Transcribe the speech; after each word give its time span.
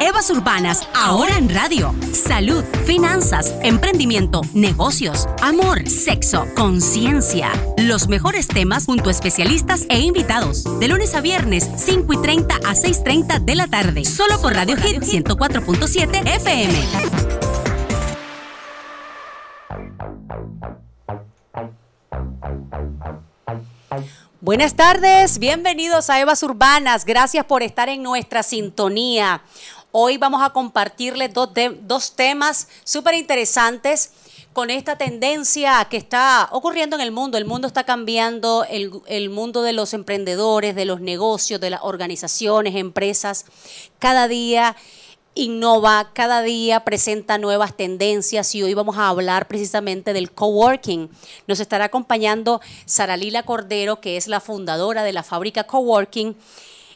Evas 0.00 0.30
Urbanas, 0.30 0.86
ahora 0.94 1.38
en 1.38 1.48
radio. 1.48 1.92
Salud, 2.12 2.64
finanzas, 2.86 3.54
emprendimiento, 3.62 4.42
negocios, 4.54 5.26
amor, 5.42 5.88
sexo, 5.88 6.46
conciencia. 6.54 7.50
Los 7.76 8.06
mejores 8.06 8.46
temas 8.46 8.86
junto 8.86 9.08
a 9.08 9.12
especialistas 9.12 9.86
e 9.88 9.98
invitados. 9.98 10.64
De 10.78 10.86
lunes 10.86 11.14
a 11.14 11.20
viernes, 11.20 11.68
5 11.76 12.12
y 12.12 12.22
30 12.22 12.54
a 12.54 12.74
6.30 12.74 13.40
de 13.40 13.54
la 13.56 13.66
tarde. 13.66 14.04
Solo 14.04 14.40
por 14.40 14.54
Radio 14.54 14.76
Hit 14.76 15.02
104.7 15.02 16.26
FM. 16.36 17.28
Buenas 24.40 24.76
tardes, 24.76 25.38
bienvenidos 25.38 26.08
a 26.08 26.20
Evas 26.20 26.42
Urbanas. 26.42 27.04
Gracias 27.04 27.44
por 27.44 27.62
estar 27.62 27.90
en 27.90 28.02
nuestra 28.02 28.42
sintonía. 28.42 29.42
Hoy 30.00 30.16
vamos 30.16 30.42
a 30.44 30.50
compartirles 30.50 31.34
dos, 31.34 32.12
temas 32.14 32.68
súper 32.84 33.14
interesantes 33.14 34.12
con 34.52 34.70
esta 34.70 34.96
tendencia 34.96 35.84
que 35.90 35.96
está 35.96 36.48
ocurriendo 36.52 36.94
en 36.94 37.02
el 37.02 37.10
mundo. 37.10 37.36
El 37.36 37.46
mundo 37.46 37.66
está 37.66 37.82
cambiando, 37.82 38.64
el, 38.70 38.92
el, 39.08 39.28
mundo 39.28 39.62
de 39.62 39.72
los 39.72 39.94
emprendedores, 39.94 40.76
de 40.76 40.84
los 40.84 41.00
negocios, 41.00 41.60
de 41.60 41.70
las 41.70 41.80
organizaciones, 41.82 42.76
empresas, 42.76 43.44
cada 43.98 44.28
día 44.28 44.76
innova, 45.34 46.12
cada 46.12 46.42
día 46.42 46.84
presenta 46.84 47.36
nuevas 47.36 47.76
tendencias 47.76 48.54
y 48.54 48.62
hoy 48.62 48.74
vamos 48.74 48.98
a 48.98 49.08
hablar 49.08 49.48
precisamente 49.48 50.12
del 50.12 50.30
coworking. 50.30 51.10
Nos 51.48 51.58
estará 51.58 51.86
acompañando 51.86 52.60
Sara 52.86 53.16
Lila 53.16 53.42
Cordero, 53.42 54.00
que 54.00 54.16
es 54.16 54.28
la 54.28 54.38
fundadora 54.38 55.02
de 55.02 55.12
la 55.12 55.24
fábrica 55.24 55.64
Coworking 55.64 56.36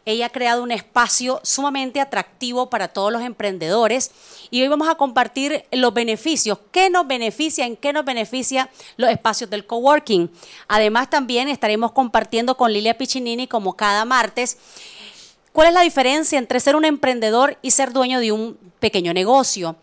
ella 0.05 0.27
ha 0.27 0.31
creado 0.31 0.63
un 0.63 0.73
espacio 0.73 1.41
sumamente 1.45 2.01
atractivo 2.01 2.69
para 2.71 2.89
todos 2.89 3.13
los 3.13 3.23
emprendedores 3.23 4.11
y 4.51 4.61
hoy 4.63 4.69
vamos 4.69 4.89
a 4.89 4.97
compartir 4.97 5.65
los 5.71 5.95
beneficios, 5.95 6.59
qué 6.73 6.91
nos 6.91 7.07
beneficia, 7.07 7.67
en 7.67 7.77
qué 7.77 7.93
nos 7.93 8.05
beneficia 8.05 8.69
los 8.97 9.11
espacios 9.11 9.49
del 9.49 9.67
coworking. 9.67 10.31
Además 10.67 11.09
también 11.09 11.49
estaremos 11.49 11.93
compartiendo 11.93 12.57
con 12.57 12.73
Lilia 12.73 12.99
Piccinini 12.99 13.47
como 13.47 13.75
cada 13.77 14.05
martes 14.05 14.59
cuál 15.53 15.69
es 15.69 15.75
la 15.75 15.83
diferencia 15.83 16.39
entre 16.39 16.59
ser 16.59 16.75
un 16.75 16.85
emprendedor 16.85 17.59
y 17.63 17.71
ser 17.71 17.93
dueño 17.93 18.19
de 18.19 18.33
un 18.33 18.59
pequeño 18.81 19.15
negocio. 19.15 19.77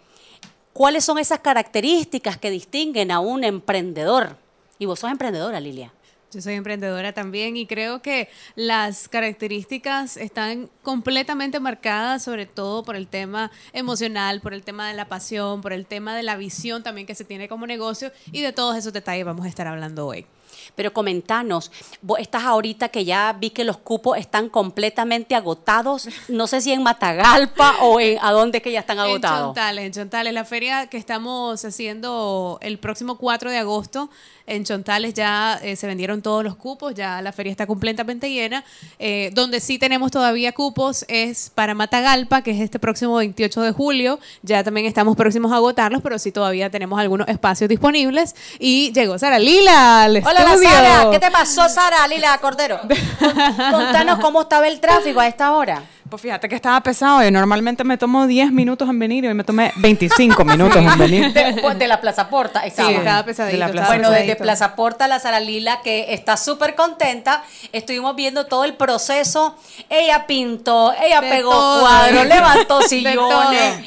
¿Cuáles 0.74 1.06
son 1.06 1.18
esas 1.18 1.40
características 1.40 2.38
que 2.38 2.52
distinguen 2.52 3.12
a 3.12 3.20
un 3.20 3.44
emprendedor? 3.44 4.38
Y 4.78 4.86
vos 4.86 5.00
sos 5.00 5.12
emprendedora, 5.12 5.60
Lilia. 5.60 5.94
Yo 6.32 6.42
soy 6.42 6.54
emprendedora 6.54 7.12
también 7.12 7.58
y 7.58 7.66
creo 7.66 8.04
que 8.04 8.30
las 8.56 9.10
características 9.10 10.16
están 10.16 10.70
completamente 10.84 11.60
marcadas, 11.60 12.24
sobre 12.24 12.46
todo 12.46 12.84
por 12.84 12.96
el 12.96 13.08
tema 13.08 13.50
emocional, 13.74 14.40
por 14.40 14.54
el 14.54 14.62
tema 14.62 14.88
de 14.88 14.94
la 14.94 15.08
pasión, 15.08 15.62
por 15.62 15.74
el 15.74 15.88
tema 15.88 16.16
de 16.16 16.22
la 16.22 16.38
visión 16.38 16.84
también 16.84 17.08
que 17.08 17.16
se 17.16 17.26
tiene 17.26 17.48
como 17.48 17.66
negocio 17.66 18.12
y 18.32 18.42
de 18.42 18.54
todos 18.54 18.78
esos 18.78 18.94
detalles 18.94 19.26
vamos 19.26 19.46
a 19.46 19.50
estar 19.50 19.66
hablando 19.66 20.06
hoy. 20.06 20.28
Pero 20.76 20.94
comentanos, 20.94 21.72
vos 22.02 22.20
estás 22.20 22.44
ahorita 22.44 22.90
que 22.90 23.06
ya 23.06 23.34
vi 23.34 23.50
que 23.50 23.64
los 23.64 23.78
cupos 23.78 24.18
están 24.18 24.50
completamente 24.50 25.36
agotados, 25.36 26.08
no 26.28 26.48
sé 26.48 26.62
si 26.62 26.72
en 26.72 26.84
Matagalpa 26.84 27.78
o 27.82 28.00
en 28.00 28.18
a 28.22 28.32
dónde 28.32 28.62
que 28.62 28.72
ya 28.72 28.80
están 28.80 29.00
agotados. 29.00 29.40
En 29.40 29.46
Chontales, 29.48 29.86
en 29.86 29.92
Chontales, 29.94 30.34
la 30.34 30.46
feria 30.46 30.88
que 30.88 30.98
estamos 30.98 31.64
haciendo 31.66 32.60
el 32.62 32.78
próximo 32.80 33.18
4 33.18 33.52
de 33.52 33.58
agosto 33.58 34.10
en 34.50 34.64
Chontales 34.66 35.14
ya 35.14 35.60
eh, 35.64 35.76
se 35.76 35.88
vendieron 35.88 36.22
todos 36.22 36.44
los 36.44 36.56
cupos, 36.56 36.94
ya 36.94 37.22
la 37.22 37.32
feria 37.32 37.52
está 37.52 37.68
completamente 37.68 38.30
llena. 38.30 38.64
Eh, 38.98 39.32
donde 39.34 39.60
sí 39.60 39.80
tenemos 39.80 40.12
todavía 40.12 40.52
cupos 40.52 41.06
es 41.08 41.52
para 41.54 41.74
Matagalpa, 41.74 42.42
que 42.42 42.52
es 42.52 42.60
este 42.60 42.80
próximo 42.80 43.16
28 43.16 43.62
de 43.62 43.72
julio. 43.72 44.20
Ya 44.42 44.64
también 44.64 44.86
estamos 44.88 45.16
próximos 45.16 45.52
a 45.52 45.56
agotarlos, 45.56 46.02
pero 46.02 46.20
sí 46.20 46.32
todavía 46.32 46.70
tenemos 46.70 47.00
algunos 47.00 47.28
espacios 47.28 47.70
disponibles. 47.70 48.36
Y 48.60 48.92
llegó 48.94 49.18
Sara 49.20 49.40
Lila 49.40 50.04
al 50.04 50.18
Hola, 50.18 50.58
Sara. 50.58 51.12
¿Qué 51.12 51.20
te 51.20 51.32
pasó, 51.32 51.70
Sara 51.70 52.08
Lila 52.08 52.38
Cordero? 52.42 52.80
Contanos 53.72 54.20
cómo 54.20 54.42
estaba 54.42 54.68
el 54.68 54.80
tráfico 54.80 55.20
a 55.20 55.28
esta 55.28 55.54
hora. 55.54 55.84
Pues 56.10 56.22
fíjate 56.22 56.50
que 56.50 56.56
estaba 56.56 56.82
pesado. 56.82 57.24
y 57.26 57.32
normalmente 57.32 57.84
me 57.84 57.98
tomo 57.98 58.26
10 58.26 58.52
minutos 58.52 58.90
en 58.90 58.98
venir 58.98 59.26
y 59.26 59.28
hoy 59.28 59.34
me 59.34 59.44
tomé 59.44 59.72
25 59.76 60.44
minutos 60.46 60.78
en 60.78 60.98
venir. 60.98 61.34
De, 61.34 61.76
de 61.78 61.88
la 61.88 62.02
Plaza 62.02 62.30
Porta. 62.30 62.66
Estaba. 62.66 62.90
Sí, 62.90 62.96
estaba 62.96 63.24
pesadito. 63.24 63.66
bueno, 63.88 64.10
desde 64.12 64.36
Plaza 64.36 64.76
Porta, 64.76 65.08
la 65.08 65.20
Sara 65.20 65.40
Lila, 65.40 65.82
que 65.84 66.14
está 66.14 66.38
súper 66.38 66.76
contenta. 66.76 67.44
Estuvimos 67.72 68.16
viendo 68.16 68.48
todo 68.48 68.64
el 68.66 68.74
proceso. 68.74 69.56
Ella 69.90 70.26
pintó, 70.26 70.94
ella 70.94 71.22
pegó 71.22 71.52
cuadros, 71.82 72.26
levantó 72.28 72.82
sillones 72.82 73.84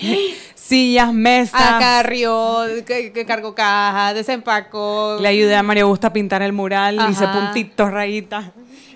sillas, 0.72 1.12
mesas. 1.12 1.60
Acarrió, 1.60 2.64
que, 2.86 3.12
que 3.12 3.26
cargó 3.26 3.54
cajas, 3.54 4.14
desempacó. 4.14 5.18
Le 5.20 5.28
ayudé 5.28 5.54
a 5.56 5.62
María 5.62 5.82
Augusta 5.82 6.08
a 6.08 6.12
pintar 6.12 6.40
el 6.42 6.52
mural, 6.52 6.98
hice 7.10 7.26
puntitos, 7.28 7.90
rayitas. 7.90 8.46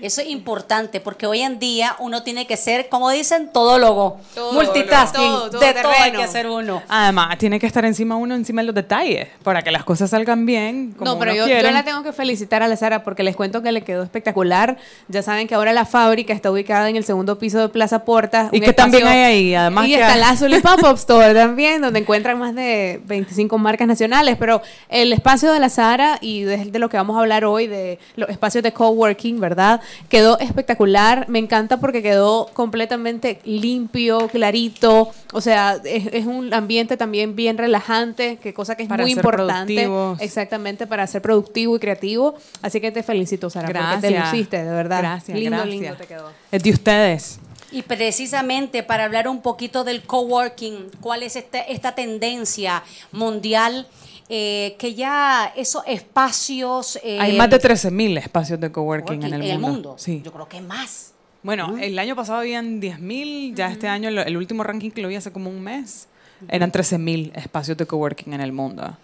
Eso 0.07 0.21
es 0.21 0.29
importante 0.29 1.01
porque 1.01 1.27
hoy 1.27 1.41
en 1.41 1.59
día 1.59 1.97
uno 1.99 2.23
tiene 2.23 2.47
que 2.47 2.57
ser, 2.57 2.89
como 2.89 3.11
dicen, 3.11 3.51
todólogo, 3.53 4.21
multitasking, 4.53 5.51
de 5.59 5.75
todo 5.83 5.93
hay 6.01 6.13
que 6.13 6.23
hacer 6.23 6.47
uno. 6.47 6.81
Además, 6.89 7.37
tiene 7.39 7.59
que 7.59 7.67
estar 7.67 7.85
encima 7.85 8.15
uno, 8.15 8.37
encima 8.37 8.63
de 8.63 8.67
los 8.67 8.75
detalles, 8.77 9.27
para 9.43 9.63
que 9.63 9.73
las 9.73 9.83
cosas 9.83 10.11
salgan 10.11 10.47
bien. 10.47 10.93
Como 10.97 11.15
no, 11.15 11.19
pero 11.19 11.35
yo, 11.35 11.49
yo, 11.49 11.71
la 11.73 11.83
tengo 11.83 12.05
que 12.05 12.13
felicitar 12.13 12.63
a 12.63 12.69
la 12.69 12.77
Sara 12.77 13.03
porque 13.03 13.25
les 13.25 13.35
cuento 13.35 13.65
que 13.65 13.73
le 13.73 13.83
quedó 13.83 14.05
espectacular. 14.05 14.77
Ya 15.09 15.23
saben 15.23 15.49
que 15.49 15.57
ahora 15.57 15.73
la 15.73 15.85
fábrica 15.85 16.33
está 16.33 16.53
ubicada 16.53 16.89
en 16.89 16.95
el 16.95 17.03
segundo 17.03 17.37
piso 17.41 17.59
de 17.59 17.69
Plaza 17.69 18.05
Porta. 18.05 18.49
Y 18.53 18.61
que 18.61 18.73
también 18.73 19.09
hay 19.09 19.21
ahí, 19.23 19.55
además. 19.57 19.89
Y 19.89 19.95
está 19.95 20.15
la 20.15 20.29
Azul 20.29 20.55
Pop-Up 20.63 20.95
Store 20.99 21.35
también, 21.35 21.83
donde 21.83 21.99
encuentran 21.99 22.39
más 22.39 22.55
de 22.55 23.01
25 23.07 23.59
marcas 23.59 23.89
nacionales. 23.89 24.37
Pero 24.39 24.63
el 24.89 25.13
espacio 25.13 25.53
de 25.53 25.59
la 25.59 25.69
Sara 25.69 26.19
y 26.21 26.43
de, 26.45 26.67
de 26.67 26.79
lo 26.79 26.89
que 26.89 26.97
vamos 26.97 27.17
a 27.17 27.21
hablar 27.23 27.45
hoy, 27.45 27.67
de 27.67 27.99
los 28.15 28.31
espacios 28.31 28.63
de 28.63 28.73
coworking, 28.73 29.41
¿verdad? 29.41 29.81
Quedó 30.09 30.39
espectacular, 30.39 31.29
me 31.29 31.39
encanta 31.39 31.79
porque 31.79 32.03
quedó 32.03 32.49
completamente 32.53 33.41
limpio, 33.45 34.29
clarito, 34.29 35.11
o 35.33 35.41
sea, 35.41 35.81
es, 35.85 36.27
un 36.27 36.53
ambiente 36.55 36.97
también 36.97 37.37
bien 37.37 37.59
relajante, 37.59 38.37
que 38.37 38.55
cosa 38.55 38.77
que 38.77 38.85
es 38.85 38.89
muy 38.89 39.13
importante. 39.13 39.89
Exactamente, 40.21 40.87
para 40.87 41.07
ser 41.07 41.23
productivo 41.23 41.77
y 41.77 41.79
creativo. 41.81 42.37
Así 42.63 42.81
que 42.81 42.91
te 42.91 43.03
felicito, 43.03 43.51
Sara, 43.51 43.69
gracias. 43.69 43.95
porque 43.95 44.15
te 44.15 44.21
luciste, 44.21 44.65
de 44.65 44.71
verdad. 44.71 44.99
Gracias, 45.01 45.39
lindo, 45.39 45.65
lindo 45.65 45.95
te 45.97 46.07
quedó. 46.07 46.31
Es 46.51 46.63
de 46.63 46.71
ustedes. 46.71 47.41
Y 47.73 47.83
precisamente 47.83 48.83
para 48.83 49.05
hablar 49.05 49.29
un 49.29 49.43
poquito 49.43 49.85
del 49.85 50.03
coworking, 50.03 50.91
¿cuál 51.01 51.23
es 51.23 51.37
este, 51.37 51.73
esta 51.73 51.95
tendencia 51.95 52.83
mundial? 53.13 53.87
Eh, 54.29 54.77
que 54.79 54.95
ya 54.95 55.53
esos 55.57 55.83
espacios... 55.87 56.99
Eh, 57.03 57.19
Hay 57.21 57.37
más 57.37 57.49
de 57.49 57.61
13.000 57.61 58.19
espacios 58.19 58.61
de 58.61 58.73
coworking 58.73 59.23
en 59.23 59.35
el 59.35 59.41
mundo. 59.41 59.45
En 59.45 59.51
el 59.51 59.59
mundo. 59.59 59.95
Sí. 59.99 60.23
Yo 60.25 60.33
creo 60.33 60.49
que 60.49 60.61
más. 60.61 61.13
Bueno, 61.43 61.77
el 61.79 61.97
año 61.99 62.17
pasado 62.17 62.41
habían 62.41 62.81
10.000, 62.81 63.55
ya 63.55 63.71
este 63.71 63.87
año 63.87 64.09
el 64.09 64.37
último 64.37 64.65
ranking 64.65 64.91
que 64.91 65.01
lo 65.01 65.09
vi 65.09 65.15
hace 65.15 65.31
como 65.31 65.49
un 65.49 65.61
mes, 65.61 66.09
eran 66.49 66.73
13.000 66.73 67.37
espacios 67.37 67.77
de 67.77 67.87
coworking 67.87 68.33
en 68.33 68.41
el 68.41 68.53
mundo. 68.53 68.97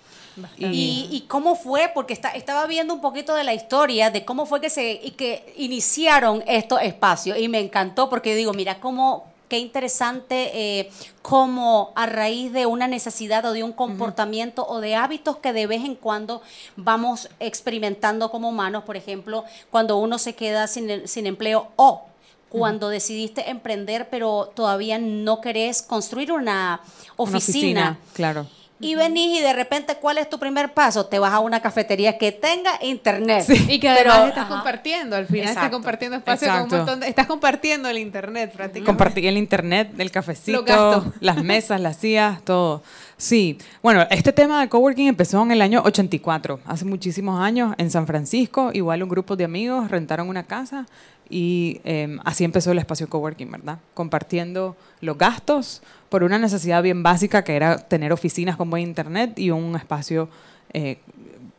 Y, 0.57 1.09
y, 1.11 1.21
cómo 1.29 1.55
fue? 1.55 1.91
Porque 1.95 2.15
está, 2.15 2.31
estaba 2.31 2.67
viendo 2.67 2.95
un 2.95 3.01
poquito 3.01 3.35
de 3.35 3.45
la 3.45 3.53
historia 3.53 4.11
de 4.11 4.25
cómo 4.25 4.47
fue 4.47 4.61
que 4.61 4.71
se 4.71 5.13
que 5.17 5.53
iniciaron 5.59 6.43
estos 6.47 6.81
espacios 6.83 7.39
y 7.39 7.49
me 7.49 7.61
encantó 7.61 8.09
porque 8.09 8.35
digo, 8.35 8.55
mira 8.55 8.81
cómo 8.81 9.32
qué 9.53 9.59
interesante 9.59 10.79
eh, 10.79 10.91
cómo 11.21 11.93
a 11.95 12.07
raíz 12.07 12.55
de 12.55 12.65
una 12.65 12.89
necesidad 12.89 13.45
o 13.45 13.53
de 13.53 13.63
un 13.63 13.73
comportamiento 13.73 14.67
o 14.67 14.81
de 14.81 14.95
hábitos 14.95 15.37
que 15.37 15.53
de 15.53 15.67
vez 15.67 15.85
en 15.85 15.95
cuando 15.95 16.41
vamos 16.75 17.29
experimentando 17.39 18.31
como 18.31 18.49
humanos, 18.49 18.85
por 18.85 18.97
ejemplo, 18.97 19.45
cuando 19.71 19.99
uno 19.99 20.17
se 20.17 20.35
queda 20.35 20.69
sin, 20.69 21.07
sin 21.07 21.27
empleo 21.27 21.69
o 21.77 22.07
cuando 22.49 22.89
decidiste 22.89 23.51
emprender 23.51 24.09
pero 24.11 24.51
todavía 24.55 24.99
no 24.99 25.43
querés 25.43 25.83
construir 25.83 26.33
una 26.33 26.81
oficina. 27.17 27.99
claro 28.15 28.47
y 28.83 28.97
venís 28.97 29.39
y 29.39 29.43
de 29.43 29.53
repente, 29.53 29.95
¿cuál 29.95 30.19
es 30.19 30.29
tu 30.29 30.39
primer 30.39 30.75
paso? 30.75 31.07
Te 31.07 31.19
vas 31.21 31.33
a 31.33 31.39
una 31.39 31.63
cafetería 31.63 32.19
que 32.19 32.33
tenga 32.33 32.73
internet. 32.83 33.47
Y 33.69 33.79
que 33.79 33.89
además 33.89 34.29
estás 34.29 34.49
compartiendo, 34.49 35.17
al 35.17 35.27
final 35.27 35.49
estás 35.49 35.71
compartiendo 35.71 36.17
espacio 36.17 36.49
con 36.49 36.63
un 36.63 36.69
montón 36.69 37.01
de, 37.01 37.09
Estás 37.09 37.27
compartiendo 37.27 37.89
el 37.89 37.99
internet 37.99 38.53
prácticamente. 38.53 38.87
Compartir 38.87 39.27
el 39.27 39.39
internet, 39.39 39.93
el 39.97 40.11
cafecito, 40.11 41.13
las 41.21 41.43
mesas, 41.43 41.81
las 41.81 41.97
sillas, 41.97 42.43
todo. 42.43 42.83
Sí, 43.17 43.57
bueno, 43.83 44.05
este 44.11 44.33
tema 44.33 44.61
de 44.61 44.69
coworking 44.69 45.07
empezó 45.07 45.41
en 45.43 45.53
el 45.53 45.63
año 45.63 45.81
84, 45.85 46.59
hace 46.67 46.85
muchísimos 46.85 47.41
años, 47.41 47.73
en 47.79 47.89
San 47.89 48.05
Francisco. 48.05 48.71
Igual 48.73 49.05
un 49.05 49.09
grupo 49.09 49.37
de 49.37 49.45
amigos 49.45 49.93
rentaron 49.93 50.29
una 50.29 50.43
casa 50.43 50.87
y 51.33 51.81
em, 51.85 52.21
así 52.25 52.45
empezó 52.45 52.73
el 52.73 52.79
espacio 52.79 53.09
coworking, 53.09 53.51
¿verdad? 53.51 53.79
Compartiendo 53.95 54.77
los 55.01 55.17
gastos 55.17 55.83
por 56.11 56.23
una 56.23 56.39
necesidad 56.39 56.83
bien 56.83 57.03
básica 57.03 57.43
que 57.43 57.57
era 57.57 57.79
tener 57.79 58.13
oficinas 58.13 58.57
con 58.57 58.69
buen 58.69 58.83
internet 58.83 59.39
y 59.39 59.51
un 59.51 59.75
espacio 59.75 60.29
eh, 60.75 60.99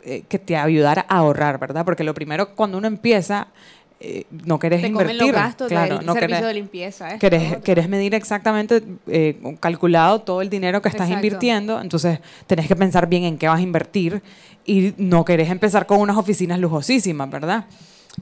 eh, 0.04 0.24
que 0.30 0.38
te 0.38 0.56
ayudara 0.56 1.06
a 1.10 1.18
ahorrar, 1.18 1.58
¿verdad? 1.58 1.84
Porque 1.86 2.04
lo 2.04 2.14
primero 2.14 2.56
cuando 2.56 2.78
uno 2.78 2.88
empieza 2.88 3.48
eh, 4.06 4.26
no 4.46 4.60
querés 4.60 4.84
invertir. 4.84 5.22
Los 5.22 5.32
gastos 5.32 5.70
claro, 5.70 6.02
no 6.02 6.14
servicio 6.14 6.46
de 6.46 6.54
limpieza. 6.54 7.18
querés, 7.18 7.88
medir 7.88 8.14
exactamente, 8.14 8.84
eh, 9.08 9.38
calculado 9.62 10.20
todo 10.20 10.42
el 10.42 10.50
dinero 10.50 10.82
que 10.82 10.90
estás 10.90 11.10
invirtiendo, 11.10 11.80
entonces 11.80 12.20
tenés 12.46 12.68
que 12.68 12.76
pensar 12.76 13.08
bien 13.08 13.24
en 13.24 13.38
qué 13.38 13.48
vas 13.48 13.60
a 13.60 13.62
invertir 13.62 14.22
y 14.66 14.94
no 14.98 15.24
querés 15.24 15.50
empezar 15.50 15.86
con 15.86 16.02
unas 16.02 16.18
oficinas 16.18 16.60
lujosísimas, 16.60 17.30
¿verdad? 17.30 17.64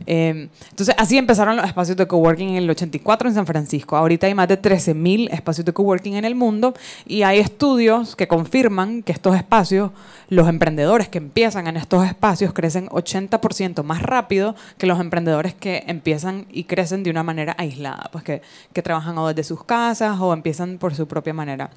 Em, 0.05 0.49
entonces, 0.69 0.95
así 0.97 1.17
empezaron 1.17 1.57
los 1.57 1.65
espacios 1.65 1.97
de 1.97 2.07
coworking 2.07 2.49
en 2.49 2.55
el 2.55 2.69
84 2.69 3.27
en 3.27 3.35
San 3.35 3.45
Francisco. 3.45 3.97
Ahorita 3.97 4.27
hay 4.27 4.33
más 4.33 4.47
de 4.47 4.61
13.000 4.61 5.29
espacios 5.31 5.65
de 5.65 5.73
coworking 5.73 6.15
en 6.15 6.25
el 6.25 6.33
mundo 6.33 6.73
y 7.05 7.23
hay 7.23 7.39
estudios 7.39 8.15
que 8.15 8.27
confirman 8.27 9.03
que 9.03 9.11
estos 9.11 9.35
espacios, 9.35 9.91
los 10.29 10.47
emprendedores 10.47 11.09
que 11.09 11.17
empiezan 11.17 11.67
en 11.67 11.77
estos 11.77 12.05
espacios 12.05 12.53
crecen 12.53 12.87
80% 12.87 13.83
más 13.83 14.01
rápido 14.01 14.55
que 14.77 14.87
los 14.87 14.99
emprendedores 14.99 15.53
que 15.53 15.83
empiezan 15.87 16.45
y 16.51 16.63
crecen 16.63 17.03
de 17.03 17.09
una 17.09 17.23
manera 17.23 17.55
aislada, 17.57 18.09
pues 18.11 18.23
que, 18.23 18.41
que 18.73 18.81
trabajan 18.81 19.17
o 19.17 19.27
desde 19.27 19.43
sus 19.43 19.63
casas 19.63 20.19
o 20.19 20.33
empiezan 20.33 20.77
por 20.77 20.95
su 20.95 21.07
propia 21.07 21.33
manera. 21.33 21.69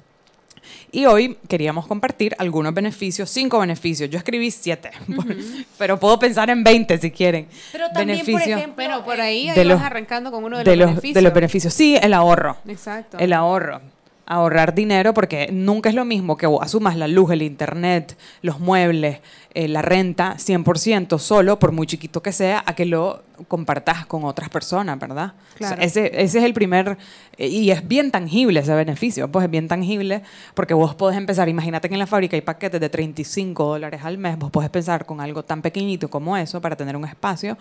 Y 0.91 1.05
hoy 1.05 1.37
queríamos 1.47 1.87
compartir 1.87 2.35
algunos 2.37 2.73
beneficios, 2.73 3.29
cinco 3.29 3.59
beneficios. 3.59 4.09
Yo 4.09 4.17
escribí 4.17 4.51
siete, 4.51 4.91
pero 5.77 5.99
puedo 5.99 6.17
pensar 6.19 6.49
en 6.49 6.63
20 6.63 6.97
si 6.97 7.11
quieren. 7.11 7.47
Pero 7.71 7.87
también, 7.87 8.07
beneficios, 8.25 8.41
por 8.41 8.51
ejemplo, 8.51 9.05
por 9.05 9.21
ahí, 9.21 9.49
ahí 9.49 9.67
vas 9.67 9.81
arrancando 9.81 10.31
con 10.31 10.43
uno 10.43 10.57
de, 10.63 10.75
los, 10.75 10.89
beneficios. 10.89 11.15
De 11.15 11.21
los 11.21 11.33
beneficios, 11.33 11.73
sí, 11.73 11.97
el 12.01 12.13
ahorro. 12.13 12.57
Exacto. 12.67 13.17
El 13.17 13.33
ahorro 13.33 13.81
ahorrar 14.25 14.73
dinero 14.73 15.13
porque 15.13 15.49
nunca 15.51 15.89
es 15.89 15.95
lo 15.95 16.05
mismo 16.05 16.37
que 16.37 16.47
asumas 16.61 16.97
la 16.97 17.07
luz, 17.07 17.31
el 17.31 17.41
internet, 17.41 18.17
los 18.41 18.59
muebles, 18.59 19.19
eh, 19.53 19.67
la 19.67 19.81
renta 19.81 20.35
100% 20.37 21.17
solo, 21.19 21.59
por 21.59 21.71
muy 21.71 21.87
chiquito 21.87 22.21
que 22.21 22.31
sea, 22.31 22.63
a 22.65 22.75
que 22.75 22.85
lo 22.85 23.23
compartas 23.47 24.05
con 24.05 24.23
otras 24.23 24.49
personas, 24.49 24.97
¿verdad? 24.99 25.33
ese, 25.79 26.07
ese, 26.21 26.39
es 26.39 26.43
el 26.43 26.53
primer, 26.53 26.97
eh, 27.37 27.47
y 27.47 27.71
es 27.71 27.87
bien 27.87 28.11
tangible 28.11 28.61
ese 28.61 28.73
beneficio, 28.73 29.31
pues 29.31 29.45
es 29.45 29.51
bien 29.51 29.67
tangible 29.67 30.23
porque 30.53 30.73
vos 30.73 30.95
podés 30.95 31.17
empezar, 31.17 31.47
imagínate 31.49 31.87
que 31.89 31.95
en 31.95 31.99
la 31.99 32.07
fábrica 32.07 32.35
hay 32.35 32.41
paquetes 32.41 32.81
de 32.81 32.89
35 32.89 33.65
dólares 33.65 34.01
al 34.03 34.17
mes, 34.17 34.37
vos 34.37 34.51
podés 34.51 34.69
pensar 34.69 35.05
con 35.05 35.21
algo 35.21 35.43
tan 35.43 35.61
pequeñito 35.61 36.09
como 36.09 36.35
eso 36.35 36.61
para 36.61 36.75
tener 36.75 36.95
un 36.95 37.05
espacio, 37.05 37.57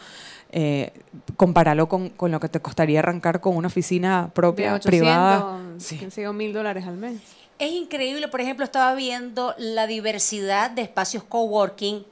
eh, 0.56 0.92
compararlo 1.36 1.88
con, 1.88 2.10
con, 2.10 2.30
lo 2.30 2.38
que 2.38 2.48
te 2.48 2.60
costaría 2.60 3.00
arrancar 3.00 3.40
con 3.40 3.56
una 3.56 3.66
oficina 3.66 4.30
propia, 4.32 4.68
de 4.68 4.74
800, 4.76 4.88
privada. 4.88 5.60
Sí. 5.78 5.98
mil 6.32 6.52
dólares 6.52 6.86
al 6.86 6.96
mes. 6.96 7.20
Es 7.58 7.72
increíble, 7.72 8.28
por 8.28 8.40
ejemplo, 8.40 8.64
estaba 8.64 8.94
viendo 8.94 9.52
la 9.58 9.88
diversidad 9.88 10.70
de 10.70 10.82
espacios 10.82 11.24
coworking 11.24 12.04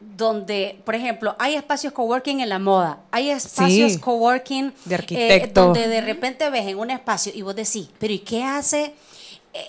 donde, 0.00 0.80
por 0.84 0.96
ejemplo, 0.96 1.36
hay 1.38 1.54
espacios 1.54 1.92
coworking 1.92 2.40
en 2.40 2.48
la 2.48 2.58
moda, 2.58 2.98
hay 3.12 3.30
espacios 3.30 3.96
coworking 3.98 4.72
de 4.84 4.94
eh, 4.94 4.98
arquitectos, 4.98 5.66
donde 5.66 5.86
de 5.86 6.00
repente 6.00 6.50
ves 6.50 6.66
en 6.66 6.78
un 6.78 6.90
espacio 6.90 7.32
y 7.32 7.42
vos 7.42 7.54
decís, 7.54 7.90
pero 8.00 8.12
¿y 8.12 8.18
qué 8.18 8.42
hace 8.42 8.92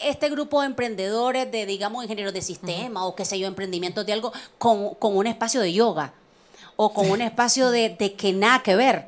este 0.03 0.29
grupo 0.29 0.61
de 0.61 0.67
emprendedores 0.67 1.51
de, 1.51 1.67
digamos, 1.67 2.03
ingenieros 2.03 2.33
de 2.33 2.41
sistema 2.41 3.05
o 3.05 3.13
qué 3.13 3.23
sé 3.23 3.37
yo, 3.37 3.45
emprendimientos 3.45 4.03
de 4.03 4.13
algo 4.13 4.33
con, 4.57 4.95
con, 4.95 5.15
un 5.15 5.27
espacio 5.27 5.61
de 5.61 5.73
yoga 5.73 6.13
o 6.81 6.93
con 6.93 7.11
un 7.11 7.19
espacio 7.19 7.71
de, 7.71 7.89
de 7.89 8.13
que 8.13 8.31
nada 8.31 8.63
que 8.63 8.73
ver? 8.73 9.05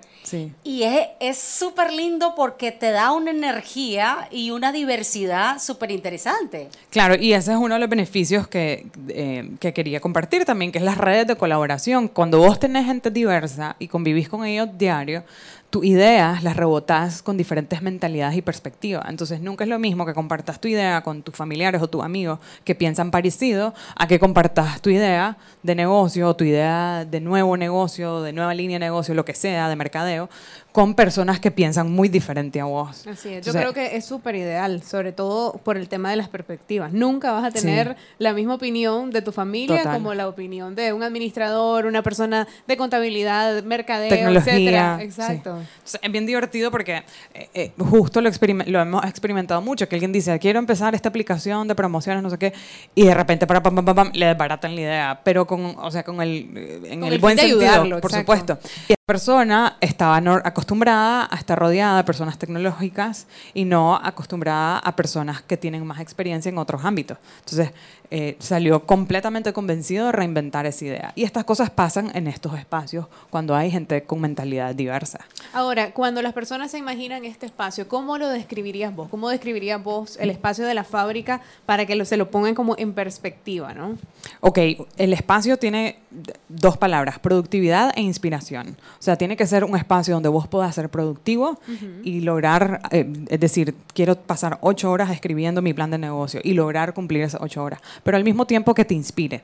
Y 0.64 0.84
es 0.84 1.38
súper 1.38 1.92
lindo 1.92 2.36
porque 2.36 2.72
te 2.72 2.92
da 2.92 3.12
una 3.12 3.32
energía 3.32 4.28
y 4.32 4.52
una 4.52 4.72
diversidad 4.72 5.60
súper 5.60 5.92
interesante. 5.92 6.70
Claro, 6.90 7.16
y 7.16 7.34
ese 7.34 7.52
es 7.52 7.58
uno 7.58 7.76
de 7.76 7.80
los 7.80 7.90
beneficios 7.90 8.48
que, 8.48 8.88
eh, 9.10 9.52
que 9.60 9.74
quería 9.74 10.00
compartir 10.00 10.46
también, 10.46 10.72
que 10.72 10.80
es 10.80 10.84
las 10.84 10.98
redes 10.98 11.28
de 11.28 11.36
colaboración. 11.36 12.08
Cuando 12.08 12.40
vos 12.40 12.60
tenés 12.60 12.86
gente 12.86 13.10
diversa 13.10 13.76
y 13.80 13.88
convivís 13.88 14.30
con 14.30 14.46
ellos 14.46 14.70
diario, 14.78 15.24
tus 15.72 15.86
ideas 15.86 16.44
las 16.44 16.58
rebotas 16.58 17.22
con 17.22 17.38
diferentes 17.38 17.82
mentalidades 17.82 18.36
y 18.36 18.42
perspectivas. 18.42 19.06
Entonces 19.08 19.40
nunca 19.40 19.64
es 19.64 19.70
lo 19.70 19.80
mismo 19.80 20.06
que 20.06 20.14
compartas 20.14 20.60
tu 20.60 20.68
idea 20.68 21.02
con 21.02 21.24
tus 21.24 21.34
familiares 21.34 21.82
o 21.82 21.88
tus 21.88 22.04
amigos 22.04 22.40
que 22.66 22.76
piensan 22.76 23.10
parecido 23.10 23.74
a 23.96 24.06
que 24.06 24.20
compartas 24.20 24.82
tu 24.82 24.90
idea 24.90 25.38
de 25.64 25.74
negocio 25.74 26.28
o 26.28 26.36
tu 26.36 26.44
idea 26.44 27.06
de 27.06 27.22
nuevo 27.22 27.56
negocio, 27.56 28.22
de 28.22 28.34
nueva 28.34 28.54
línea 28.54 28.76
de 28.80 28.86
negocio, 28.86 29.14
lo 29.14 29.24
que 29.24 29.34
sea, 29.34 29.70
de 29.70 29.78
mercadeo, 29.78 30.30
con 30.72 30.96
personas 30.96 31.40
que 31.40 31.52
piensan 31.52 31.92
muy 31.92 32.08
diferente 32.08 32.62
a 32.62 32.66
vos. 32.66 33.06
Así 33.06 33.30
es. 33.30 33.46
Yo 33.46 33.52
creo 33.52 33.74
que 33.74 33.98
es 33.98 34.06
súper 34.06 34.36
ideal, 34.36 34.82
sobre 34.84 35.12
todo 35.12 35.54
por 35.64 35.78
el 35.78 35.90
tema 35.90 36.10
de 36.10 36.16
las 36.16 36.30
perspectivas. 36.30 36.94
Nunca 36.94 37.34
vas 37.34 37.44
a 37.44 37.52
tener 37.52 37.98
la 38.20 38.34
misma 38.34 38.56
opinión 38.56 39.12
de 39.12 39.22
tu 39.22 39.32
familia 39.32 39.84
como 39.84 40.14
la 40.14 40.28
opinión 40.28 40.76
de 40.76 40.94
un 40.94 41.04
administrador, 41.04 41.86
una 41.86 42.02
persona 42.02 42.48
de 42.68 42.78
contabilidad, 42.78 43.64
mercadeo, 43.64 44.10
Tecnología, 44.10 44.54
etcétera. 44.54 45.04
Exacto. 45.04 45.60
es 46.02 46.12
bien 46.12 46.26
divertido 46.26 46.72
porque 46.72 47.04
eh, 47.34 47.50
eh, 47.54 47.72
justo 47.78 48.22
lo, 48.22 48.30
lo 48.68 48.82
hemos 48.82 49.06
experimentado 49.06 49.62
mucho, 49.62 49.90
que 49.90 49.96
alguien 49.96 50.12
dice, 50.12 50.38
quiero 50.40 50.60
empezar 50.60 50.96
esta 50.96 51.10
aplicación 51.10 51.68
de 51.68 51.76
promociones, 51.76 52.24
no 52.24 52.30
sé 52.30 52.38
qué, 52.38 52.54
y 52.96 53.06
de 53.06 53.14
repente 53.14 53.46
para 53.46 53.62
pam, 53.62 53.76
pam, 53.76 53.86
pam, 53.86 53.96
pam 53.96 54.12
le 54.14 54.28
desbaratan 54.28 54.76
la 54.76 54.82
idea, 54.82 55.22
pero 55.24 55.46
con, 55.46 55.76
o 55.78 55.92
sea, 55.92 56.04
con 56.04 56.22
el, 56.22 56.82
en 56.86 57.04
el, 57.04 57.20
buen 57.20 57.38
sentido, 57.38 58.00
por 58.00 58.12
supuesto 58.12 58.58
persona 59.12 59.76
estaba 59.82 60.16
acostumbrada 60.46 61.28
a 61.30 61.36
estar 61.36 61.60
rodeada 61.60 61.98
de 61.98 62.04
personas 62.06 62.38
tecnológicas 62.38 63.28
y 63.54 63.66
no 63.66 63.98
acostumbrada 63.98 64.80
a 64.80 64.96
personas 64.96 65.42
que 65.42 65.58
tienen 65.58 65.86
más 65.86 66.00
experiencia 66.00 66.48
en 66.48 66.58
otros 66.58 66.86
ámbitos. 66.86 67.18
Entonces, 67.40 67.74
eh, 68.14 68.36
salió 68.40 68.86
completamente 68.86 69.54
convencido 69.54 70.08
de 70.08 70.12
reinventar 70.12 70.66
esa 70.66 70.84
idea. 70.84 71.14
Y 71.16 71.24
estas 71.24 71.46
cosas 71.46 71.70
pasan 71.70 72.12
en 72.14 72.28
estos 72.28 72.58
espacios 72.60 73.08
cuando 73.30 73.56
hay 73.56 73.72
gente 73.72 74.04
con 74.04 74.20
mentalidad 74.20 74.76
diversa. 74.76 75.20
Ahora, 75.54 75.92
cuando 75.92 76.22
las 76.22 76.34
personas 76.34 76.72
se 76.72 76.78
imaginan 76.78 77.24
este 77.24 77.46
espacio, 77.46 77.88
¿cómo 77.88 78.18
lo 78.18 78.28
describirías 78.28 78.94
vos? 78.94 79.08
¿Cómo 79.10 79.30
describirías 79.30 79.82
vos 79.82 80.18
el 80.20 80.30
espacio 80.30 80.66
de 80.66 80.74
la 80.74 80.84
fábrica 80.84 81.42
para 81.66 81.86
que 81.86 82.04
se 82.06 82.18
lo 82.18 82.30
pongan 82.30 82.54
como 82.54 82.76
en 82.78 82.94
perspectiva, 82.94 83.74
¿no? 83.74 83.98
Ok, 84.42 84.60
el 84.98 85.14
espacio 85.14 85.58
tiene 85.58 86.00
dos 86.50 86.76
palabras, 86.78 87.20
productividad 87.20 87.94
e 87.96 88.02
inspiración. 88.02 88.76
O 89.02 89.04
sea, 89.04 89.16
tiene 89.16 89.36
que 89.36 89.48
ser 89.48 89.64
un 89.64 89.76
espacio 89.76 90.14
donde 90.14 90.30
vos 90.30 90.48
puedas 90.48 90.76
ser 90.76 90.88
productivo 90.90 91.60
y 92.04 92.22
lograr, 92.22 92.82
eh, 92.92 93.12
es 93.30 93.40
decir, 93.40 93.74
quiero 93.96 94.16
pasar 94.16 94.60
ocho 94.62 94.92
horas 94.92 95.10
escribiendo 95.10 95.64
mi 95.64 95.74
plan 95.74 95.90
de 95.90 95.98
negocio 95.98 96.40
y 96.44 96.54
lograr 96.54 96.94
cumplir 96.94 97.24
esas 97.24 97.42
ocho 97.42 97.64
horas 97.64 97.82
pero 98.04 98.16
al 98.16 98.24
mismo 98.24 98.46
tiempo 98.46 98.76
que 98.76 98.86
te 98.86 98.94
inspire. 98.94 99.42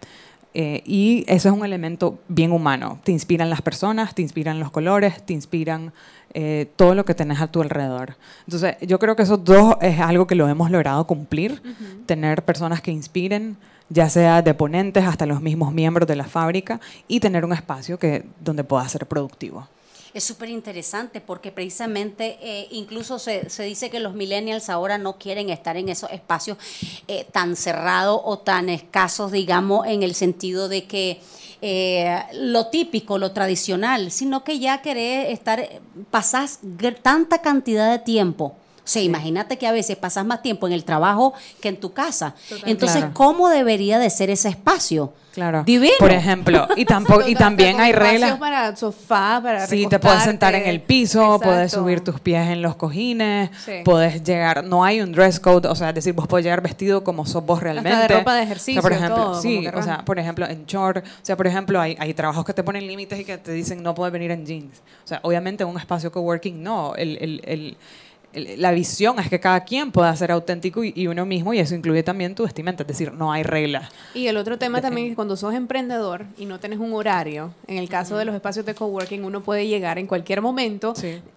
Eh, 0.53 0.83
y 0.85 1.25
eso 1.27 1.49
es 1.49 1.55
un 1.55 1.65
elemento 1.65 2.19
bien 2.27 2.51
humano. 2.51 2.99
Te 3.03 3.11
inspiran 3.11 3.49
las 3.49 3.63
personas, 3.63 4.13
te 4.13 4.21
inspiran 4.21 4.59
los 4.59 4.69
colores, 4.69 5.25
te 5.25 5.33
inspiran 5.33 5.91
eh, 6.35 6.67
todo 6.75 6.93
lo 6.93 7.03
que 7.03 7.15
tenés 7.15 7.41
a 7.41 7.47
tu 7.47 7.61
alrededor. 7.63 8.15
Entonces, 8.45 8.75
yo 8.81 8.99
creo 8.99 9.15
que 9.15 9.23
esos 9.23 9.43
dos 9.43 9.75
es 9.81 9.99
algo 9.99 10.27
que 10.27 10.35
lo 10.35 10.47
hemos 10.47 10.69
logrado 10.69 11.07
cumplir, 11.07 11.63
tener 12.05 12.43
personas 12.43 12.81
que 12.81 12.91
inspiren, 12.91 13.57
ya 13.89 14.09
sea 14.09 14.41
de 14.41 14.53
ponentes 14.53 15.05
hasta 15.05 15.25
los 15.25 15.41
mismos 15.41 15.73
miembros 15.73 16.07
de 16.07 16.15
la 16.15 16.25
fábrica, 16.25 16.79
y 17.07 17.19
tener 17.19 17.45
un 17.45 17.53
espacio 17.53 17.97
que, 17.97 18.25
donde 18.39 18.63
pueda 18.63 18.87
ser 18.89 19.05
productivo. 19.05 19.67
Es 20.13 20.23
súper 20.23 20.49
interesante 20.49 21.21
porque 21.21 21.51
precisamente 21.51 22.39
eh, 22.41 22.67
incluso 22.71 23.19
se, 23.19 23.49
se, 23.49 23.63
dice 23.63 23.89
que 23.89 23.99
los 23.99 24.15
millennials 24.15 24.69
ahora 24.69 24.97
no 24.97 25.19
quieren 25.19 25.49
estar 25.49 25.77
en 25.77 25.89
esos 25.89 26.09
espacios 26.11 26.57
eh, 27.07 27.27
tan 27.31 27.55
cerrados 27.55 28.19
o 28.23 28.39
tan 28.39 28.69
escasos, 28.69 29.31
digamos, 29.31 29.85
en 29.85 30.01
el 30.01 30.15
sentido 30.15 30.69
de 30.69 30.85
que 30.85 31.21
eh, 31.61 32.19
lo 32.33 32.67
típico, 32.67 33.17
lo 33.17 33.31
tradicional, 33.31 34.11
sino 34.11 34.43
que 34.43 34.59
ya 34.59 34.81
querés 34.81 35.29
estar, 35.29 35.67
pasás 36.09 36.59
tanta 37.03 37.41
cantidad 37.41 37.91
de 37.91 37.99
tiempo 37.99 38.55
sea, 38.89 39.01
imagínate 39.01 39.57
que 39.57 39.67
a 39.67 39.71
veces 39.71 39.97
pasas 39.97 40.25
más 40.25 40.41
tiempo 40.41 40.67
en 40.67 40.73
el 40.73 40.83
trabajo 40.83 41.33
que 41.61 41.69
en 41.69 41.79
tu 41.79 41.93
casa. 41.93 42.35
Entonces, 42.65 43.05
¿cómo 43.13 43.49
debería 43.49 43.99
de 43.99 44.09
ser 44.09 44.29
ese 44.29 44.49
espacio? 44.49 45.13
Claro. 45.37 45.63
Divino. 45.63 45.93
Por 45.99 46.11
ejemplo, 46.11 46.67
y 46.75 46.83
tampoco 46.85 47.27
y 47.27 47.35
también 47.35 47.79
hay 47.79 47.91
reglas 47.91 48.39
para 48.39 48.75
sofá, 48.75 49.39
para 49.43 49.67
Sí, 49.67 49.85
te 49.85 49.99
puedes 49.99 50.23
sentar 50.23 50.55
en 50.55 50.65
el 50.65 50.81
piso, 50.81 51.39
puedes 51.39 51.73
subir 51.73 52.03
tus 52.03 52.19
pies 52.19 52.49
en 52.49 52.63
los 52.63 52.75
cojines, 52.75 53.51
puedes 53.85 54.23
llegar, 54.23 54.63
no 54.63 54.83
hay 54.83 54.99
un 54.99 55.11
dress 55.11 55.39
code, 55.39 55.67
o 55.67 55.75
sea, 55.75 55.89
es 55.89 55.95
decir, 55.95 56.13
vos 56.13 56.27
puedes 56.27 56.43
llegar 56.43 56.61
vestido 56.61 57.03
como 57.03 57.23
sos 57.27 57.45
vos 57.45 57.61
realmente. 57.61 57.91
Hasta 57.91 58.07
de 58.07 58.19
ropa 58.19 58.33
de 58.33 58.41
ejercicio, 58.41 58.81
por 58.81 58.91
ejemplo, 58.91 59.15
todo, 59.15 59.41
sí, 59.41 59.67
o 59.67 59.83
sea, 59.83 60.03
por 60.03 60.17
ejemplo, 60.17 60.47
en 60.47 60.65
short, 60.65 61.05
o 61.05 61.09
sea, 61.21 61.37
por 61.37 61.45
ejemplo, 61.45 61.79
hay, 61.79 61.95
hay 61.99 62.15
trabajos 62.15 62.43
que 62.43 62.53
te 62.53 62.63
ponen 62.63 62.87
límites 62.87 63.19
y 63.19 63.23
que 63.23 63.37
te 63.37 63.51
dicen 63.51 63.83
no 63.83 63.93
puedes 63.93 64.11
venir 64.11 64.31
en 64.31 64.43
jeans. 64.43 64.81
O 65.05 65.07
sea, 65.07 65.19
obviamente 65.21 65.63
en 65.63 65.69
un 65.69 65.77
espacio 65.77 66.11
coworking 66.11 66.63
no, 66.63 66.95
el, 66.95 67.15
el, 67.21 67.41
el 67.45 67.77
la 68.33 68.71
visión 68.71 69.19
es 69.19 69.29
que 69.29 69.39
cada 69.39 69.61
quien 69.61 69.91
pueda 69.91 70.15
ser 70.15 70.31
auténtico 70.31 70.83
y, 70.83 71.07
uno 71.07 71.25
mismo 71.25 71.53
y 71.53 71.59
eso 71.59 71.75
incluye 71.75 72.03
también 72.03 72.35
tu 72.35 72.43
vestimenta, 72.43 72.83
es 72.83 72.87
decir, 72.87 73.13
no 73.13 73.31
hay 73.31 73.43
reglas. 73.43 73.89
Y 74.13 74.27
el 74.27 74.37
otro 74.37 74.57
tema 74.57 74.81
también 74.81 75.07
es 75.07 75.11
que 75.11 75.15
cuando 75.15 75.37
sos 75.37 75.53
emprendedor 75.53 76.25
y 76.37 76.45
no 76.45 76.59
tenés 76.59 76.79
un 76.79 76.93
horario, 76.93 77.53
en 77.67 77.77
el 77.77 77.89
caso 77.89 78.17
de 78.17 78.25
los 78.25 78.35
espacios 78.35 78.65
de 78.65 78.75
coworking 78.75 79.23
uno 79.23 79.41
puede 79.41 79.67
llegar 79.67 79.97
en 79.97 80.07
cualquier 80.07 80.41
momento, 80.41 80.93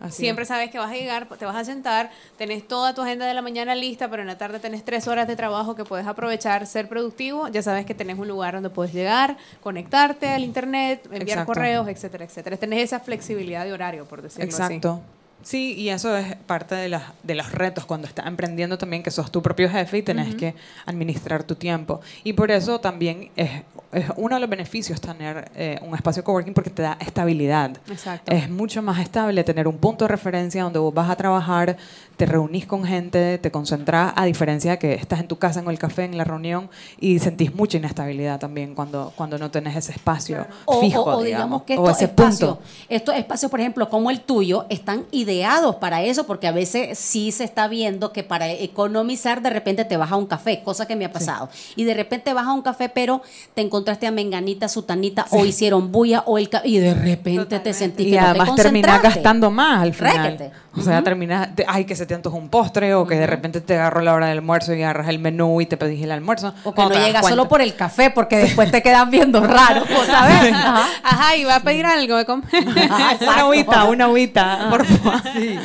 siempre 0.09 0.45
sabes 0.45 0.71
que 0.71 0.79
vas 0.79 0.91
a 0.91 0.95
llegar, 0.95 1.29
te 1.39 1.45
vas 1.45 1.57
a 1.57 1.65
sentar, 1.65 2.11
tenés 2.37 2.67
toda 2.67 2.95
tu 2.95 3.03
agenda 3.03 3.27
de 3.27 3.35
la 3.35 3.43
mañana 3.43 3.75
lista, 3.75 4.11
pero 4.11 4.23
en 4.23 4.29
la 4.29 4.39
tarde 4.39 4.59
tenés 4.59 4.85
tres 4.85 5.07
horas 5.09 5.29
de 5.29 5.37
trabajo 5.37 5.75
que 5.75 5.85
puedes 5.85 6.07
aprovechar, 6.07 6.67
ser 6.67 6.89
productivo, 6.89 7.49
ya 7.49 7.63
sabes 7.63 7.87
que 7.87 7.95
tenés 7.95 8.19
un 8.19 8.29
lugar 8.29 8.55
donde 8.55 8.71
puedes 8.71 8.93
llegar, 8.93 9.37
conectarte 9.63 10.29
al 10.29 10.43
internet, 10.43 11.09
enviar 11.13 11.47
correos, 11.47 11.89
etcétera, 11.89 12.25
etcétera. 12.25 12.57
Tenés 12.57 12.85
esa 12.85 13.01
flexibilidad 13.01 13.65
de 13.65 13.73
horario, 13.73 14.05
por 14.07 14.23
decirlo 14.23 14.49
así. 14.49 14.75
Exacto. 14.75 15.01
Sí, 15.43 15.75
y 15.75 15.89
eso 15.89 16.17
es 16.17 16.37
parte 16.37 16.75
de, 16.75 16.89
las, 16.89 17.03
de 17.23 17.35
los 17.35 17.51
retos 17.53 17.85
cuando 17.85 18.07
estás 18.07 18.27
emprendiendo 18.27 18.77
también, 18.79 19.03
que 19.03 19.11
sos 19.11 19.31
tu 19.31 19.43
propio 19.43 19.69
jefe 19.69 19.99
y 19.99 20.03
tenés 20.03 20.35
que 20.35 20.55
administrar 20.87 21.45
tu 21.45 21.55
tiempo. 21.55 22.01
Y 22.25 22.35
por 22.35 22.51
eso 22.51 22.81
también 22.81 23.31
es, 23.37 23.63
es 23.93 24.07
uno 24.17 24.37
de 24.37 24.41
los 24.41 24.51
beneficios 24.51 25.01
tener 25.01 25.51
eh, 25.57 25.79
un 25.83 25.95
espacio 25.95 26.23
coworking 26.23 26.55
porque 26.55 26.71
te 26.71 26.83
da 26.83 26.97
estabilidad. 27.01 27.77
Exacto. 27.89 28.31
Es 28.31 28.49
mucho 28.49 28.83
más 28.83 29.01
estable 29.01 29.43
tener 29.43 29.67
un 29.67 29.79
punto 29.79 30.05
de 30.05 30.09
referencia 30.09 30.63
donde 30.63 30.79
vos 30.79 30.93
vas 30.95 31.11
a 31.11 31.17
trabajar, 31.17 31.77
te 32.17 32.27
reunís 32.27 32.67
con 32.67 32.85
gente, 32.85 33.39
te 33.39 33.51
concentras, 33.51 34.13
a 34.15 34.27
diferencia 34.27 34.73
de 34.73 34.79
que 34.79 34.95
estás 34.95 35.21
en 35.21 35.29
tu 35.29 35.39
casa, 35.39 35.61
en 35.61 35.69
el 35.69 35.79
café, 35.79 36.05
en 36.05 36.17
la 36.19 36.25
reunión, 36.25 36.69
y 37.01 37.19
sentís 37.19 37.55
mucha 37.55 37.79
inestabilidad 37.79 38.39
también 38.39 38.75
cuando, 38.75 39.13
cuando 39.17 39.39
no 39.39 39.51
tenés 39.51 39.77
ese 39.77 39.93
espacio 39.93 40.47
fijo, 40.81 41.03
o, 41.03 41.23
digamos, 41.23 41.63
que 41.63 41.75
estos, 41.75 42.03
espacios, 42.03 42.59
estos 42.89 43.15
espacios, 43.17 43.51
por 43.51 43.61
ejemplo, 43.61 43.89
como 43.89 44.11
el 44.11 44.21
tuyo, 44.21 44.67
están 44.69 45.07
ideados 45.31 45.77
para 45.77 46.03
eso, 46.03 46.27
porque 46.27 46.47
a 46.47 46.53
veces 46.53 46.99
sí 46.99 47.33
se 47.33 47.45
está 47.45 47.69
viendo 47.69 48.13
que 48.13 48.23
para 48.23 48.51
economizar 48.51 49.43
de 49.43 49.51
repente 49.51 49.85
te 49.85 49.97
vas 49.97 50.11
a 50.13 50.17
un 50.17 50.27
café, 50.27 50.63
cosa 50.63 50.87
que 50.87 50.97
me 50.97 51.05
ha 51.05 51.13
pasado, 51.13 51.49
y 51.77 51.85
de 51.85 51.95
repente 51.95 52.33
vas 52.33 52.47
a 52.47 52.53
un 52.53 52.63
café, 52.63 52.89
pero 52.89 53.23
te 53.55 53.63
encontraste 53.63 54.07
a 54.07 54.11
menganita, 54.11 54.69
sutanita, 54.69 55.27
o 55.31 55.45
hicieron 55.45 55.93
bulla, 55.93 56.25
o 56.27 56.39
el 56.39 56.51
y 56.65 56.79
de 56.79 56.95
repente 56.95 57.61
te 57.61 57.73
sentís 57.73 58.07
que 58.07 58.13
y 58.13 58.17
además 58.17 58.49
no 58.49 58.55
te 58.57 58.63
terminás 58.63 59.03
gastando 59.03 59.51
más 59.51 59.83
al 59.83 59.95
final. 59.95 60.53
O 60.77 60.83
sea, 60.83 61.03
terminas, 61.03 61.49
ay, 61.67 61.85
que 61.85 61.97
se 61.97 62.07
te 62.07 62.15
antoja 62.15 62.37
un 62.37 62.49
postre 62.49 62.95
o 62.95 63.05
que 63.07 63.17
de 63.17 63.27
repente 63.27 63.61
te 63.61 63.75
agarró 63.75 64.03
la 64.03 64.15
hora 64.15 64.29
del 64.29 64.39
almuerzo 64.39 64.73
y 64.73 64.83
agarras 64.83 65.09
el 65.09 65.19
menú 65.19 65.61
y 65.61 65.67
te 65.67 65.77
pedís 65.77 66.03
el 66.05 66.13
almuerzo. 66.13 66.55
O 66.63 66.73
que 66.73 66.83
no 66.83 66.91
llegas 66.91 67.27
solo 67.27 67.49
por 67.49 67.61
el 67.61 67.75
café 67.75 68.11
porque 68.11 68.37
después 68.37 68.71
te 68.71 68.81
quedan 68.83 69.11
viendo 69.11 69.41
raro, 69.41 69.85
¿sabes? 70.07 70.53
Ajá. 70.55 71.37
y 71.37 71.45
va 71.45 71.57
a 71.57 71.61
pedir 71.61 71.87
algo 71.87 72.17
de 72.17 72.25
comer. 72.25 72.47
una 73.21 73.35
agüita, 73.41 73.85
una 73.85 74.05
agüita, 74.05 74.69
por 74.71 74.85
favor. 74.85 75.23
Sí. 75.33 75.59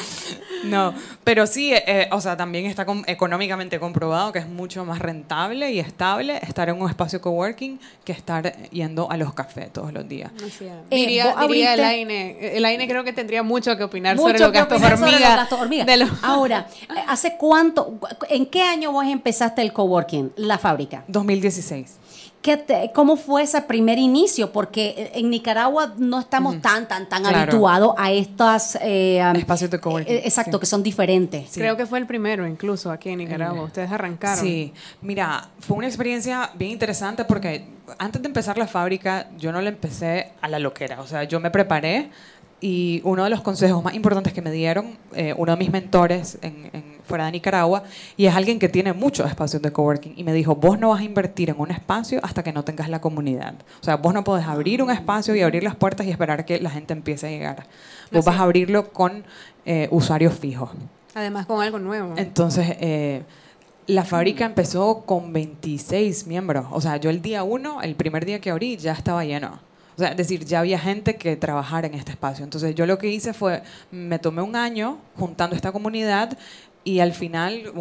No, 0.63 0.93
pero 1.25 1.47
sí, 1.47 1.73
eh, 1.73 1.83
eh, 1.87 2.09
o 2.11 2.21
sea, 2.21 2.37
también 2.37 2.67
está 2.67 2.85
económicamente 3.07 3.79
comprobado 3.79 4.31
que 4.31 4.37
es 4.37 4.47
mucho 4.47 4.85
más 4.85 4.99
rentable 4.99 5.71
y 5.71 5.79
estable 5.79 6.37
estar 6.43 6.69
en 6.69 6.79
un 6.79 6.87
espacio 6.87 7.19
coworking 7.19 7.79
que 8.03 8.11
estar 8.11 8.69
yendo 8.69 9.09
a 9.09 9.17
los 9.17 9.33
cafés 9.33 9.73
todos 9.73 9.91
los 9.91 10.07
días. 10.07 10.31
Eh, 10.91 10.95
diría, 10.95 11.35
diría 11.47 11.73
el 11.73 11.83
AINE. 11.83 12.55
El 12.55 12.63
AINE 12.63 12.87
creo 12.87 13.03
que 13.03 13.11
tendría 13.11 13.41
mucho 13.41 13.75
que 13.75 13.83
opinar 13.83 14.17
sobre 14.17 14.37
los 14.37 14.51
gastos 14.51 14.79
hormiga. 14.83 15.47
Ahora, 16.21 16.67
¿hace 17.07 17.37
cuánto, 17.37 17.99
en 18.29 18.45
qué 18.45 18.61
año 18.61 18.91
vos 18.91 19.05
empezaste 19.07 19.63
el 19.63 19.73
coworking, 19.73 20.31
la 20.35 20.59
fábrica? 20.59 21.05
2016. 21.07 22.04
¿Cómo 22.93 23.17
fue 23.17 23.43
ese 23.43 23.61
primer 23.61 23.97
inicio? 23.97 24.51
Porque 24.51 25.11
en 25.13 25.29
Nicaragua 25.29 25.93
no 25.97 26.19
estamos 26.19 26.61
tan, 26.61 26.87
tan, 26.87 27.07
tan 27.07 27.25
habituados 27.25 27.93
a 27.97 28.11
estos 28.11 28.77
eh, 28.81 29.21
espacios 29.35 29.71
de 29.71 29.79
coworking. 29.79 30.13
Eh, 30.13 30.21
exacto, 30.25 30.59
que 30.59 30.65
son 30.65 30.83
diferentes. 30.83 31.51
Creo 31.53 31.75
que 31.75 31.85
fue 31.85 31.99
el 31.99 32.05
primero, 32.05 32.47
incluso 32.47 32.91
aquí 32.91 33.09
en 33.09 33.19
Nicaragua. 33.19 33.63
Ustedes 33.63 33.91
arrancaron. 33.91 34.43
Sí, 34.43 34.73
mira, 35.01 35.49
fue 35.59 35.77
una 35.77 35.87
experiencia 35.87 36.51
bien 36.55 36.71
interesante 36.71 37.25
porque 37.25 37.65
antes 37.97 38.21
de 38.21 38.27
empezar 38.27 38.57
la 38.57 38.67
fábrica, 38.67 39.27
yo 39.37 39.51
no 39.51 39.61
la 39.61 39.69
empecé 39.69 40.31
a 40.41 40.47
la 40.47 40.59
loquera. 40.59 41.01
O 41.01 41.07
sea, 41.07 41.23
yo 41.23 41.39
me 41.39 41.51
preparé 41.51 42.09
y 42.61 43.01
uno 43.03 43.23
de 43.23 43.29
los 43.29 43.41
consejos 43.41 43.83
más 43.83 43.93
importantes 43.93 44.33
que 44.33 44.41
me 44.41 44.51
dieron, 44.51 44.97
eh, 45.13 45.33
uno 45.37 45.51
de 45.51 45.57
mis 45.57 45.71
mentores 45.71 46.37
en 46.41 46.95
fuera 47.05 47.25
de 47.25 47.31
Nicaragua 47.31 47.83
y 48.17 48.25
es 48.25 48.35
alguien 48.35 48.59
que 48.59 48.67
tiene 48.67 48.93
muchos 48.93 49.27
espacios 49.27 49.61
de 49.61 49.71
coworking 49.71 50.13
y 50.17 50.23
me 50.23 50.33
dijo, 50.33 50.55
vos 50.55 50.79
no 50.79 50.89
vas 50.89 51.01
a 51.01 51.03
invertir 51.03 51.49
en 51.49 51.59
un 51.59 51.71
espacio 51.71 52.19
hasta 52.23 52.43
que 52.43 52.51
no 52.51 52.63
tengas 52.63 52.89
la 52.89 52.99
comunidad. 52.99 53.55
O 53.81 53.83
sea, 53.83 53.97
vos 53.97 54.13
no 54.13 54.23
podés 54.23 54.45
abrir 54.47 54.81
un 54.81 54.91
espacio 54.91 55.35
y 55.35 55.41
abrir 55.41 55.63
las 55.63 55.75
puertas 55.75 56.05
y 56.07 56.11
esperar 56.11 56.45
que 56.45 56.59
la 56.59 56.69
gente 56.69 56.93
empiece 56.93 57.27
a 57.27 57.29
llegar. 57.29 57.67
Vos 58.11 58.25
vas 58.25 58.39
a 58.39 58.43
abrirlo 58.43 58.91
con 58.91 59.23
eh, 59.65 59.87
usuarios 59.91 60.33
fijos. 60.33 60.71
Además 61.13 61.45
con 61.45 61.61
algo 61.61 61.79
nuevo. 61.79 62.13
Entonces, 62.17 62.75
eh, 62.79 63.23
la 63.87 64.03
fábrica 64.03 64.45
empezó 64.45 65.03
con 65.05 65.31
26 65.31 66.27
miembros. 66.27 66.65
O 66.71 66.81
sea, 66.81 66.97
yo 66.97 67.09
el 67.09 67.21
día 67.21 67.43
uno, 67.43 67.81
el 67.81 67.95
primer 67.95 68.25
día 68.25 68.41
que 68.41 68.51
abrí, 68.51 68.77
ya 68.77 68.91
estaba 68.91 69.23
lleno. 69.23 69.59
O 69.95 69.99
sea, 69.99 70.09
es 70.09 70.17
decir, 70.17 70.45
ya 70.45 70.59
había 70.59 70.77
gente 70.77 71.15
que 71.15 71.35
trabajara 71.37 71.87
en 71.87 71.93
este 71.93 72.11
espacio. 72.11 72.43
Entonces, 72.43 72.75
yo 72.75 72.85
lo 72.85 72.97
que 72.97 73.07
hice 73.07 73.33
fue, 73.33 73.63
me 73.91 74.19
tomé 74.19 74.41
un 74.41 74.55
año 74.55 74.97
juntando 75.15 75.55
esta 75.55 75.71
comunidad 75.71 76.37
y 76.87 76.99
al 76.99 77.13
final, 77.13 77.73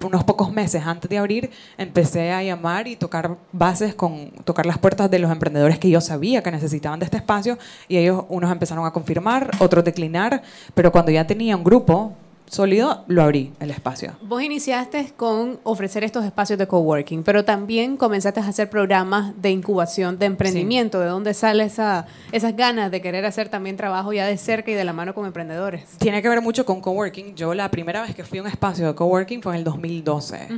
unos 0.00 0.22
pocos 0.22 0.52
meses 0.52 0.86
antes 0.86 1.10
de 1.10 1.18
abrir, 1.18 1.50
empecé 1.76 2.30
a 2.30 2.44
llamar 2.44 2.86
y 2.86 2.94
tocar 2.94 3.36
bases 3.50 3.92
con 3.92 4.30
tocar 4.44 4.66
las 4.66 4.78
puertas 4.78 5.10
de 5.10 5.18
los 5.18 5.32
emprendedores 5.32 5.80
que 5.80 5.90
yo 5.90 6.00
sabía 6.00 6.44
que 6.44 6.52
necesitaban 6.52 7.00
de 7.00 7.06
este 7.06 7.16
espacio 7.16 7.58
y 7.88 7.96
ellos 7.96 8.24
unos 8.28 8.52
empezaron 8.52 8.86
a 8.86 8.92
confirmar, 8.92 9.50
otros 9.58 9.84
declinar, 9.84 10.42
pero 10.74 10.92
cuando 10.92 11.10
ya 11.10 11.26
tenía 11.26 11.56
un 11.56 11.64
grupo 11.64 12.16
sólido, 12.52 13.04
lo 13.08 13.22
abrí 13.22 13.52
el 13.60 13.70
espacio. 13.70 14.12
Vos 14.20 14.42
iniciaste 14.42 15.14
con 15.16 15.58
ofrecer 15.62 16.04
estos 16.04 16.24
espacios 16.24 16.58
de 16.58 16.66
coworking, 16.66 17.22
pero 17.22 17.46
también 17.46 17.96
comenzaste 17.96 18.40
a 18.40 18.46
hacer 18.46 18.68
programas 18.68 19.40
de 19.40 19.50
incubación 19.50 20.18
de 20.18 20.26
emprendimiento. 20.26 21.00
¿De 21.00 21.06
dónde 21.06 21.32
sale 21.32 21.64
esa, 21.64 22.06
esas 22.30 22.54
ganas 22.54 22.90
de 22.90 23.00
querer 23.00 23.24
hacer 23.24 23.48
también 23.48 23.76
trabajo 23.76 24.12
ya 24.12 24.26
de 24.26 24.36
cerca 24.36 24.70
y 24.70 24.74
de 24.74 24.84
la 24.84 24.92
mano 24.92 25.14
con 25.14 25.24
emprendedores? 25.24 25.96
Tiene 25.98 26.20
que 26.20 26.28
ver 26.28 26.42
mucho 26.42 26.66
con 26.66 26.82
coworking. 26.82 27.34
Yo 27.34 27.54
la 27.54 27.70
primera 27.70 28.02
vez 28.02 28.14
que 28.14 28.22
fui 28.22 28.38
a 28.38 28.42
un 28.42 28.48
espacio 28.48 28.86
de 28.86 28.94
coworking 28.94 29.42
fue 29.42 29.54
en 29.54 29.58
el 29.58 29.64
2012. 29.64 30.48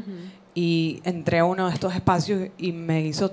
Y 0.57 1.01
entré 1.05 1.39
a 1.39 1.45
uno 1.45 1.69
de 1.69 1.75
estos 1.75 1.95
espacios 1.95 2.49
y 2.59 2.73
me 2.73 3.03
hizo 3.03 3.33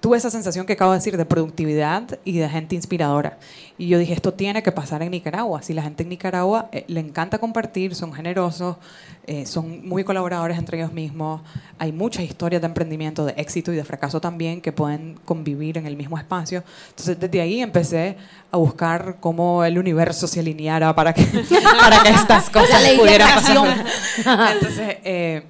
tuve 0.00 0.16
esa 0.16 0.30
sensación 0.30 0.66
que 0.66 0.72
acabo 0.72 0.92
de 0.92 0.98
decir 0.98 1.16
de 1.16 1.24
productividad 1.24 2.18
y 2.24 2.38
de 2.38 2.48
gente 2.48 2.74
inspiradora. 2.74 3.38
Y 3.76 3.88
yo 3.88 3.98
dije, 3.98 4.14
esto 4.14 4.32
tiene 4.32 4.62
que 4.62 4.72
pasar 4.72 5.02
en 5.02 5.10
Nicaragua. 5.10 5.62
Si 5.62 5.74
la 5.74 5.82
gente 5.82 6.02
en 6.02 6.08
Nicaragua 6.08 6.68
eh, 6.72 6.84
le 6.88 7.00
encanta 7.00 7.38
compartir, 7.38 7.94
son 7.94 8.12
generosos, 8.12 8.76
eh, 9.26 9.44
son 9.46 9.86
muy 9.86 10.02
colaboradores 10.02 10.58
entre 10.58 10.78
ellos 10.78 10.92
mismos, 10.92 11.42
hay 11.78 11.92
muchas 11.92 12.24
historias 12.24 12.62
de 12.62 12.66
emprendimiento, 12.66 13.24
de 13.24 13.34
éxito 13.36 13.72
y 13.72 13.76
de 13.76 13.84
fracaso 13.84 14.20
también 14.20 14.60
que 14.60 14.72
pueden 14.72 15.18
convivir 15.24 15.76
en 15.76 15.86
el 15.86 15.96
mismo 15.96 16.18
espacio. 16.18 16.64
Entonces, 16.88 17.20
desde 17.20 17.40
ahí 17.40 17.60
empecé 17.60 18.16
a 18.50 18.56
buscar 18.56 19.16
cómo 19.20 19.64
el 19.64 19.78
universo 19.78 20.26
se 20.26 20.40
alineara 20.40 20.94
para 20.94 21.12
que, 21.12 21.24
para 21.80 22.02
que 22.02 22.10
estas 22.10 22.48
cosas 22.48 22.82
pudieran 22.98 23.34
pasar. 23.34 23.86
Entonces, 24.54 24.96
eh, 25.04 25.42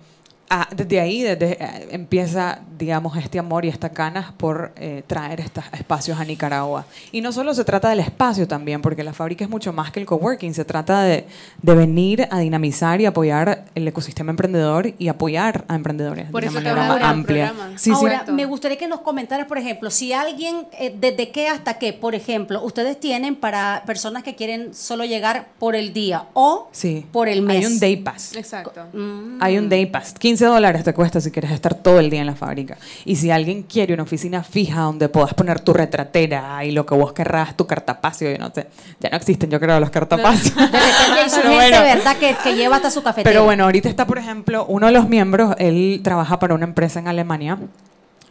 Ah, 0.53 0.67
desde 0.75 0.99
ahí 0.99 1.23
desde, 1.23 1.53
eh, 1.63 1.89
empieza, 1.93 2.59
digamos, 2.81 3.15
este 3.19 3.39
amor 3.39 3.67
y 3.67 3.69
estas 3.69 3.93
ganas 3.93 4.33
por 4.33 4.73
eh, 4.77 5.05
traer 5.07 5.41
estos 5.41 5.65
espacios 5.73 6.19
a 6.19 6.25
Nicaragua. 6.25 6.87
Y 7.13 7.21
no 7.21 7.31
solo 7.31 7.53
se 7.53 7.63
trata 7.63 7.91
del 7.91 8.01
espacio 8.01 8.49
también, 8.49 8.81
porque 8.81 9.05
la 9.05 9.13
fábrica 9.13 9.45
es 9.45 9.51
mucho 9.51 9.73
más 9.73 9.93
que 9.93 10.01
el 10.01 10.07
coworking, 10.07 10.55
se 10.55 10.65
trata 10.65 11.03
de, 11.03 11.27
de 11.61 11.75
venir 11.75 12.27
a 12.31 12.39
dinamizar 12.39 13.01
y 13.03 13.07
apoyar 13.07 13.67
el 13.75 13.87
ecosistema 13.87 14.31
emprendedor 14.31 14.95
y 14.99 15.09
apoyar 15.09 15.65
a 15.69 15.75
emprendedores 15.75 16.31
por 16.31 16.41
de 16.41 16.49
eso 16.49 16.55
manera 16.55 16.89
más 16.89 17.03
amplia. 17.03 17.53
Sí, 17.77 17.91
Ahora, 17.91 18.25
me 18.33 18.47
gustaría 18.47 18.79
que 18.79 18.89
nos 18.89 19.01
comentaras, 19.01 19.47
por 19.47 19.59
ejemplo, 19.59 19.91
si 19.91 20.15
alguien, 20.15 20.67
eh, 20.79 20.95
desde 20.99 21.31
qué 21.31 21.49
hasta 21.49 21.75
qué, 21.75 21.93
por 21.93 22.15
ejemplo, 22.15 22.65
ustedes 22.65 22.99
tienen 22.99 23.37
para 23.37 23.83
personas 23.85 24.23
que 24.23 24.35
quieren 24.35 24.75
solo 24.75 25.05
llegar 25.05 25.49
por 25.59 25.77
el 25.77 25.93
día 25.93 26.25
o 26.33 26.71
por 27.13 27.29
el 27.29 27.43
mes. 27.43 27.67
Hay 27.67 27.73
un 27.73 27.79
day 27.79 27.97
pass. 27.97 28.35
Exacto. 28.35 28.87
Mm. 28.95 29.39
Hay 29.41 29.59
un 29.59 29.69
day 29.69 29.85
pass. 29.85 30.15
15 30.15 30.47
dólares 30.47 30.83
te 30.83 30.95
cuesta 30.95 31.21
si 31.21 31.31
quieres 31.31 31.51
estar 31.51 31.75
todo 31.75 32.01
el 32.01 32.09
día 32.09 32.21
en 32.21 32.27
la 32.27 32.37
fábrica. 32.37 32.70
Y 33.05 33.17
si 33.17 33.31
alguien 33.31 33.63
quiere 33.63 33.95
una 33.95 34.03
oficina 34.03 34.43
fija 34.43 34.83
donde 34.83 35.09
puedas 35.09 35.35
poner 35.35 35.61
tu 35.61 35.73
retratera 35.73 36.65
y 36.65 36.73
lo 36.73 36.87
que 36.87 36.95
vos 36.95 37.13
querrás, 37.13 37.57
tu 37.57 37.67
cartapacio, 37.67 38.37
no 38.39 38.51
sé, 38.55 38.67
ya 39.01 39.11
no 39.11 39.17
existen, 39.17 39.51
yo 39.51 39.61
creo, 39.61 39.79
los 39.81 39.91
cartapacios. 39.91 40.55
De 40.55 40.63
repente 40.67 41.21
hay 41.21 41.31
gente, 41.31 41.81
¿verdad? 41.81 42.17
Que, 42.17 42.37
que, 42.43 42.55
lleva 42.55 42.77
hasta 42.77 42.91
su 42.91 43.03
cafetera. 43.03 43.31
Pero 43.31 43.45
bueno, 43.45 43.65
ahorita 43.65 43.89
está, 43.89 44.07
por 44.07 44.19
ejemplo, 44.19 44.67
uno 44.67 44.87
de 44.87 44.93
los 44.93 45.09
miembros, 45.09 45.55
él 45.59 46.01
trabaja 46.03 46.39
para 46.39 46.55
una 46.55 46.65
empresa 46.65 46.99
en 47.01 47.09
Alemania 47.09 47.59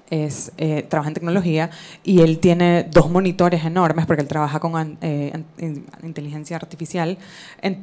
es, 0.09 0.51
eh, 0.57 0.85
trabaja 0.87 1.09
en 1.09 1.13
tecnología 1.13 1.69
y 2.03 2.21
él 2.21 2.39
tiene 2.39 2.87
dos 2.91 3.09
monitores 3.09 3.63
enormes 3.65 4.05
porque 4.05 4.21
él 4.21 4.27
trabaja 4.27 4.59
con 4.59 4.97
eh, 5.01 5.43
inteligencia 6.03 6.57
artificial 6.57 7.17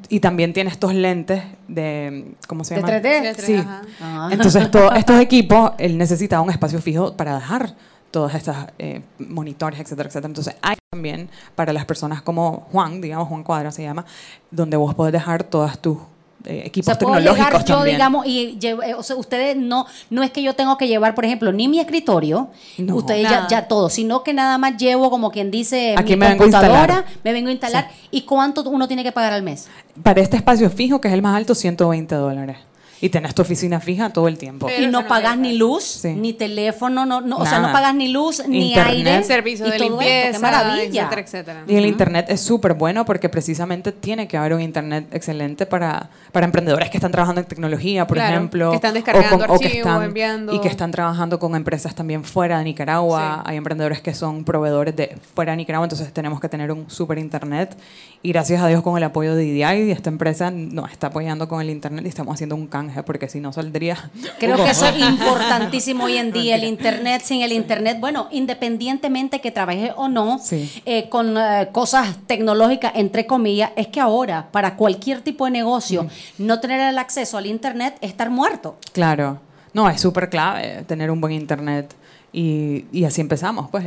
y 0.08 0.20
también 0.20 0.52
tiene 0.52 0.70
estos 0.70 0.94
lentes 0.94 1.42
de, 1.68 2.34
¿cómo 2.46 2.64
se 2.64 2.76
llama? 2.76 2.90
¿De 2.90 3.02
3D? 3.02 3.34
Sí. 3.36 3.64
Ah. 4.00 4.28
Entonces, 4.30 4.70
todos 4.70 4.96
estos 4.96 5.20
equipos, 5.20 5.72
él 5.78 5.98
necesitaba 5.98 6.42
un 6.42 6.50
espacio 6.50 6.80
fijo 6.80 7.16
para 7.16 7.34
dejar 7.34 7.74
todos 8.10 8.34
estos 8.34 8.56
eh, 8.78 9.02
monitores, 9.18 9.78
etcétera, 9.78 10.08
etcétera. 10.08 10.28
Entonces, 10.28 10.56
hay 10.62 10.76
también 10.90 11.28
para 11.54 11.72
las 11.72 11.84
personas 11.84 12.22
como 12.22 12.66
Juan, 12.72 13.00
digamos, 13.00 13.28
Juan 13.28 13.42
Cuadra 13.42 13.70
se 13.70 13.82
llama, 13.82 14.04
donde 14.50 14.76
vos 14.76 14.94
podés 14.94 15.12
dejar 15.12 15.44
todas 15.44 15.78
tus 15.78 15.98
eh, 16.46 16.62
equipos 16.66 16.96
tecnológicos 16.96 17.64
yo, 17.64 17.84
digamos, 17.84 18.26
y 18.26 18.58
eh, 18.62 18.94
o 18.94 19.02
sea, 19.02 19.16
ustedes 19.16 19.56
no, 19.56 19.86
no 20.10 20.22
es 20.22 20.30
que 20.30 20.42
yo 20.42 20.54
tengo 20.54 20.76
que 20.76 20.88
llevar, 20.88 21.14
por 21.14 21.24
ejemplo, 21.24 21.52
ni 21.52 21.68
mi 21.68 21.80
escritorio, 21.80 22.48
ustedes 22.92 23.22
ya, 23.22 23.46
ya, 23.48 23.68
todo, 23.68 23.90
sino 23.90 24.22
que 24.22 24.32
nada 24.32 24.58
más 24.58 24.76
llevo, 24.76 25.10
como 25.10 25.30
quien 25.30 25.50
dice, 25.50 25.94
Aquí 25.96 26.12
mi 26.12 26.26
me 26.26 26.36
computadora, 26.36 27.04
me 27.24 27.32
vengo 27.32 27.48
a 27.48 27.52
instalar. 27.52 27.90
¿Y 28.10 28.22
cuánto 28.22 28.62
uno 28.70 28.86
tiene 28.86 29.02
que 29.02 29.12
pagar 29.12 29.32
al 29.32 29.42
mes? 29.42 29.68
Para 30.02 30.20
este 30.20 30.36
espacio 30.36 30.70
fijo, 30.70 31.00
que 31.00 31.08
es 31.08 31.14
el 31.14 31.22
más 31.22 31.36
alto, 31.36 31.54
120 31.54 32.14
dólares. 32.14 32.56
Y 33.00 33.10
tenés 33.10 33.34
tu 33.34 33.42
oficina 33.42 33.80
fija 33.80 34.10
todo 34.10 34.28
el 34.28 34.38
tiempo. 34.38 34.68
y 34.70 34.86
no 34.86 35.06
pagas 35.06 35.36
ni 35.36 35.56
luz, 35.56 36.02
ni 36.04 36.32
teléfono, 36.32 37.04
no, 37.04 37.20
no 37.20 37.38
o 37.38 37.46
sea, 37.46 37.60
no 37.60 37.72
pagas 37.72 37.94
ni 37.94 38.08
luz, 38.08 38.42
ni 38.48 38.74
aire. 38.74 39.22
Servicio 39.24 39.66
de 39.66 39.78
limpieza, 39.78 40.38
maravilla. 40.38 41.02
Etcétera, 41.02 41.20
etcétera. 41.20 41.64
Y 41.66 41.76
el 41.76 41.86
internet 41.86 42.26
es 42.28 42.40
súper 42.40 42.74
bueno 42.74 43.04
porque 43.04 43.28
precisamente 43.28 43.92
tiene 43.92 44.28
que 44.28 44.36
haber 44.36 44.54
un 44.54 44.60
internet 44.60 45.06
excelente 45.12 45.66
para, 45.66 46.10
para 46.32 46.46
emprendedores 46.46 46.90
que 46.90 46.96
están 46.96 47.12
trabajando 47.12 47.40
en 47.40 47.46
tecnología, 47.46 48.06
por 48.06 48.18
ejemplo. 48.18 48.70
Que 48.70 48.76
están 48.76 48.94
descargando 48.94 49.44
archivos, 49.44 49.60
que 49.60 49.78
están, 49.78 50.02
enviando. 50.02 50.54
Y 50.54 50.60
que 50.60 50.68
están 50.68 50.90
trabajando 50.90 51.38
con 51.38 51.54
empresas 51.54 51.94
también 51.94 52.24
fuera 52.24 52.58
de 52.58 52.64
Nicaragua. 52.64 53.42
Hay 53.44 53.56
emprendedores 53.56 54.00
que 54.00 54.14
son 54.14 54.44
proveedores 54.44 54.96
de 54.96 55.16
fuera 55.34 55.52
de 55.52 55.58
Nicaragua, 55.58 55.84
entonces 55.84 56.12
tenemos 56.12 56.40
que 56.40 56.48
tener 56.48 56.72
un 56.72 56.88
súper 56.90 57.18
internet. 57.18 57.76
Y 58.22 58.32
gracias 58.32 58.62
a 58.62 58.68
Dios 58.68 58.82
con 58.82 58.96
el 58.96 59.04
apoyo 59.04 59.34
de 59.34 59.44
DDI, 59.44 59.90
esta 59.90 60.10
empresa 60.10 60.50
nos 60.50 60.90
está 60.90 61.08
apoyando 61.08 61.48
con 61.48 61.60
el 61.60 61.70
internet 61.70 62.04
y 62.04 62.08
estamos 62.08 62.34
haciendo 62.34 62.56
un 62.56 62.66
canje 62.86 63.02
porque 63.02 63.28
si 63.28 63.40
no 63.40 63.52
saldría. 63.52 64.10
Creo 64.38 64.56
que 64.56 64.70
eso 64.70 64.86
es 64.86 64.98
importantísimo 64.98 66.04
hoy 66.04 66.16
en 66.16 66.32
día, 66.32 66.56
el 66.56 66.64
Internet, 66.64 67.22
sin 67.24 67.42
el 67.42 67.52
Internet, 67.52 67.98
bueno, 68.00 68.28
independientemente 68.30 69.40
que 69.40 69.50
trabaje 69.50 69.92
o 69.96 70.08
no 70.08 70.40
eh, 70.84 71.08
con 71.08 71.36
eh, 71.36 71.68
cosas 71.72 72.16
tecnológicas, 72.26 72.92
entre 72.94 73.26
comillas, 73.26 73.70
es 73.76 73.88
que 73.88 74.00
ahora, 74.00 74.48
para 74.50 74.76
cualquier 74.76 75.20
tipo 75.20 75.44
de 75.44 75.50
negocio, 75.50 76.06
no 76.38 76.60
tener 76.60 76.80
el 76.80 76.98
acceso 76.98 77.38
al 77.38 77.46
Internet 77.46 77.96
es 78.00 78.10
estar 78.10 78.30
muerto. 78.30 78.76
Claro, 78.92 79.38
no, 79.72 79.88
es 79.90 80.00
súper 80.00 80.30
clave 80.30 80.84
tener 80.86 81.10
un 81.10 81.20
buen 81.20 81.32
Internet. 81.32 81.94
Y, 82.32 83.04
así 83.04 83.20
empezamos. 83.20 83.70
Pues 83.70 83.86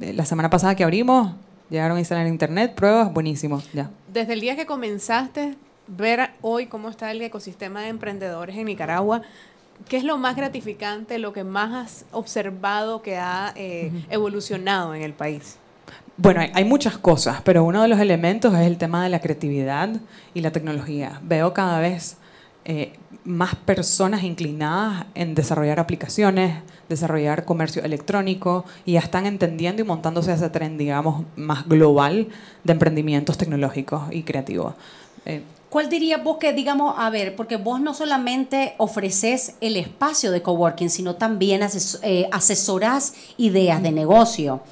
la 0.00 0.24
semana 0.26 0.50
pasada 0.50 0.74
que 0.74 0.84
abrimos, 0.84 1.32
llegaron 1.70 1.96
a 1.96 2.00
instalar 2.00 2.26
Internet, 2.26 2.74
pruebas, 2.74 3.12
buenísimo, 3.12 3.62
ya. 3.72 3.90
Desde 4.12 4.34
el 4.34 4.40
día 4.40 4.56
que 4.56 4.66
comenzaste, 4.66 5.54
ver 5.86 6.30
hoy 6.42 6.66
cómo 6.66 6.88
está 6.88 7.10
el 7.10 7.22
ecosistema 7.22 7.82
de 7.82 7.88
emprendedores 7.88 8.56
en 8.56 8.66
Nicaragua. 8.66 9.22
¿Qué 9.88 9.96
es 9.98 10.04
lo 10.04 10.16
más 10.18 10.36
gratificante, 10.36 11.18
lo 11.18 11.32
que 11.32 11.44
más 11.44 11.72
has 11.74 12.04
observado 12.12 13.02
que 13.02 13.18
ha 13.18 13.52
eh, 13.56 13.92
evolucionado 14.10 14.94
en 14.94 15.02
el 15.02 15.12
país? 15.12 15.58
Bueno, 16.16 16.40
hay, 16.40 16.64
muchas 16.64 16.96
cosas, 16.96 17.42
pero 17.42 17.62
uno 17.62 17.82
de 17.82 17.88
los 17.88 18.00
elementos 18.00 18.54
es 18.54 18.66
el 18.66 18.78
tema 18.78 19.04
de 19.04 19.10
la 19.10 19.20
creatividad 19.20 19.90
y 20.32 20.40
la 20.40 20.50
tecnología. 20.50 21.20
Veo 21.22 21.52
cada 21.52 21.78
vez 21.78 22.16
eh, 22.64 22.94
más 23.24 23.54
personas 23.54 24.22
inclinadas 24.22 25.04
en 25.14 25.34
desarrollar 25.34 25.78
aplicaciones, 25.78 26.62
desarrollar 26.88 27.44
comercio 27.44 27.84
electrónico 27.84 28.64
y 28.86 28.92
ya 28.92 29.00
están 29.00 29.26
entendiendo 29.26 29.82
y 29.82 29.84
montándose 29.84 30.32
ese 30.32 30.48
tren, 30.48 30.78
digamos, 30.78 31.26
más 31.36 31.68
global 31.68 32.28
de 32.64 32.72
emprendimientos 32.72 33.36
tecnológicos 33.36 34.04
y 34.10 34.22
creativos. 34.22 34.74
Eh, 35.26 35.42
¿Cuál 35.76 35.90
dirías 35.90 36.24
vos 36.24 36.38
que, 36.38 36.54
digamos, 36.54 36.94
a 36.96 37.10
ver, 37.10 37.36
porque 37.36 37.58
vos 37.58 37.82
no 37.82 37.92
solamente 37.92 38.76
ofreces 38.78 39.56
el 39.60 39.76
espacio 39.76 40.32
de 40.32 40.40
coworking, 40.40 40.88
sino 40.88 41.16
también 41.16 41.60
eh, 42.00 42.26
asesorás 42.32 43.12
ideas 43.36 43.82
de 43.82 43.92
negocio? 43.92 44.62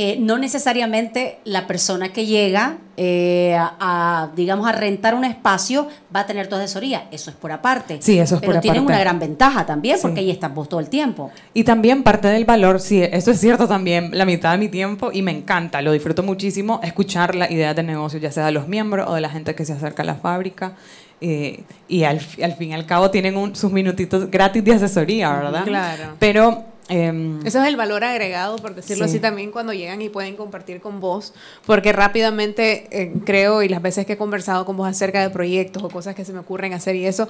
Eh, 0.00 0.16
no 0.20 0.38
necesariamente 0.38 1.40
la 1.42 1.66
persona 1.66 2.12
que 2.12 2.24
llega 2.24 2.78
eh, 2.96 3.56
a, 3.58 4.30
digamos, 4.36 4.68
a 4.68 4.70
rentar 4.70 5.16
un 5.16 5.24
espacio 5.24 5.88
va 6.14 6.20
a 6.20 6.26
tener 6.26 6.46
tu 6.46 6.54
asesoría. 6.54 7.08
Eso 7.10 7.30
es 7.30 7.36
por 7.36 7.50
aparte. 7.50 7.96
Sí, 8.00 8.16
eso 8.16 8.36
es 8.36 8.40
Pero 8.40 8.52
por 8.52 8.60
tienes 8.60 8.80
una 8.80 9.00
gran 9.00 9.18
ventaja 9.18 9.66
también, 9.66 9.98
porque 10.00 10.20
ahí 10.20 10.30
estás 10.30 10.54
vos 10.54 10.68
todo 10.68 10.78
el 10.78 10.88
tiempo. 10.88 11.32
Y 11.52 11.64
también 11.64 12.04
parte 12.04 12.28
del 12.28 12.44
valor, 12.44 12.78
sí, 12.78 13.02
eso 13.02 13.32
es 13.32 13.40
cierto 13.40 13.66
también, 13.66 14.16
la 14.16 14.24
mitad 14.24 14.52
de 14.52 14.58
mi 14.58 14.68
tiempo, 14.68 15.10
y 15.12 15.22
me 15.22 15.32
encanta, 15.32 15.82
lo 15.82 15.90
disfruto 15.90 16.22
muchísimo, 16.22 16.78
escuchar 16.84 17.34
las 17.34 17.50
ideas 17.50 17.74
de 17.74 17.82
negocio, 17.82 18.20
ya 18.20 18.30
sea 18.30 18.46
de 18.46 18.52
los 18.52 18.68
miembros 18.68 19.08
o 19.10 19.14
de 19.14 19.20
la 19.20 19.30
gente 19.30 19.56
que 19.56 19.64
se 19.64 19.72
acerca 19.72 20.04
a 20.04 20.06
la 20.06 20.14
fábrica. 20.14 20.74
Eh, 21.20 21.64
y 21.88 22.04
al, 22.04 22.20
al, 22.40 22.52
fin 22.52 22.70
y 22.70 22.74
al 22.74 22.86
cabo 22.86 23.10
tienen 23.10 23.56
sus 23.56 23.72
minutitos 23.72 24.30
gratis 24.30 24.62
de 24.62 24.74
asesoría, 24.74 25.32
¿verdad? 25.32 25.64
Claro. 25.64 26.14
Pero 26.20 26.77
Eso 26.88 27.60
es 27.60 27.68
el 27.68 27.76
valor 27.76 28.02
agregado, 28.04 28.56
por 28.56 28.74
decirlo 28.74 29.04
así, 29.04 29.20
también 29.20 29.50
cuando 29.50 29.72
llegan 29.72 30.00
y 30.00 30.08
pueden 30.08 30.36
compartir 30.36 30.80
con 30.80 31.00
vos, 31.00 31.34
porque 31.66 31.92
rápidamente 31.92 32.88
eh, 32.90 33.12
creo, 33.26 33.62
y 33.62 33.68
las 33.68 33.82
veces 33.82 34.06
que 34.06 34.14
he 34.14 34.16
conversado 34.16 34.64
con 34.64 34.76
vos 34.76 34.88
acerca 34.88 35.20
de 35.20 35.30
proyectos 35.30 35.82
o 35.82 35.88
cosas 35.90 36.14
que 36.14 36.24
se 36.24 36.32
me 36.32 36.38
ocurren 36.38 36.72
hacer 36.72 36.96
y 36.96 37.06
eso, 37.06 37.28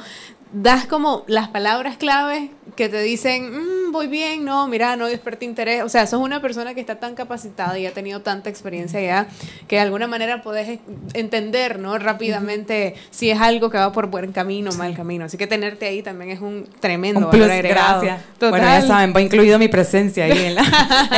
das 0.52 0.86
como 0.86 1.24
las 1.26 1.48
palabras 1.48 1.96
clave 1.96 2.50
que 2.76 2.88
te 2.88 3.02
dicen, 3.02 3.88
mm, 3.88 3.92
voy 3.92 4.06
bien, 4.06 4.44
no, 4.44 4.68
mira, 4.68 4.94
no 4.96 5.06
desperté 5.06 5.44
interés. 5.44 5.82
O 5.82 5.88
sea, 5.88 6.06
sos 6.06 6.20
una 6.20 6.40
persona 6.40 6.74
que 6.74 6.80
está 6.80 7.00
tan 7.00 7.14
capacitada 7.14 7.78
y 7.78 7.86
ha 7.86 7.92
tenido 7.92 8.20
tanta 8.20 8.50
experiencia 8.50 9.00
ya, 9.00 9.26
que 9.66 9.76
de 9.76 9.82
alguna 9.82 10.06
manera 10.06 10.42
podés 10.42 10.78
entender, 11.14 11.80
¿no? 11.80 11.98
Rápidamente 11.98 12.94
si 13.10 13.30
es 13.30 13.40
algo 13.40 13.70
que 13.70 13.78
va 13.78 13.90
por 13.92 14.06
buen 14.06 14.32
camino 14.32 14.70
o 14.70 14.74
mal 14.74 14.94
camino. 14.94 15.24
Así 15.24 15.36
que 15.36 15.46
tenerte 15.46 15.86
ahí 15.86 16.02
también 16.02 16.30
es 16.30 16.40
un 16.40 16.68
tremendo 16.78 17.26
valor 17.26 17.50
agregado. 17.50 18.02
Gracias. 18.02 18.22
Bueno, 18.38 18.58
ya 18.58 18.82
saben, 18.82 19.12
va 19.14 19.20
incluir 19.20 19.47
mi 19.56 19.68
presencia 19.68 20.24
ahí 20.24 20.32
en 20.46 20.54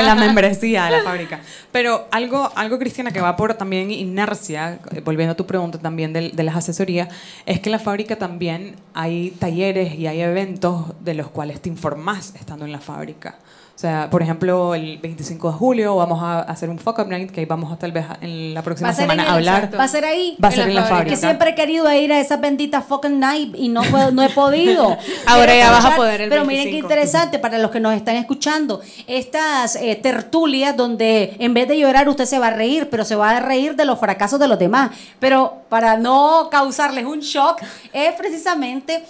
la, 0.07 0.15
membresía 0.15 0.85
de 0.85 0.91
la 0.91 1.03
fábrica. 1.03 1.41
Pero 1.73 2.07
algo, 2.11 2.53
algo, 2.55 2.79
Cristiana, 2.79 3.11
que 3.11 3.21
va 3.21 3.37
por 3.37 3.55
también 3.55 3.91
inercia, 3.91 4.79
eh, 4.93 5.01
volviendo 5.01 5.33
a 5.33 5.37
tu 5.37 5.47
pregunta 5.47 5.79
también 5.79 6.13
de, 6.13 6.31
de 6.31 6.43
las 6.43 6.55
asesorías, 6.55 7.09
es 7.47 7.61
que 7.61 7.71
en 7.71 7.73
la 7.73 7.79
fábrica 7.79 8.17
también 8.17 8.77
hay 8.95 9.31
talleres 9.39 9.95
y 9.95 10.07
hay 10.07 10.21
eventos 10.21 10.93
de 11.01 11.15
los 11.15 11.29
cuales 11.29 11.61
te 11.61 11.69
informás 11.71 12.35
estando 12.37 12.65
en 12.65 12.73
la 12.73 12.81
fábrica. 12.81 13.39
O 13.81 13.83
sea, 13.83 14.11
por 14.11 14.21
ejemplo, 14.21 14.75
el 14.75 14.99
25 14.99 15.53
de 15.53 15.57
julio 15.57 15.97
vamos 15.97 16.23
a 16.23 16.41
hacer 16.41 16.69
un 16.69 16.79
fuck 16.79 16.99
up 16.99 17.09
night 17.09 17.31
que 17.31 17.47
vamos 17.47 17.73
a 17.73 17.79
tal 17.79 17.93
vez 17.93 18.05
en 18.21 18.53
la 18.53 18.61
próxima 18.61 18.93
semana 18.93 19.23
a 19.23 19.33
hablar. 19.37 19.71
Va 19.75 19.85
a 19.85 19.89
ser 19.89 20.05
ahí. 20.05 20.37
Va 20.45 20.49
a 20.49 20.51
ser 20.51 20.69
en 20.69 20.75
la, 20.75 20.85
fábrica. 20.85 21.09
Que 21.09 21.17
siempre 21.17 21.51
he 21.53 21.55
querido 21.55 21.91
ir 21.91 22.13
a 22.13 22.21
esa 22.21 22.37
bendita 22.37 22.83
fuck 22.83 23.09
night 23.09 23.55
y 23.57 23.71
no, 23.71 23.81
no 24.11 24.23
he 24.23 24.29
podido. 24.29 24.99
Ahora 25.27 25.57
ya 25.57 25.71
vas 25.71 25.87
a 25.87 25.97
poder. 25.97 26.29
pero 26.29 26.45
miren 26.45 26.69
qué 26.69 26.77
interesante 26.77 27.39
para 27.39 27.57
los 27.57 27.71
que 27.71 27.81
nos 27.81 27.95
están 27.95 28.17
escuchando. 28.17 28.83
Estas 29.07 29.77
eh, 29.77 29.97
tertulias 29.97 30.77
donde 30.77 31.37
en 31.39 31.55
vez 31.55 31.67
de 31.67 31.79
llorar 31.79 32.07
usted 32.07 32.27
se 32.27 32.39
va 32.39 32.49
a 32.49 32.51
reír, 32.51 32.91
pero 32.91 33.07
se 33.07 33.17
va 33.17 33.31
a 33.31 33.41
reír 33.41 33.77
de 33.77 33.87
los 33.87 33.99
fracasos 33.99 34.39
de 34.39 34.47
los 34.47 34.59
demás. 34.59 34.91
Pero 35.19 35.63
para 35.71 35.97
no 35.97 36.49
causarles 36.51 37.07
un 37.07 37.21
shock, 37.21 37.63
es 37.95 38.13
precisamente 38.13 39.05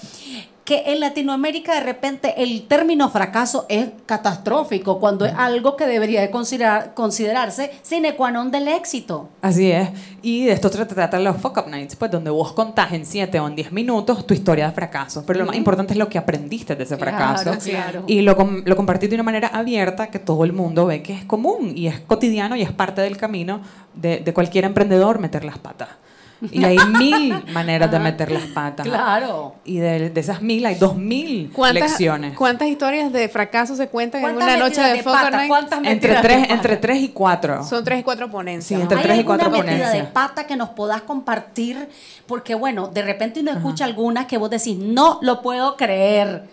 que 0.70 0.92
en 0.92 1.00
Latinoamérica 1.00 1.74
de 1.74 1.80
repente 1.80 2.44
el 2.44 2.68
término 2.68 3.10
fracaso 3.10 3.66
es 3.68 3.88
catastrófico 4.06 5.00
cuando 5.00 5.24
es 5.24 5.34
algo 5.36 5.74
que 5.74 5.84
debería 5.84 6.20
de 6.20 6.30
considerar, 6.30 6.94
considerarse 6.94 7.72
sine 7.82 8.14
qua 8.14 8.30
non 8.30 8.52
del 8.54 8.68
éxito. 8.68 9.34
Así 9.42 9.72
es. 9.72 9.90
Y 10.22 10.46
de 10.46 10.52
esto 10.52 10.68
se 10.68 10.86
trata 10.86 11.18
los 11.18 11.38
fuck 11.38 11.58
up 11.58 11.66
nights, 11.66 11.96
pues 11.96 12.12
donde 12.12 12.30
vos 12.30 12.52
contás 12.52 12.92
en 12.92 13.04
7 13.04 13.40
o 13.40 13.48
en 13.48 13.56
10 13.56 13.72
minutos 13.72 14.24
tu 14.24 14.32
historia 14.32 14.68
de 14.68 14.72
fracaso. 14.72 15.24
Pero 15.26 15.40
lo 15.40 15.46
más 15.46 15.56
importante 15.56 15.94
es 15.94 15.98
lo 15.98 16.08
que 16.08 16.18
aprendiste 16.18 16.76
de 16.76 16.84
ese 16.84 16.96
fracaso. 16.96 17.50
Y 18.06 18.22
lo, 18.22 18.36
lo 18.64 18.76
compartís 18.76 19.10
de 19.10 19.16
una 19.16 19.24
manera 19.24 19.48
abierta 19.48 20.06
que 20.06 20.20
todo 20.20 20.44
el 20.44 20.52
mundo 20.52 20.86
ve 20.86 21.02
que 21.02 21.14
es 21.14 21.24
común 21.24 21.72
y 21.74 21.88
es 21.88 21.98
cotidiano 21.98 22.54
y 22.54 22.62
es 22.62 22.70
parte 22.70 23.00
del 23.00 23.16
camino 23.16 23.60
de, 23.92 24.20
de 24.20 24.32
cualquier 24.32 24.66
emprendedor 24.66 25.18
meter 25.18 25.44
las 25.44 25.58
patas. 25.58 25.88
Y 26.50 26.64
hay 26.64 26.78
mil 26.98 27.44
maneras 27.52 27.90
de 27.90 27.98
meter 27.98 28.30
las 28.30 28.44
patas. 28.44 28.86
Claro. 28.86 29.56
Y 29.64 29.78
de, 29.78 30.12
esas 30.14 30.42
mil 30.42 30.64
hay 30.66 30.74
dos 30.76 30.96
mil 30.96 31.52
lecciones. 31.72 32.36
¿Cuántas 32.36 32.68
historias 32.68 33.12
de 33.12 33.28
fracaso 33.28 33.76
se 33.76 33.88
cuentan 33.88 34.24
en 34.24 34.36
una 34.36 34.56
noche 34.56 34.80
de, 34.80 34.94
de 34.94 35.02
pata? 35.02 35.46
¿Cuántas 35.46 35.84
entre 35.84 36.14
tres, 36.16 36.50
entre 36.50 36.76
tres 36.76 37.02
y 37.02 37.08
cuatro. 37.08 37.64
Son 37.64 37.84
tres 37.84 38.00
y 38.00 38.02
cuatro 38.02 38.30
ponencias. 38.30 38.78
Sí, 38.78 38.82
entre 38.82 38.98
tres 38.98 39.20
y 39.20 39.24
cuatro 39.24 39.50
ponencias. 39.50 39.92
de 39.92 40.04
pata 40.04 40.44
que 40.44 40.56
nos 40.56 40.70
podás 40.70 41.02
compartir? 41.02 41.88
Porque 42.26 42.54
bueno, 42.54 42.88
de 42.88 43.02
repente 43.02 43.40
uno 43.40 43.52
escucha 43.52 43.84
algunas 43.84 44.26
que 44.26 44.38
vos 44.38 44.50
decís, 44.50 44.76
no 44.76 45.18
lo 45.22 45.42
puedo 45.42 45.76
creer. 45.76 46.44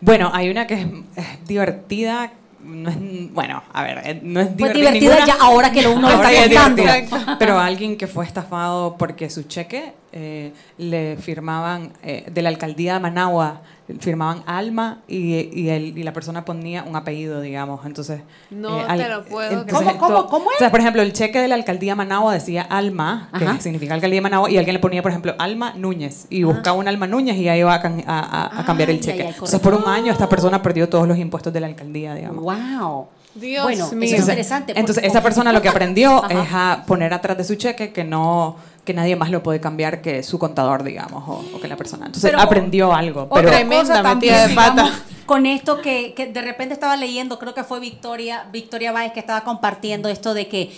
Bueno, 0.00 0.30
hay 0.32 0.50
una 0.50 0.66
que 0.66 0.74
es 0.74 1.46
divertida, 1.46 2.32
no 2.64 2.90
es, 2.90 2.96
bueno, 3.32 3.62
a 3.72 3.82
ver, 3.82 4.00
eh, 4.04 4.20
no 4.22 4.40
es 4.40 4.48
pues 4.58 4.72
divertida 4.72 5.24
ya 5.24 5.36
ahora 5.40 5.72
que 5.72 5.86
uno 5.86 6.08
lo 6.08 6.22
está 6.22 6.64
contando. 6.64 7.36
Pero 7.38 7.58
alguien 7.58 7.96
que 7.96 8.06
fue 8.06 8.24
estafado 8.24 8.96
porque 8.96 9.30
su 9.30 9.44
cheque 9.44 9.92
eh, 10.12 10.52
le 10.78 11.16
firmaban 11.16 11.92
eh, 12.02 12.24
de 12.30 12.42
la 12.42 12.48
alcaldía 12.48 12.94
de 12.94 13.00
Managua 13.00 13.62
firmaban 14.00 14.42
Alma 14.46 15.02
y, 15.08 15.34
y, 15.34 16.02
la 16.02 16.12
persona 16.12 16.44
ponía 16.44 16.82
un 16.82 16.96
apellido, 16.96 17.40
digamos. 17.40 17.84
Entonces. 17.86 18.22
No 18.50 18.80
eh, 18.80 18.96
te 18.96 19.08
lo 19.08 19.24
puedo 19.24 19.66
¿Cómo, 19.66 19.98
cómo, 19.98 20.26
cómo 20.26 20.50
es? 20.50 20.56
O 20.56 20.58
sea, 20.58 20.70
por 20.70 20.80
ejemplo, 20.80 21.02
el 21.02 21.12
cheque 21.12 21.40
de 21.40 21.48
la 21.48 21.54
alcaldía 21.54 21.94
Managua 21.94 22.34
decía 22.34 22.62
Alma, 22.62 23.30
que 23.38 23.60
significa 23.60 23.94
alcaldía 23.94 24.18
de 24.18 24.22
Managua, 24.22 24.50
y 24.50 24.58
alguien 24.58 24.74
le 24.74 24.80
ponía, 24.80 25.02
por 25.02 25.10
ejemplo, 25.10 25.34
Alma 25.38 25.74
Núñez. 25.76 26.26
Y 26.30 26.42
buscaba 26.42 26.76
un 26.76 26.88
Alma 26.88 27.06
Núñez 27.06 27.36
y 27.36 27.48
ahí 27.48 27.60
iba 27.60 27.74
a, 27.74 28.60
a, 28.60 28.64
cambiar 28.64 28.90
el 28.90 29.00
cheque. 29.00 29.28
Entonces, 29.28 29.60
por 29.60 29.74
un 29.74 29.86
año, 29.86 30.12
esta 30.12 30.28
persona 30.28 30.62
perdió 30.62 30.88
todos 30.88 31.06
los 31.06 31.18
impuestos 31.18 31.52
de 31.52 31.60
la 31.60 31.66
alcaldía, 31.66 32.14
digamos. 32.14 32.42
¡Wow! 32.42 33.08
Dios 33.34 33.64
bueno, 33.64 33.90
mío. 33.92 34.14
es 34.14 34.20
interesante. 34.20 34.74
Entonces, 34.76 35.04
esa 35.04 35.22
persona 35.22 35.52
lo 35.52 35.62
que 35.62 35.68
aprendió 35.68 36.22
es 36.28 36.48
a 36.52 36.84
poner 36.86 37.14
atrás 37.14 37.36
de 37.38 37.44
su 37.44 37.54
cheque 37.54 37.92
que 37.92 38.04
no 38.04 38.56
que 38.84 38.94
nadie 38.94 39.14
más 39.14 39.30
lo 39.30 39.42
puede 39.42 39.60
cambiar 39.60 40.02
que 40.02 40.22
su 40.24 40.38
contador, 40.38 40.82
digamos, 40.82 41.22
o, 41.28 41.60
que 41.60 41.68
la 41.68 41.76
persona. 41.76 42.06
Entonces 42.06 42.34
aprendió 42.36 42.92
algo. 42.92 43.28
Pero 43.32 43.48
tremenda 43.48 44.02
metida 44.02 44.48
de 44.48 44.54
pata. 44.54 44.90
con 45.24 45.46
esto 45.46 45.80
que, 45.80 46.14
que, 46.14 46.26
de 46.26 46.42
repente 46.42 46.74
estaba 46.74 46.96
leyendo, 46.96 47.38
creo 47.38 47.54
que 47.54 47.62
fue 47.62 47.78
Victoria, 47.78 48.46
Victoria 48.52 48.90
Báez 48.90 49.12
que 49.12 49.20
estaba 49.20 49.42
compartiendo 49.44 50.08
esto 50.08 50.34
de 50.34 50.48
que 50.48 50.72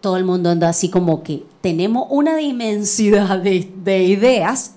todo 0.00 0.16
el 0.16 0.24
mundo 0.24 0.50
anda 0.50 0.68
así 0.68 0.90
como 0.90 1.22
que 1.22 1.44
tenemos 1.60 2.06
una 2.10 2.36
dimensidad 2.36 3.38
de, 3.38 3.70
de 3.76 4.02
ideas 4.04 4.74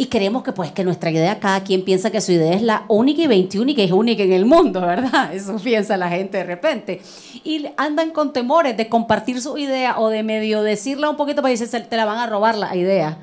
y 0.00 0.06
creemos 0.06 0.44
que 0.44 0.52
pues 0.52 0.70
que 0.70 0.84
nuestra 0.84 1.10
idea, 1.10 1.40
cada 1.40 1.64
quien 1.64 1.84
piensa 1.84 2.12
que 2.12 2.20
su 2.20 2.30
idea 2.30 2.52
es 2.52 2.62
la 2.62 2.84
única 2.86 3.20
y 3.20 3.26
21 3.26 3.72
y 3.72 3.74
que 3.74 3.82
es 3.82 3.90
única 3.90 4.22
en 4.22 4.32
el 4.32 4.46
mundo, 4.46 4.80
¿verdad? 4.80 5.34
Eso 5.34 5.56
piensa 5.56 5.96
la 5.96 6.08
gente 6.08 6.38
de 6.38 6.44
repente. 6.44 7.02
Y 7.42 7.66
andan 7.76 8.12
con 8.12 8.32
temores 8.32 8.76
de 8.76 8.88
compartir 8.88 9.42
su 9.42 9.58
idea 9.58 9.98
o 9.98 10.08
de 10.08 10.22
medio 10.22 10.62
decirla 10.62 11.10
un 11.10 11.16
poquito 11.16 11.42
para 11.42 11.50
decir, 11.50 11.68
te 11.68 11.96
la 11.96 12.04
van 12.04 12.18
a 12.18 12.28
robar 12.28 12.56
la 12.56 12.76
idea. 12.76 13.18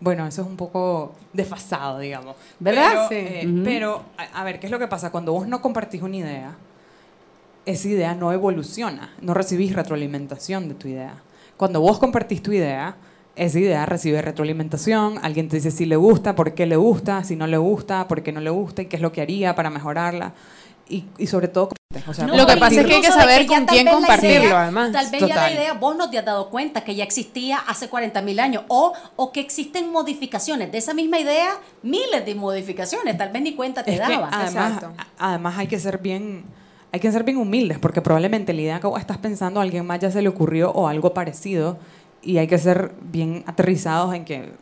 Bueno, 0.00 0.26
eso 0.26 0.40
es 0.40 0.48
un 0.48 0.56
poco 0.56 1.12
desfasado, 1.34 1.98
digamos. 1.98 2.36
¿Verdad? 2.58 3.06
Pero, 3.10 4.02
eh, 4.18 4.28
a, 4.32 4.44
ver, 4.44 4.58
¿qué 4.58 4.66
es 4.66 4.72
lo 4.72 4.78
que 4.78 4.88
pasa? 4.88 5.10
Cuando 5.10 5.32
vos 5.32 5.46
no 5.46 5.60
compartís 5.60 6.00
una 6.00 6.16
idea, 6.16 6.56
esa 7.66 7.88
idea 7.88 8.14
no 8.14 8.32
evoluciona, 8.32 9.12
no 9.20 9.34
recibís 9.34 9.74
retroalimentación 9.74 10.68
de 10.68 10.74
tu 10.74 10.88
idea. 10.88 11.16
Cuando 11.58 11.82
vos 11.82 11.98
compartís 11.98 12.42
tu 12.42 12.50
idea, 12.50 12.96
esa 13.36 13.58
idea 13.58 13.86
recibe 13.86 14.22
retroalimentación, 14.22 15.18
alguien 15.22 15.48
te 15.48 15.56
dice 15.56 15.70
si 15.70 15.86
le 15.86 15.96
gusta, 15.96 16.34
por 16.34 16.54
qué 16.54 16.66
le 16.66 16.76
gusta, 16.76 17.24
si 17.24 17.36
no 17.36 17.46
le 17.46 17.56
gusta, 17.56 18.06
por 18.08 18.22
qué 18.22 18.32
no 18.32 18.40
le 18.40 18.50
gusta 18.50 18.82
y 18.82 18.86
qué 18.86 18.96
es 18.96 19.02
lo 19.02 19.12
que 19.12 19.20
haría 19.20 19.54
para 19.54 19.70
mejorarla. 19.70 20.32
Y, 20.88 21.04
y 21.16 21.26
sobre 21.26 21.48
todo, 21.48 21.70
lo 22.26 22.46
que 22.46 22.56
pasa 22.58 22.80
es 22.80 22.86
que 22.86 22.94
hay 22.96 23.00
que 23.00 23.10
saber 23.10 23.46
con 23.46 23.64
quién 23.64 23.86
compartirlo, 23.86 24.56
además. 24.56 24.92
Tal 24.92 25.10
vez 25.10 25.26
ya 25.26 25.36
la 25.36 25.52
idea, 25.52 25.72
vos 25.72 25.96
no 25.96 26.10
te 26.10 26.18
has 26.18 26.24
dado 26.24 26.50
cuenta 26.50 26.82
que 26.84 26.94
ya 26.94 27.04
existía 27.04 27.58
hace 27.58 27.88
40 27.88 28.20
mil 28.22 28.38
años, 28.38 28.64
o, 28.68 28.92
o 29.16 29.32
que 29.32 29.40
existen 29.40 29.90
modificaciones 29.90 30.70
de 30.70 30.78
esa 30.78 30.92
misma 30.92 31.18
idea, 31.18 31.52
miles 31.82 32.24
de 32.26 32.34
modificaciones, 32.34 33.16
tal 33.16 33.30
vez 33.30 33.42
ni 33.42 33.54
cuenta 33.54 33.82
te 33.82 33.96
daba. 33.96 34.28
además, 34.30 34.84
además 35.18 35.58
hay 35.58 35.66
que 35.66 35.78
ser 35.78 35.98
bien 35.98 36.44
hay 36.92 37.00
que 37.00 37.10
ser 37.10 37.24
bien 37.24 37.38
humildes 37.38 37.80
porque 37.80 38.00
probablemente 38.00 38.52
la 38.52 38.60
idea 38.60 38.78
que 38.78 38.86
vos 38.86 39.00
estás 39.00 39.18
pensando 39.18 39.58
a 39.58 39.64
alguien 39.64 39.84
más 39.84 39.98
ya 39.98 40.12
se 40.12 40.22
le 40.22 40.28
ocurrió 40.28 40.70
o 40.70 40.86
algo 40.86 41.12
parecido 41.12 41.76
y 42.24 42.38
hay 42.38 42.46
que 42.46 42.58
ser 42.58 42.92
bien 43.02 43.44
aterrizados 43.46 44.14
en 44.14 44.24
que 44.24 44.52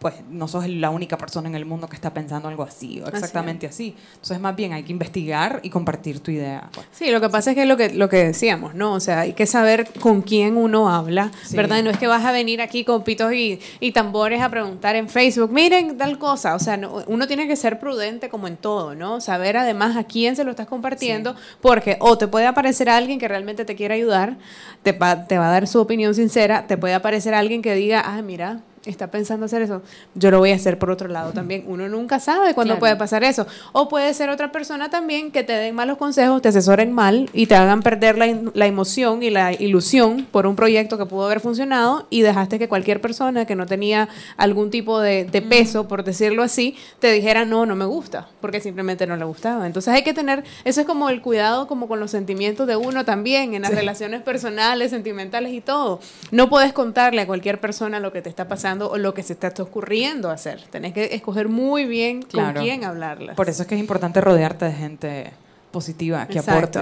pues 0.00 0.14
no 0.30 0.48
sos 0.48 0.66
la 0.66 0.88
única 0.88 1.18
persona 1.18 1.48
en 1.48 1.54
el 1.54 1.66
mundo 1.66 1.86
que 1.86 1.94
está 1.94 2.12
pensando 2.12 2.48
algo 2.48 2.62
así 2.62 3.02
o 3.02 3.08
exactamente 3.08 3.66
así. 3.66 3.94
Entonces, 4.14 4.40
más 4.40 4.56
bien 4.56 4.72
hay 4.72 4.82
que 4.82 4.92
investigar 4.92 5.60
y 5.62 5.68
compartir 5.68 6.20
tu 6.20 6.30
idea. 6.30 6.70
Pues. 6.72 6.86
Sí, 6.90 7.10
lo 7.10 7.20
que 7.20 7.28
pasa 7.28 7.50
es 7.50 7.54
que 7.54 7.62
es 7.62 7.68
lo 7.68 7.76
que, 7.76 7.90
lo 7.90 8.08
que 8.08 8.24
decíamos, 8.24 8.74
¿no? 8.74 8.94
O 8.94 9.00
sea, 9.00 9.20
hay 9.20 9.34
que 9.34 9.44
saber 9.44 9.90
con 10.00 10.22
quién 10.22 10.56
uno 10.56 10.88
habla, 10.88 11.30
¿verdad? 11.52 11.82
No 11.82 11.90
es 11.90 11.98
que 11.98 12.06
vas 12.06 12.24
a 12.24 12.32
venir 12.32 12.62
aquí 12.62 12.82
con 12.82 13.04
pitos 13.04 13.32
y, 13.34 13.60
y, 13.78 13.92
tambores 13.92 14.40
a 14.40 14.48
preguntar 14.48 14.96
en 14.96 15.08
Facebook, 15.08 15.52
miren 15.52 15.98
tal 15.98 16.18
cosa. 16.18 16.54
O 16.54 16.58
sea, 16.58 16.80
uno 17.06 17.26
tiene 17.26 17.46
que 17.46 17.56
ser 17.56 17.78
prudente 17.78 18.30
como 18.30 18.48
en 18.48 18.56
todo, 18.56 18.94
¿no? 18.94 19.20
Saber 19.20 19.58
además 19.58 19.98
a 19.98 20.04
quién 20.04 20.34
se 20.34 20.44
lo 20.44 20.50
estás 20.50 20.66
compartiendo, 20.66 21.36
porque 21.60 21.98
o 22.00 22.16
te 22.16 22.26
puede 22.26 22.46
aparecer 22.46 22.88
alguien 22.88 23.18
que 23.18 23.28
realmente 23.28 23.66
te 23.66 23.76
quiera 23.76 23.96
ayudar, 23.96 24.38
te 24.82 24.92
va, 24.92 25.26
te 25.26 25.36
va 25.36 25.48
a 25.48 25.52
dar 25.52 25.66
su 25.66 25.78
opinión 25.78 26.14
sincera, 26.14 26.66
te 26.66 26.78
puede 26.78 26.94
aparecer 26.94 27.34
alguien 27.34 27.60
que 27.60 27.74
diga, 27.74 28.02
ah, 28.06 28.22
mira, 28.22 28.62
está 28.86 29.10
pensando 29.10 29.44
hacer 29.44 29.60
eso, 29.60 29.82
yo 30.14 30.30
lo 30.30 30.38
voy 30.38 30.52
a 30.52 30.54
hacer 30.54 30.78
por 30.78 30.90
otro 30.90 31.08
lado 31.08 31.32
también. 31.32 31.64
Uno 31.66 31.88
nunca 31.88 32.18
sabe 32.18 32.54
cuándo 32.54 32.78
puede 32.78 32.96
pasar 32.96 33.22
eso. 33.24 33.46
O 33.72 33.88
puede 33.88 34.14
ser 34.14 34.30
otra 34.30 34.52
persona 34.52 34.88
también 34.88 35.32
que 35.32 35.42
te 35.42 35.52
den 35.52 35.74
malos 35.74 35.98
consejos, 35.98 36.40
te 36.40 36.48
asesoren 36.48 36.92
mal 36.92 37.28
y 37.34 37.46
te 37.46 37.56
hagan 37.56 37.82
perder 37.82 38.16
la, 38.16 38.26
la, 38.54 38.66
emoción 38.66 39.22
y 39.22 39.30
la 39.30 39.52
ilusión 39.52 40.26
por 40.30 40.46
un 40.46 40.56
proyecto 40.56 40.96
que 40.96 41.04
pudo 41.04 41.26
haber 41.26 41.40
funcionado 41.40 42.06
y 42.08 42.22
dejaste 42.22 42.58
que 42.58 42.68
cualquier 42.68 43.00
persona 43.00 43.44
que 43.44 43.54
no 43.54 43.66
tenía 43.66 44.08
algún 44.36 44.70
tipo 44.70 45.00
de, 45.00 45.24
de 45.24 45.42
peso, 45.42 45.86
por 45.86 46.02
decirlo 46.02 46.42
así, 46.42 46.76
te 47.00 47.12
dijera, 47.12 47.44
no, 47.44 47.66
no 47.66 47.76
me 47.76 47.84
gusta, 47.84 48.28
porque 48.40 48.60
simplemente 48.60 49.06
no 49.06 49.16
le 49.16 49.24
gustaba. 49.24 49.66
Entonces 49.66 49.92
hay 49.92 50.02
que 50.02 50.14
tener, 50.14 50.44
eso 50.64 50.80
es 50.80 50.86
como 50.86 51.10
el 51.10 51.20
cuidado 51.20 51.66
como 51.66 51.86
con 51.86 52.00
los 52.00 52.10
sentimientos 52.10 52.66
de 52.66 52.76
uno 52.76 53.04
también, 53.04 53.54
en 53.54 53.62
las 53.62 53.74
relaciones 53.74 54.22
personales, 54.22 54.90
sentimentales 54.90 55.52
y 55.52 55.60
todo. 55.60 56.00
No 56.30 56.48
puedes 56.48 56.72
contarle 56.72 57.22
a 57.22 57.26
cualquier 57.26 57.60
persona 57.60 58.00
lo 58.00 58.12
que 58.12 58.22
te 58.22 58.30
está 58.30 58.48
pasando 58.48 58.69
o 58.78 58.98
lo 58.98 59.14
que 59.14 59.22
se 59.22 59.32
está 59.32 59.52
ocurriendo 59.58 60.30
hacer. 60.30 60.62
Tenés 60.70 60.92
que 60.92 61.14
escoger 61.14 61.48
muy 61.48 61.84
bien 61.84 62.22
con 62.22 62.52
quién 62.54 62.84
hablarlas. 62.84 63.36
Por 63.36 63.48
eso 63.48 63.62
es 63.62 63.68
que 63.68 63.74
es 63.74 63.80
importante 63.80 64.20
rodearte 64.20 64.66
de 64.66 64.72
gente 64.72 65.32
positiva, 65.70 66.26
que 66.26 66.38
aporte. 66.38 66.80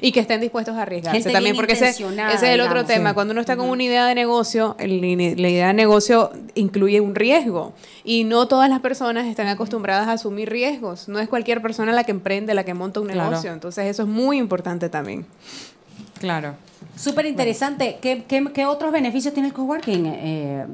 Y 0.00 0.12
que 0.12 0.20
estén 0.20 0.40
dispuestos 0.40 0.76
a 0.76 0.82
arriesgarse 0.82 1.30
también, 1.30 1.56
porque 1.56 1.74
ese, 1.74 1.90
es 1.90 2.42
el 2.42 2.60
otro 2.60 2.84
tema. 2.84 3.14
Cuando 3.14 3.32
uno 3.32 3.40
está 3.40 3.56
con 3.56 3.68
una 3.68 3.82
idea 3.82 4.06
de 4.06 4.14
negocio, 4.14 4.76
la 4.78 5.48
idea 5.48 5.68
de 5.68 5.74
negocio 5.74 6.32
incluye 6.54 7.00
un 7.00 7.14
riesgo. 7.14 7.72
Y 8.02 8.24
no 8.24 8.48
todas 8.48 8.68
las 8.68 8.80
personas 8.80 9.26
están 9.26 9.46
acostumbradas 9.48 10.08
a 10.08 10.12
asumir 10.12 10.50
riesgos. 10.50 11.08
No 11.08 11.20
es 11.20 11.28
cualquier 11.28 11.62
persona 11.62 11.92
la 11.92 12.04
que 12.04 12.10
emprende, 12.10 12.54
la 12.54 12.64
que 12.64 12.74
monta 12.74 13.00
un 13.00 13.06
negocio. 13.06 13.52
Entonces 13.52 13.86
eso 13.86 14.02
es 14.02 14.08
muy 14.08 14.38
importante 14.38 14.88
también. 14.88 15.26
Claro. 16.18 16.54
Súper 16.96 17.26
interesante. 17.26 17.98
¿Qué, 18.00 18.24
¿Qué, 18.26 18.66
otros 18.66 18.92
beneficios 18.92 19.34
tiene 19.34 19.48
el 19.48 19.54
coworking? 19.54 20.06
Eh, 20.06 20.66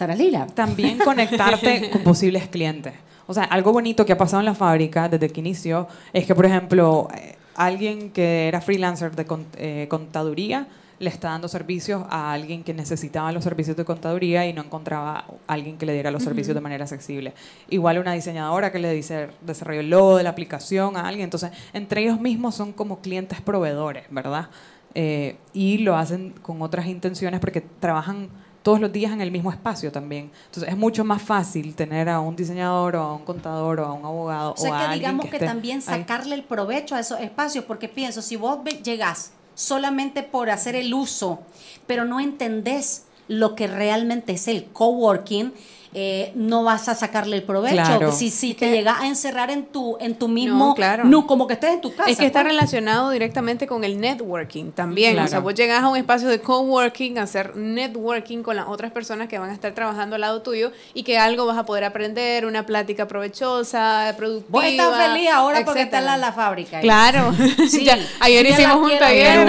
Sara 0.00 0.16
Lila. 0.16 0.46
También 0.46 0.96
conectarte 0.96 1.90
con 1.92 2.02
posibles 2.02 2.48
clientes. 2.48 2.94
O 3.26 3.34
sea, 3.34 3.44
algo 3.44 3.70
bonito 3.70 4.06
que 4.06 4.14
ha 4.14 4.16
pasado 4.16 4.40
en 4.40 4.46
la 4.46 4.54
fábrica 4.54 5.10
desde 5.10 5.28
que 5.28 5.40
inició 5.40 5.88
es 6.14 6.24
que, 6.24 6.34
por 6.34 6.46
ejemplo, 6.46 7.08
eh, 7.14 7.36
alguien 7.54 8.10
que 8.10 8.48
era 8.48 8.62
freelancer 8.62 9.14
de 9.14 9.26
eh, 9.58 9.86
contaduría 9.90 10.68
le 11.00 11.10
está 11.10 11.28
dando 11.28 11.48
servicios 11.48 12.02
a 12.08 12.32
alguien 12.32 12.64
que 12.64 12.72
necesitaba 12.72 13.30
los 13.30 13.44
servicios 13.44 13.76
de 13.76 13.84
contaduría 13.84 14.46
y 14.46 14.54
no 14.54 14.62
encontraba 14.62 15.18
a 15.18 15.52
alguien 15.52 15.76
que 15.76 15.84
le 15.84 15.92
diera 15.92 16.10
los 16.10 16.22
servicios 16.22 16.54
de 16.54 16.62
manera 16.62 16.84
accesible. 16.84 17.34
Igual 17.68 17.98
una 17.98 18.14
diseñadora 18.14 18.72
que 18.72 18.78
le 18.78 18.90
dice 18.94 19.28
desarrollo 19.42 19.80
el 19.80 19.90
logo 19.90 20.16
de 20.16 20.22
la 20.22 20.30
aplicación 20.30 20.96
a 20.96 21.06
alguien. 21.06 21.24
Entonces, 21.24 21.50
entre 21.74 22.00
ellos 22.00 22.18
mismos 22.18 22.54
son 22.54 22.72
como 22.72 23.00
clientes 23.00 23.42
proveedores, 23.42 24.04
¿verdad? 24.08 24.48
Eh, 24.94 25.36
y 25.52 25.78
lo 25.78 25.94
hacen 25.94 26.32
con 26.40 26.62
otras 26.62 26.86
intenciones 26.86 27.38
porque 27.38 27.60
trabajan 27.60 28.30
todos 28.62 28.80
los 28.80 28.92
días 28.92 29.12
en 29.12 29.20
el 29.20 29.30
mismo 29.30 29.50
espacio 29.50 29.90
también. 29.90 30.30
Entonces 30.46 30.72
es 30.72 30.76
mucho 30.76 31.04
más 31.04 31.22
fácil 31.22 31.74
tener 31.74 32.08
a 32.08 32.20
un 32.20 32.36
diseñador 32.36 32.96
o 32.96 33.02
a 33.02 33.14
un 33.14 33.24
contador 33.24 33.80
o 33.80 33.86
a 33.86 33.92
un 33.92 34.04
abogado 34.04 34.52
o, 34.52 34.56
sea 34.56 34.88
que 34.88 34.94
digamos 34.94 35.26
que, 35.26 35.38
también 35.38 35.82
sacarle 35.82 36.34
el 36.34 36.44
provecho 36.44 36.94
a 36.94 37.00
esos 37.00 37.20
espacios, 37.20 37.64
porque 37.64 37.88
pienso, 37.88 38.22
si 38.22 38.36
vos 38.36 38.58
llegás 38.82 39.32
solamente 39.54 40.22
por 40.22 40.50
hacer 40.50 40.74
el 40.74 40.92
uso, 40.94 41.40
pero 41.86 42.04
no 42.04 42.20
entendés 42.20 43.04
lo 43.28 43.54
que 43.54 43.66
realmente 43.66 44.32
es 44.32 44.48
el 44.48 44.64
coworking, 44.64 45.52
eh, 45.92 46.30
no 46.36 46.62
vas 46.62 46.88
a 46.88 46.94
sacarle 46.94 47.36
el 47.36 47.42
provecho. 47.42 48.12
Si, 48.12 48.30
si 48.30 48.54
te 48.54 48.70
llega 48.70 49.00
a 49.00 49.08
encerrar 49.08 49.50
en 49.50 49.64
tu, 49.64 49.96
en 50.00 50.14
tu 50.14 50.28
mismo, 50.28 50.76
no, 51.04 51.26
como 51.26 51.46
que 51.46 51.54
estés 51.54 51.74
en 51.74 51.80
tu 51.80 51.94
casa. 51.94 52.08
Es 52.08 52.18
que 52.18 52.26
está 52.26 52.42
pues. 52.42 52.52
relacionado 52.52 53.10
directamente 53.10 53.66
con 53.66 53.82
el 53.82 54.00
networking 54.00 54.70
también. 54.70 55.18
O 55.18 55.26
sea, 55.26 55.40
vos 55.40 55.54
llegas 55.54 55.82
a 55.82 55.88
un 55.88 55.96
espacio 55.96 56.28
de 56.28 56.40
coworking, 56.40 57.18
a 57.18 57.22
hacer 57.22 57.56
networking 57.56 58.42
con 58.42 58.56
las 58.56 58.68
otras 58.68 58.92
personas 58.92 59.28
que 59.28 59.38
van 59.38 59.50
a 59.50 59.52
estar 59.52 59.72
trabajando 59.74 60.14
al 60.14 60.20
lado 60.20 60.42
tuyo 60.42 60.70
y 60.94 61.02
que 61.02 61.18
algo 61.18 61.46
vas 61.46 61.58
a 61.58 61.64
poder 61.64 61.84
aprender, 61.84 62.46
una 62.46 62.66
plática 62.66 63.08
provechosa, 63.08 64.14
productiva. 64.16 64.60
Vos 64.60 64.64
estás 64.64 64.96
feliz 64.96 65.30
ahora 65.30 65.64
porque 65.64 65.82
está 65.82 66.00
la, 66.00 66.16
la 66.16 66.32
fábrica. 66.32 66.80
Claro. 66.80 67.34
Sí. 67.68 67.88
ayer 68.20 68.46
hicimos 68.46 68.76
un 68.76 68.98
taller. 68.98 69.48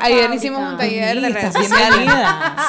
Ayer 0.00 0.34
hicimos 0.34 0.72
un 0.72 0.76
taller 0.76 1.20
de 1.20 1.28
redes 1.28 1.54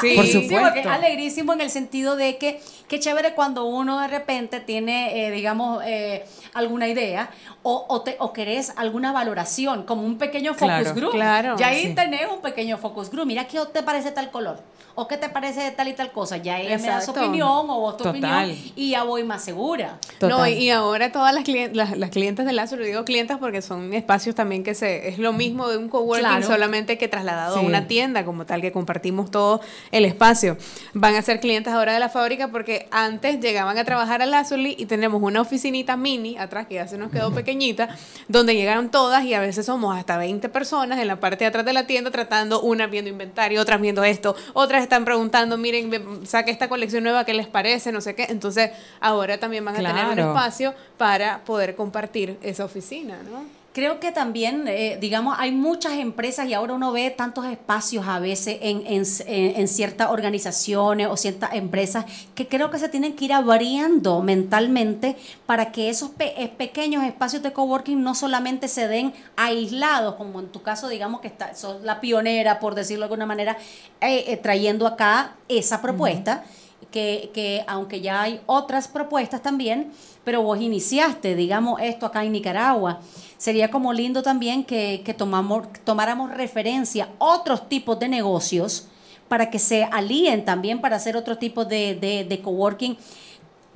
Sí, 0.00 0.14
por 0.14 0.26
supuesto. 0.26 0.82
Sí, 0.82 0.88
alegrísimo 0.88 1.52
en 1.52 1.60
el 1.60 1.70
sentido 1.70 2.16
de 2.16 2.35
que 2.38 2.60
qué 2.88 3.00
chévere 3.00 3.34
cuando 3.34 3.64
uno 3.66 4.00
de 4.00 4.08
repente 4.08 4.60
tiene, 4.60 5.26
eh, 5.26 5.30
digamos, 5.30 5.82
eh, 5.84 6.24
alguna 6.54 6.88
idea 6.88 7.30
o, 7.62 7.86
o, 7.88 8.02
te, 8.02 8.16
o, 8.18 8.32
querés 8.32 8.72
alguna 8.76 9.12
valoración, 9.12 9.84
como 9.84 10.02
un 10.02 10.18
pequeño 10.18 10.54
focus 10.54 10.94
group. 10.94 11.12
Claro, 11.12 11.56
ya 11.58 11.68
ahí 11.68 11.94
tenés 11.94 12.28
un 12.32 12.40
pequeño 12.40 12.78
focus 12.78 13.10
group. 13.10 13.26
Mira, 13.26 13.46
¿qué 13.46 13.58
te 13.72 13.82
parece 13.82 14.12
tal 14.12 14.30
color? 14.30 14.60
¿O 14.98 15.06
qué 15.06 15.18
te 15.18 15.28
parece 15.28 15.70
tal 15.72 15.88
y 15.88 15.92
tal 15.92 16.10
cosa? 16.10 16.38
Ya 16.38 16.58
ella 16.58 16.78
me 16.78 16.86
da 16.86 17.02
su 17.02 17.10
opinión 17.10 17.68
o 17.68 17.80
vos 17.80 17.98
tu 17.98 18.08
opinión 18.08 18.56
y 18.74 18.92
ya 18.92 19.02
voy 19.02 19.24
más 19.24 19.44
segura. 19.44 19.98
No, 20.22 20.46
y 20.46 20.70
ahora 20.70 21.12
todas 21.12 21.34
las, 21.34 21.46
las, 21.74 21.98
las 21.98 22.10
clientes 22.10 22.46
de 22.46 22.52
Lazo, 22.54 22.76
le 22.76 22.86
digo 22.86 23.04
clientes 23.04 23.36
porque 23.38 23.60
son 23.60 23.92
espacios 23.92 24.34
también 24.34 24.64
que 24.64 24.74
se 24.74 25.08
es 25.08 25.18
lo 25.18 25.34
mismo 25.34 25.68
de 25.68 25.76
un 25.76 25.90
coworking, 25.90 26.42
solamente 26.44 26.96
que 26.96 27.08
trasladado 27.08 27.56
a 27.56 27.60
una 27.60 27.86
tienda 27.86 28.24
como 28.24 28.46
tal, 28.46 28.62
que 28.62 28.72
compartimos 28.72 29.30
todo 29.30 29.60
el 29.90 30.06
espacio. 30.06 30.56
Van 30.94 31.14
a 31.14 31.20
ser 31.20 31.40
clientes 31.40 31.74
ahora 31.74 31.92
de 31.92 32.00
la 32.00 32.08
fábrica 32.08 32.48
porque 32.48 32.75
antes 32.90 33.40
llegaban 33.40 33.78
a 33.78 33.84
trabajar 33.84 34.22
a 34.22 34.26
Lazuli 34.26 34.74
y 34.78 34.86
tenemos 34.86 35.22
una 35.22 35.40
oficinita 35.40 35.96
mini 35.96 36.36
atrás 36.38 36.66
que 36.66 36.74
ya 36.74 36.88
se 36.88 36.98
nos 36.98 37.10
quedó 37.10 37.32
pequeñita, 37.32 37.88
donde 38.28 38.54
llegaron 38.54 38.90
todas 38.90 39.24
y 39.24 39.34
a 39.34 39.40
veces 39.40 39.66
somos 39.66 39.96
hasta 39.96 40.16
20 40.16 40.48
personas 40.48 40.98
en 40.98 41.08
la 41.08 41.20
parte 41.20 41.44
de 41.44 41.48
atrás 41.48 41.64
de 41.64 41.72
la 41.72 41.86
tienda 41.86 42.10
tratando, 42.10 42.60
unas 42.60 42.90
viendo 42.90 43.10
inventario, 43.10 43.60
otras 43.60 43.80
viendo 43.80 44.04
esto, 44.04 44.36
otras 44.52 44.82
están 44.82 45.04
preguntando, 45.04 45.56
miren, 45.56 46.26
saque 46.26 46.50
esta 46.50 46.68
colección 46.68 47.02
nueva, 47.02 47.24
¿qué 47.24 47.34
les 47.34 47.46
parece? 47.46 47.92
No 47.92 48.00
sé 48.00 48.14
qué. 48.14 48.26
Entonces, 48.28 48.70
ahora 49.00 49.38
también 49.38 49.64
van 49.64 49.74
a 49.74 49.78
tener 49.78 50.06
un 50.06 50.18
espacio 50.18 50.74
para 50.98 51.44
poder 51.44 51.74
compartir 51.74 52.38
esa 52.42 52.64
oficina, 52.64 53.18
¿no? 53.30 53.55
Creo 53.76 54.00
que 54.00 54.10
también, 54.10 54.66
eh, 54.68 54.96
digamos, 54.98 55.36
hay 55.38 55.52
muchas 55.52 55.98
empresas 55.98 56.48
y 56.48 56.54
ahora 56.54 56.72
uno 56.72 56.92
ve 56.92 57.10
tantos 57.10 57.44
espacios 57.44 58.08
a 58.08 58.18
veces 58.18 58.56
en, 58.62 58.84
en, 58.86 59.68
ciertas 59.68 60.08
organizaciones 60.08 61.08
o 61.08 61.16
ciertas 61.18 61.52
empresas 61.52 62.06
que 62.34 62.48
creo 62.48 62.70
que 62.70 62.78
se 62.78 62.88
tienen 62.88 63.14
que 63.14 63.26
ir 63.26 63.34
abriendo 63.34 64.22
mentalmente 64.22 65.16
para 65.44 65.72
que 65.72 65.90
esos 65.90 66.12
eh, 66.20 66.48
pequeños 66.56 67.04
espacios 67.04 67.42
de 67.42 67.52
coworking 67.52 68.02
no 68.02 68.14
solamente 68.14 68.68
se 68.68 68.88
den 68.88 69.12
aislados, 69.36 70.14
como 70.14 70.40
en 70.40 70.48
tu 70.48 70.62
caso, 70.62 70.88
digamos 70.88 71.20
que 71.20 71.28
está, 71.28 71.54
sos 71.54 71.82
la 71.82 72.00
pionera, 72.00 72.60
por 72.60 72.74
decirlo 72.74 73.00
de 73.00 73.12
alguna 73.12 73.26
manera, 73.26 73.58
eh, 74.00 74.38
trayendo 74.38 74.86
acá 74.86 75.36
esa 75.50 75.82
propuesta. 75.82 76.44
Que, 76.92 77.30
que, 77.34 77.64
aunque 77.66 78.00
ya 78.00 78.22
hay 78.22 78.40
otras 78.46 78.88
propuestas 78.88 79.42
también, 79.42 79.92
pero 80.26 80.42
vos 80.42 80.60
iniciaste, 80.60 81.36
digamos, 81.36 81.80
esto 81.80 82.04
acá 82.04 82.24
en 82.24 82.32
Nicaragua 82.32 82.98
sería 83.38 83.70
como 83.70 83.92
lindo 83.92 84.24
también 84.24 84.64
que, 84.64 85.14
tomamos, 85.16 85.68
tomáramos 85.84 86.32
referencia 86.32 87.04
a 87.04 87.24
otros 87.24 87.68
tipos 87.68 87.96
de 88.00 88.08
negocios 88.08 88.88
para 89.28 89.50
que 89.50 89.60
se 89.60 89.84
alíen 89.84 90.44
también 90.44 90.80
para 90.80 90.96
hacer 90.96 91.16
otro 91.16 91.38
tipo 91.38 91.64
de, 91.64 92.26
de, 92.28 92.40
coworking 92.42 92.98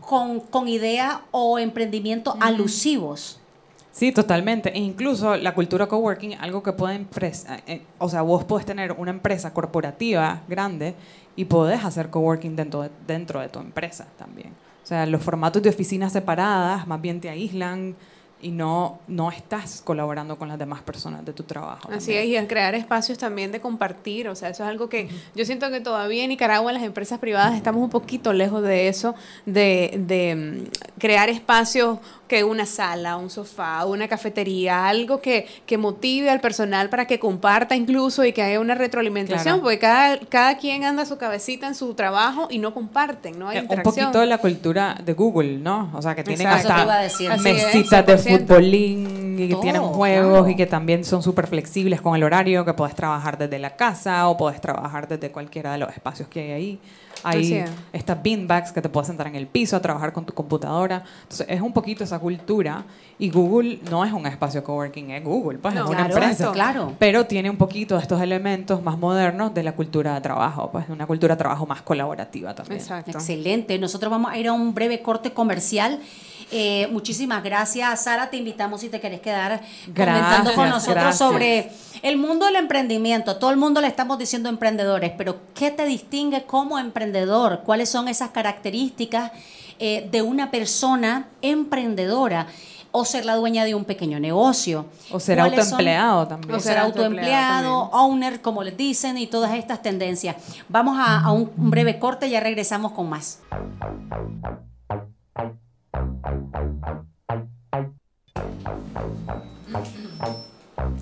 con, 0.00 0.40
con 0.40 0.66
idea 0.66 1.22
o 1.30 1.56
emprendimiento 1.56 2.36
alusivos. 2.40 3.38
Sí, 3.92 4.10
totalmente. 4.10 4.76
E 4.76 4.80
incluso 4.80 5.36
la 5.36 5.54
cultura 5.54 5.86
coworking, 5.86 6.34
algo 6.40 6.64
que 6.64 6.72
puede 6.72 6.96
empresa, 6.96 7.58
eh, 7.58 7.62
eh, 7.68 7.82
o 7.98 8.08
sea, 8.08 8.22
vos 8.22 8.42
podés 8.42 8.66
tener 8.66 8.90
una 8.90 9.12
empresa 9.12 9.54
corporativa 9.54 10.42
grande 10.48 10.96
y 11.36 11.44
podés 11.44 11.84
hacer 11.84 12.10
coworking 12.10 12.56
dentro 12.56 12.90
dentro 13.06 13.38
de 13.38 13.48
tu 13.48 13.60
empresa 13.60 14.08
también. 14.18 14.52
O 14.90 14.92
sea, 14.92 15.06
los 15.06 15.22
formatos 15.22 15.62
de 15.62 15.68
oficinas 15.68 16.12
separadas 16.12 16.84
más 16.84 17.00
bien 17.00 17.20
te 17.20 17.28
aíslan, 17.28 17.94
y 18.42 18.50
no, 18.50 19.00
no 19.06 19.30
estás 19.30 19.82
colaborando 19.82 20.38
con 20.38 20.48
las 20.48 20.58
demás 20.58 20.82
personas 20.82 21.24
de 21.24 21.32
tu 21.32 21.42
trabajo. 21.42 21.90
Así 21.92 22.12
es, 22.12 22.26
y 22.26 22.36
en 22.36 22.46
crear 22.46 22.74
espacios 22.74 23.18
también 23.18 23.52
de 23.52 23.60
compartir, 23.60 24.28
o 24.28 24.34
sea, 24.34 24.48
eso 24.48 24.62
es 24.62 24.68
algo 24.68 24.88
que 24.88 25.08
yo 25.34 25.44
siento 25.44 25.70
que 25.70 25.80
todavía 25.80 26.24
en 26.24 26.30
Nicaragua 26.30 26.72
las 26.72 26.82
empresas 26.82 27.18
privadas 27.18 27.54
estamos 27.54 27.82
un 27.82 27.90
poquito 27.90 28.32
lejos 28.32 28.62
de 28.62 28.88
eso, 28.88 29.14
de, 29.46 30.02
de 30.06 30.34
mm, 30.34 30.98
crear 30.98 31.28
espacios 31.28 31.98
que 32.30 32.44
una 32.44 32.64
sala, 32.64 33.16
un 33.16 33.28
sofá, 33.28 33.84
una 33.84 34.06
cafetería, 34.06 34.86
algo 34.86 35.20
que, 35.20 35.48
que 35.66 35.76
motive 35.76 36.30
al 36.30 36.40
personal 36.40 36.88
para 36.88 37.04
que 37.04 37.18
comparta 37.18 37.74
incluso 37.74 38.24
y 38.24 38.32
que 38.32 38.40
haya 38.40 38.60
una 38.60 38.76
retroalimentación, 38.76 39.60
porque 39.60 39.80
cada, 39.80 40.20
cada 40.20 40.56
quien 40.56 40.84
anda 40.84 41.04
su 41.06 41.18
cabecita 41.18 41.66
en 41.66 41.74
su 41.74 41.92
trabajo 41.94 42.46
y 42.48 42.58
no 42.58 42.72
comparten, 42.72 43.36
no 43.36 43.48
hay 43.48 43.58
eh, 43.58 43.66
Un 43.68 43.82
poquito 43.82 44.24
la 44.24 44.38
cultura 44.38 44.96
de 45.04 45.12
Google, 45.12 45.58
¿no? 45.58 45.90
O 45.92 46.00
sea, 46.00 46.14
que 46.14 46.22
tienen 46.22 46.46
hasta 46.46 47.08
mesitas 47.42 48.06
de 48.06 48.16
futbolín 48.16 49.36
y 49.36 49.48
que 49.48 49.56
tienen 49.56 49.82
juegos 49.82 50.48
y 50.48 50.54
que 50.54 50.66
también 50.66 51.04
son 51.04 51.24
súper 51.24 51.48
flexibles 51.48 52.00
con 52.00 52.14
el 52.14 52.22
horario, 52.22 52.64
que 52.64 52.74
puedes 52.74 52.94
trabajar 52.94 53.38
desde 53.38 53.58
la 53.58 53.74
casa 53.74 54.28
o 54.28 54.36
puedes 54.36 54.60
trabajar 54.60 55.08
desde 55.08 55.32
cualquiera 55.32 55.72
de 55.72 55.78
los 55.78 55.90
espacios 55.90 56.28
que 56.28 56.42
hay 56.42 56.50
ahí. 56.52 56.80
Hay 57.22 57.64
estas 57.92 58.22
beanbags 58.22 58.72
que 58.72 58.82
te 58.82 58.88
puedes 58.88 59.08
sentar 59.08 59.26
en 59.26 59.34
el 59.34 59.46
piso 59.46 59.76
a 59.76 59.80
trabajar 59.80 60.12
con 60.12 60.24
tu 60.24 60.32
computadora. 60.32 61.02
Entonces, 61.22 61.46
es 61.48 61.60
un 61.60 61.72
poquito 61.72 62.04
esa 62.04 62.18
cultura. 62.18 62.84
Y 63.18 63.28
Google 63.30 63.80
no 63.90 64.02
es 64.02 64.12
un 64.12 64.26
espacio 64.26 64.64
coworking, 64.64 65.10
es 65.10 65.22
Google, 65.22 65.58
pues 65.58 65.74
es 65.74 65.82
una 65.82 66.06
empresa. 66.06 66.52
claro. 66.52 66.94
Pero 66.98 67.26
tiene 67.26 67.50
un 67.50 67.58
poquito 67.58 67.96
de 67.96 68.02
estos 68.02 68.20
elementos 68.22 68.82
más 68.82 68.96
modernos 68.96 69.52
de 69.52 69.62
la 69.62 69.72
cultura 69.72 70.14
de 70.14 70.22
trabajo, 70.22 70.70
pues 70.72 70.88
una 70.88 71.06
cultura 71.06 71.34
de 71.34 71.38
trabajo 71.38 71.66
más 71.66 71.82
colaborativa 71.82 72.54
también. 72.54 72.80
Exacto. 72.80 73.10
Excelente. 73.10 73.78
Nosotros 73.78 74.10
vamos 74.10 74.32
a 74.32 74.38
ir 74.38 74.48
a 74.48 74.52
un 74.54 74.74
breve 74.74 75.02
corte 75.02 75.32
comercial. 75.32 76.00
Eh, 76.52 76.88
muchísimas 76.90 77.44
gracias, 77.44 78.04
Sara. 78.04 78.30
Te 78.30 78.36
invitamos 78.36 78.80
si 78.80 78.88
te 78.88 79.00
querés 79.00 79.20
quedar 79.20 79.60
comentando 79.94 80.52
con 80.54 80.68
nosotros 80.68 81.16
sobre 81.16 81.70
el 82.02 82.16
mundo 82.16 82.46
del 82.46 82.56
emprendimiento. 82.56 83.36
Todo 83.36 83.50
el 83.50 83.56
mundo 83.56 83.80
le 83.80 83.86
estamos 83.86 84.18
diciendo 84.18 84.48
emprendedores, 84.48 85.12
pero 85.16 85.40
¿qué 85.54 85.70
te 85.70 85.84
distingue 85.84 86.44
como 86.44 86.78
emprendedor? 86.78 87.09
¿Cuáles 87.64 87.88
son 87.88 88.08
esas 88.08 88.30
características 88.30 89.32
eh, 89.78 90.08
de 90.10 90.22
una 90.22 90.50
persona 90.50 91.28
emprendedora? 91.42 92.46
o 92.92 93.04
ser 93.04 93.24
la 93.24 93.36
dueña 93.36 93.64
de 93.64 93.74
un 93.74 93.84
pequeño 93.84 94.18
negocio. 94.18 94.86
O 95.12 95.20
ser 95.20 95.38
autoempleado 95.38 96.26
también. 96.26 96.54
O 96.54 96.60
ser 96.60 96.78
autoempleado, 96.78 97.90
owner, 97.92 98.40
como 98.40 98.64
les 98.64 98.76
dicen, 98.76 99.16
y 99.16 99.26
todas 99.26 99.54
estas 99.54 99.80
tendencias. 99.82 100.34
Vamos 100.68 100.98
a, 100.98 101.20
a 101.20 101.30
un 101.30 101.50
breve 101.56 101.98
corte 101.98 102.26
y 102.26 102.30
ya 102.30 102.40
regresamos 102.40 102.92
con 102.92 103.08
más. 103.08 103.40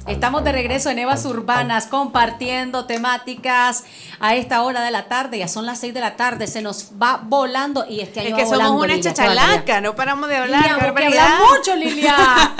Estamos 0.07 0.45
de 0.45 0.53
regreso 0.53 0.91
en 0.91 0.99
Evas 0.99 1.25
Urbanas 1.25 1.87
compartiendo 1.87 2.87
temáticas 2.87 3.85
a 4.21 4.35
esta 4.35 4.63
hora 4.63 4.83
de 4.83 4.91
la 4.91 5.09
tarde. 5.09 5.39
Ya 5.39 5.49
son 5.49 5.67
las 5.67 5.79
6 5.81 5.95
de 5.95 6.01
la 6.01 6.17
tarde, 6.17 6.47
se 6.47 6.63
nos 6.63 6.93
va 7.01 7.21
volando 7.23 7.85
y 7.89 8.01
este 8.01 8.21
año 8.21 8.37
Es 8.37 8.43
que 8.43 8.47
somos 8.47 8.83
una 8.83 9.01
chachalaca, 9.01 9.81
no 9.81 9.95
paramos 9.95 10.29
de 10.29 10.37
hablar. 10.37 10.95
Lilia, 10.97 11.39
mucho, 11.55 11.77
Lilia. 11.77 12.17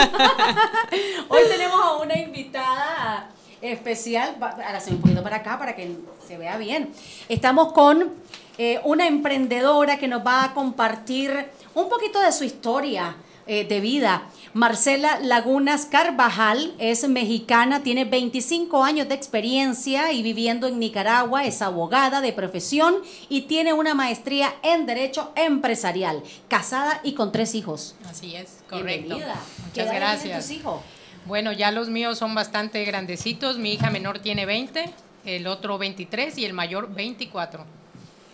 Hoy 1.29 1.41
tenemos 1.49 1.81
a 1.81 1.97
una 1.97 2.19
invitada 2.19 3.29
especial. 3.61 4.37
Hágase 4.41 4.91
un 4.91 5.01
poquito 5.01 5.23
para 5.23 5.37
acá 5.37 5.59
para 5.59 5.75
que 5.75 5.97
se 6.27 6.37
vea 6.37 6.57
bien. 6.57 6.93
Estamos 7.29 7.73
con 7.73 8.13
eh, 8.59 8.81
una 8.85 9.07
emprendedora 9.07 9.99
que 9.99 10.09
nos 10.09 10.27
va 10.27 10.45
a 10.45 10.55
compartir 10.55 11.49
un 11.75 11.89
poquito 11.89 12.21
de 12.21 12.33
su 12.33 12.45
historia 12.45 13.17
eh, 13.51 13.65
de 13.65 13.81
vida. 13.81 14.29
Marcela 14.53 15.19
Lagunas 15.21 15.87
Carvajal 15.87 16.75
es 16.79 17.09
mexicana, 17.09 17.83
tiene 17.83 18.05
25 18.05 18.85
años 18.85 19.09
de 19.09 19.15
experiencia 19.15 20.13
y 20.13 20.23
viviendo 20.23 20.67
en 20.67 20.79
Nicaragua, 20.79 21.45
es 21.45 21.63
abogada 21.63 22.21
de 22.21 22.35
profesión 22.35 22.97
y 23.31 23.43
tiene 23.43 23.73
una 23.73 23.95
maestría 23.95 24.55
en 24.63 24.85
Derecho 24.85 25.33
Empresarial, 25.35 26.23
casada 26.49 27.01
y 27.03 27.15
con 27.15 27.33
tres 27.33 27.55
hijos. 27.55 27.97
Así 28.07 28.37
es, 28.37 28.59
correcto. 28.69 29.17
Muchas 29.17 29.95
gracias. 29.95 30.47
tus 30.47 30.57
hijos? 30.57 30.83
Bueno, 31.25 31.53
ya 31.53 31.71
los 31.71 31.89
míos 31.89 32.19
son 32.19 32.35
bastante 32.35 32.85
grandecitos. 32.85 33.57
Mi 33.57 33.73
hija 33.73 33.89
menor 33.89 34.19
tiene 34.19 34.45
20, 34.45 34.91
el 35.25 35.47
otro 35.47 35.79
23 35.79 36.37
y 36.37 36.45
el 36.45 36.53
mayor 36.53 36.95
24. 36.95 37.65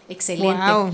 Excelente. 0.08 0.92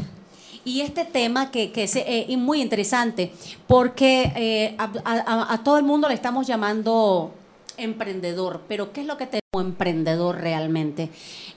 Y 0.64 0.82
este 0.82 1.04
tema 1.04 1.50
que, 1.50 1.72
que 1.72 1.84
es 1.84 1.96
eh, 1.96 2.26
muy 2.36 2.60
interesante, 2.60 3.32
porque 3.66 4.32
eh, 4.36 4.76
a, 4.78 5.60
todo 5.64 5.78
el 5.78 5.84
mundo 5.84 6.06
le 6.08 6.14
estamos 6.14 6.46
llamando 6.46 7.32
emprendedor, 7.78 8.60
pero 8.68 8.92
¿qué 8.92 9.00
es 9.00 9.06
lo 9.06 9.16
que 9.16 9.26
tenemos 9.26 9.66
emprendedor 9.66 10.36
realmente? 10.36 11.08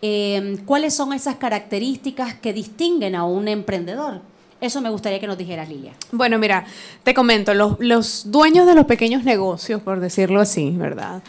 Eh, 0.01 0.57
¿Cuáles 0.65 0.93
son 0.93 1.11
esas 1.11 1.35
características 1.35 2.35
que 2.35 2.53
distinguen 2.53 3.15
a 3.15 3.25
un 3.25 3.49
emprendedor? 3.49 4.21
Eso 4.61 4.79
me 4.79 4.89
gustaría 4.89 5.19
que 5.19 5.27
nos 5.27 5.37
dijeras, 5.37 5.67
Lilia. 5.67 5.91
Bueno, 6.13 6.39
mira, 6.39 6.65
te 7.03 7.13
comento, 7.13 7.53
los, 7.53 7.75
los 7.79 8.31
dueños 8.31 8.65
de 8.65 8.75
los 8.75 8.85
pequeños 8.85 9.25
negocios, 9.25 9.81
por 9.81 9.99
decirlo 9.99 10.39
así, 10.39 10.71
¿verdad? 10.77 11.21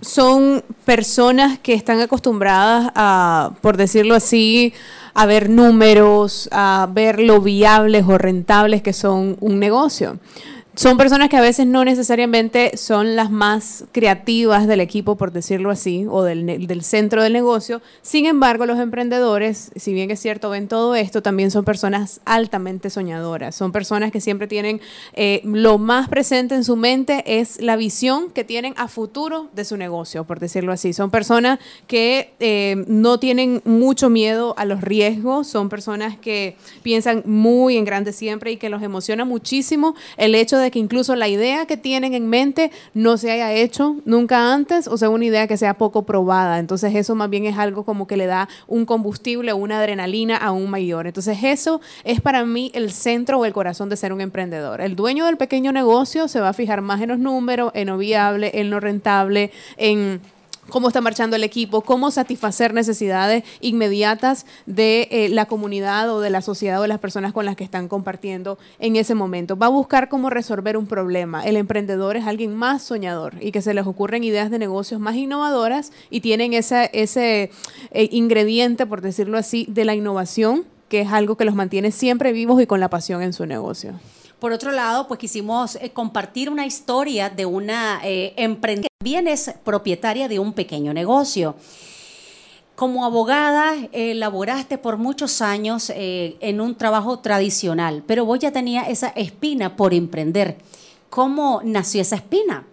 son 0.00 0.64
personas 0.84 1.60
que 1.60 1.72
están 1.72 2.00
acostumbradas 2.00 2.90
a, 2.96 3.52
por 3.60 3.76
decirlo 3.76 4.16
así, 4.16 4.74
a 5.14 5.26
ver 5.26 5.50
números, 5.50 6.48
a 6.52 6.88
ver 6.92 7.20
lo 7.20 7.40
viables 7.40 8.04
o 8.06 8.18
rentables 8.18 8.82
que 8.82 8.92
son 8.92 9.36
un 9.40 9.58
negocio 9.58 10.18
son 10.74 10.96
personas 10.96 11.28
que 11.28 11.36
a 11.36 11.40
veces 11.40 11.66
no 11.66 11.84
necesariamente 11.84 12.76
son 12.76 13.16
las 13.16 13.30
más 13.30 13.84
creativas 13.92 14.68
del 14.68 14.80
equipo, 14.80 15.16
por 15.16 15.32
decirlo 15.32 15.70
así, 15.70 16.06
o 16.08 16.22
del, 16.22 16.66
del, 16.66 16.82
centro 16.84 17.22
del 17.22 17.32
negocio. 17.32 17.82
Sin 18.02 18.26
embargo, 18.26 18.66
los 18.66 18.78
emprendedores, 18.78 19.72
si 19.74 19.92
bien 19.92 20.10
es 20.10 20.20
cierto, 20.20 20.50
ven 20.50 20.68
todo 20.68 20.94
esto, 20.94 21.22
también 21.22 21.50
son 21.50 21.64
personas 21.64 22.20
altamente 22.24 22.88
soñadoras. 22.88 23.56
Son 23.56 23.72
personas 23.72 24.12
que 24.12 24.20
siempre 24.20 24.46
tienen 24.46 24.80
eh, 25.14 25.40
lo 25.44 25.78
más 25.78 26.08
presente 26.08 26.54
en 26.54 26.64
su 26.64 26.76
mente 26.76 27.24
es 27.26 27.60
la 27.60 27.76
visión 27.76 28.30
que 28.30 28.44
tienen 28.44 28.74
a 28.76 28.86
futuro 28.86 29.48
de 29.54 29.64
su 29.64 29.76
negocio, 29.76 30.24
por 30.24 30.38
decirlo 30.38 30.72
así. 30.72 30.92
Son 30.92 31.10
personas 31.10 31.58
que 31.88 32.32
eh, 32.38 32.84
no 32.86 33.18
tienen 33.18 33.60
mucho 33.64 34.08
miedo 34.08 34.54
a 34.56 34.64
los 34.64 34.80
riesgos, 34.82 35.48
son 35.48 35.68
personas 35.68 36.16
que 36.16 36.56
piensan 36.82 37.22
muy 37.26 37.76
en 37.76 37.84
grande 37.84 38.12
siempre 38.12 38.52
y 38.52 38.56
que 38.56 38.70
los 38.70 38.82
emociona 38.82 39.24
muchísimo 39.24 39.94
el 40.16 40.34
hecho 40.34 40.58
de 40.58 40.59
que 40.68 40.78
incluso 40.78 41.16
la 41.16 41.28
idea 41.28 41.66
que 41.66 41.76
tienen 41.76 42.12
en 42.14 42.28
mente 42.28 42.70
no 42.92 43.16
se 43.16 43.30
haya 43.30 43.52
hecho 43.52 43.96
nunca 44.04 44.52
antes 44.52 44.88
o 44.88 44.96
sea 44.96 45.08
una 45.08 45.24
idea 45.24 45.46
que 45.46 45.56
sea 45.56 45.74
poco 45.74 46.02
probada. 46.04 46.58
Entonces 46.58 46.94
eso 46.94 47.14
más 47.14 47.30
bien 47.30 47.46
es 47.46 47.56
algo 47.56 47.84
como 47.84 48.06
que 48.06 48.16
le 48.16 48.26
da 48.26 48.48
un 48.66 48.84
combustible 48.84 49.52
una 49.52 49.78
adrenalina 49.78 50.36
aún 50.36 50.70
mayor. 50.70 51.06
Entonces 51.06 51.38
eso 51.42 51.80
es 52.04 52.20
para 52.20 52.44
mí 52.44 52.70
el 52.74 52.90
centro 52.90 53.38
o 53.38 53.44
el 53.44 53.52
corazón 53.52 53.88
de 53.88 53.96
ser 53.96 54.12
un 54.12 54.20
emprendedor. 54.20 54.80
El 54.80 54.96
dueño 54.96 55.26
del 55.26 55.36
pequeño 55.36 55.72
negocio 55.72 56.28
se 56.28 56.40
va 56.40 56.50
a 56.50 56.52
fijar 56.52 56.82
más 56.82 57.00
en 57.00 57.10
los 57.10 57.18
números, 57.18 57.70
en 57.74 57.88
lo 57.88 57.98
viable, 57.98 58.50
en 58.54 58.70
lo 58.70 58.80
rentable, 58.80 59.50
en 59.76 60.20
cómo 60.70 60.88
está 60.88 61.00
marchando 61.00 61.36
el 61.36 61.44
equipo, 61.44 61.82
cómo 61.82 62.10
satisfacer 62.10 62.74
necesidades 62.74 63.44
inmediatas 63.60 64.46
de 64.66 65.08
eh, 65.10 65.28
la 65.28 65.46
comunidad 65.46 66.10
o 66.14 66.20
de 66.20 66.30
la 66.30 66.42
sociedad 66.42 66.78
o 66.78 66.82
de 66.82 66.88
las 66.88 66.98
personas 66.98 67.32
con 67.32 67.44
las 67.44 67.56
que 67.56 67.64
están 67.64 67.88
compartiendo 67.88 68.58
en 68.78 68.96
ese 68.96 69.14
momento. 69.14 69.56
Va 69.56 69.66
a 69.66 69.70
buscar 69.70 70.08
cómo 70.08 70.30
resolver 70.30 70.76
un 70.76 70.86
problema. 70.86 71.44
El 71.44 71.56
emprendedor 71.56 72.16
es 72.16 72.26
alguien 72.26 72.54
más 72.54 72.82
soñador 72.82 73.34
y 73.40 73.52
que 73.52 73.62
se 73.62 73.74
les 73.74 73.86
ocurren 73.86 74.24
ideas 74.24 74.50
de 74.50 74.58
negocios 74.58 75.00
más 75.00 75.16
innovadoras 75.16 75.92
y 76.10 76.20
tienen 76.20 76.52
ese, 76.54 76.90
eh, 76.92 77.50
ingrediente, 78.10 78.86
por 78.86 79.00
decirlo 79.00 79.38
así, 79.38 79.66
de 79.68 79.84
la 79.84 79.94
innovación, 79.94 80.64
que 80.88 81.00
es 81.00 81.12
algo 81.12 81.36
que 81.36 81.44
los 81.44 81.54
mantiene 81.54 81.90
siempre 81.90 82.32
vivos 82.32 82.60
y 82.60 82.66
con 82.66 82.80
la 82.80 82.88
pasión 82.88 83.22
en 83.22 83.32
su 83.32 83.46
negocio. 83.46 83.94
Por 84.40 84.52
otro 84.52 84.72
lado, 84.72 85.06
pues 85.06 85.20
quisimos 85.20 85.76
eh, 85.76 85.90
compartir 85.90 86.48
una 86.48 86.64
historia 86.64 87.28
de 87.28 87.44
una 87.44 88.00
eh, 88.02 88.32
emprendedora 88.38 88.88
que 88.98 89.04
bien 89.04 89.28
es 89.28 89.52
propietaria 89.64 90.28
de 90.28 90.38
un 90.38 90.54
pequeño 90.54 90.94
negocio. 90.94 91.56
Como 92.74 93.04
abogada, 93.04 93.74
elaboraste 93.92 94.78
por 94.78 94.96
muchos 94.96 95.42
años 95.42 95.90
eh, 95.90 96.38
en 96.40 96.62
un 96.62 96.74
trabajo 96.74 97.18
tradicional, 97.18 98.02
pero 98.06 98.24
vos 98.24 98.38
ya 98.38 98.50
tenías 98.50 98.88
esa 98.88 99.08
espina 99.08 99.76
por 99.76 99.92
emprender. 99.92 100.56
¿Cómo 101.10 101.60
nació 101.62 102.00
esa 102.00 102.16
espina? 102.16 102.64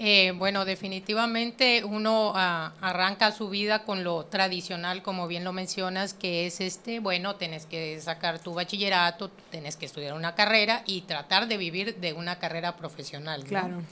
Eh, 0.00 0.32
bueno, 0.36 0.64
definitivamente 0.64 1.82
uno 1.82 2.32
ah, 2.36 2.72
arranca 2.80 3.32
su 3.32 3.50
vida 3.50 3.82
con 3.82 4.04
lo 4.04 4.26
tradicional, 4.26 5.02
como 5.02 5.26
bien 5.26 5.42
lo 5.42 5.52
mencionas, 5.52 6.14
que 6.14 6.46
es 6.46 6.60
este, 6.60 7.00
bueno, 7.00 7.34
tenés 7.34 7.66
que 7.66 8.00
sacar 8.00 8.38
tu 8.38 8.54
bachillerato, 8.54 9.28
tenés 9.50 9.76
que 9.76 9.86
estudiar 9.86 10.14
una 10.14 10.36
carrera 10.36 10.84
y 10.86 11.00
tratar 11.00 11.48
de 11.48 11.56
vivir 11.56 11.96
de 11.96 12.12
una 12.12 12.38
carrera 12.38 12.76
profesional. 12.76 13.42
Claro. 13.42 13.82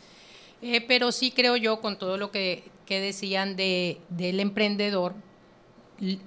Eh, 0.62 0.80
pero 0.80 1.10
sí 1.10 1.32
creo 1.32 1.56
yo, 1.56 1.80
con 1.80 1.98
todo 1.98 2.16
lo 2.18 2.30
que, 2.30 2.62
que 2.86 3.00
decían 3.00 3.56
de, 3.56 3.98
del 4.08 4.38
emprendedor, 4.38 5.12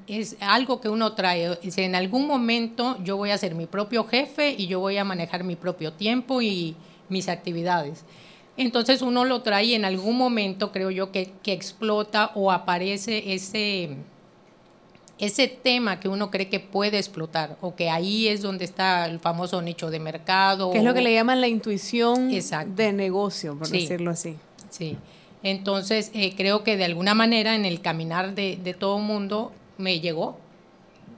es 0.08 0.36
algo 0.42 0.82
que 0.82 0.89
uno 0.89 1.13
trae. 1.13 1.58
En 1.63 1.96
algún 1.96 2.28
momento 2.28 2.98
yo 3.02 3.15
voy 3.15 3.32
a 3.32 3.38
ser 3.38 3.56
mi 3.56 3.65
propio 3.65 4.04
jefe 4.04 4.56
y 4.58 4.68
yo 4.68 4.82
voy 4.82 4.98
a 4.98 5.06
manejar 5.06 5.46
mi 5.46 5.56
propio 5.56 5.94
tiempo 5.94 6.42
y 6.42 6.76
mis 7.08 7.30
actividades. 7.30 8.04
Entonces 8.60 9.02
uno 9.02 9.24
lo 9.24 9.41
trae 9.41 9.63
y 9.63 9.74
en 9.74 9.86
algún 9.86 10.17
momento 10.17 10.74
creo 10.74 10.91
yo 10.91 11.13
que, 11.13 11.32
que 11.41 11.54
explota 11.54 12.32
o 12.36 12.52
aparece 12.52 13.34
ese, 13.34 13.95
ese 15.17 15.48
tema 15.48 16.02
que 16.02 16.10
uno 16.10 16.30
cree 16.30 16.50
que 16.50 16.60
puede 16.60 16.98
explotar 16.98 17.56
o 17.62 17.74
que 17.74 17.89
ahí 17.89 18.28
es 18.28 18.41
donde 18.41 18.65
está 18.65 19.06
el 19.06 19.19
famoso 19.19 19.62
nicho 19.62 19.89
de 19.89 20.02
mercado. 20.02 20.72
Que 20.72 20.80
es 20.80 20.84
lo 20.84 20.93
que 20.93 21.00
le 21.00 21.13
llaman 21.13 21.39
la 21.39 21.48
intuición 21.48 22.30
de 22.30 22.91
negocio, 22.91 23.58
por 23.58 23.69
decirlo 23.69 24.12
así. 24.12 24.36
Sí. 24.69 24.98
Entonces, 25.41 26.12
eh, 26.13 26.34
creo 26.36 26.65
que 26.65 26.76
de 26.76 26.84
alguna 26.84 27.13
manera 27.13 27.56
en 27.56 27.63
el 27.63 27.80
caminar 27.80 28.36
de, 28.36 28.60
de 28.62 28.74
todo 28.74 29.00
mundo 29.00 29.54
me 29.78 30.02
llegó, 30.02 30.38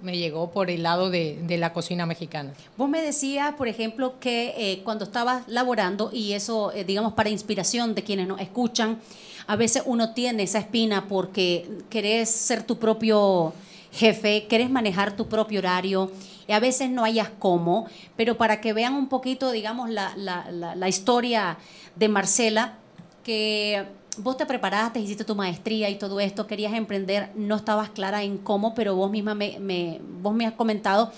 me 0.02 0.18
llegó 0.18 0.52
por 0.52 0.70
el 0.70 0.84
lado 0.84 1.10
de, 1.10 1.38
la 1.58 1.74
cocina 1.74 2.06
mexicana. 2.06 2.54
Vos 2.78 2.90
me 2.90 3.02
decías, 3.02 3.54
por 3.56 3.68
ejemplo, 3.68 4.20
que 4.20 4.54
eh, 4.58 4.82
cuando 4.84 5.06
estabas 5.06 5.48
laborando, 5.48 6.10
y 6.14 6.34
eso, 6.34 6.72
eh, 6.74 6.84
digamos, 6.84 7.14
para 7.14 7.30
inspiración 7.30 7.94
de 7.96 8.04
quienes 8.04 8.28
nos 8.28 8.40
escuchan, 8.40 9.00
a 9.48 9.56
veces 9.56 9.84
uno 9.86 10.14
tiene 10.14 10.44
esa 10.44 10.60
espina 10.60 11.08
porque 11.08 11.70
querés 11.90 12.30
ser 12.30 12.64
tu 12.64 12.80
propio 12.80 13.54
jefe, 13.92 14.48
querés 14.48 14.70
manejar 14.70 15.16
tu 15.16 15.28
propio 15.28 15.60
horario, 15.60 16.12
y 16.48 16.54
a 16.54 16.60
veces 16.60 16.90
no 16.90 17.04
hayas 17.04 17.30
cómo, 17.40 17.88
pero 18.16 18.38
para 18.38 18.62
que 18.62 18.74
vean 18.74 18.96
un 18.96 19.08
poquito, 19.08 19.52
digamos, 19.52 19.90
la, 19.90 20.16
la 20.16 20.90
historia 20.90 21.58
de 21.96 22.08
Marcela, 22.08 22.78
que 23.24 23.86
vos 24.18 24.38
te 24.38 24.46
preparaste, 24.46 25.00
hiciste 25.00 25.24
tu 25.24 25.36
maestría 25.36 25.90
y 25.90 25.96
todo 25.96 26.20
esto, 26.20 26.48
querías 26.48 26.74
emprender, 26.74 27.32
no 27.36 27.56
estabas 27.56 27.90
clara 27.90 28.24
en 28.24 28.38
cómo, 28.38 28.76
pero 28.76 28.96
vos 28.96 29.10
misma 29.12 29.36
me, 29.36 30.02
vos 30.22 30.34
me 30.34 30.46
has 30.46 30.54
comentado 30.54 31.12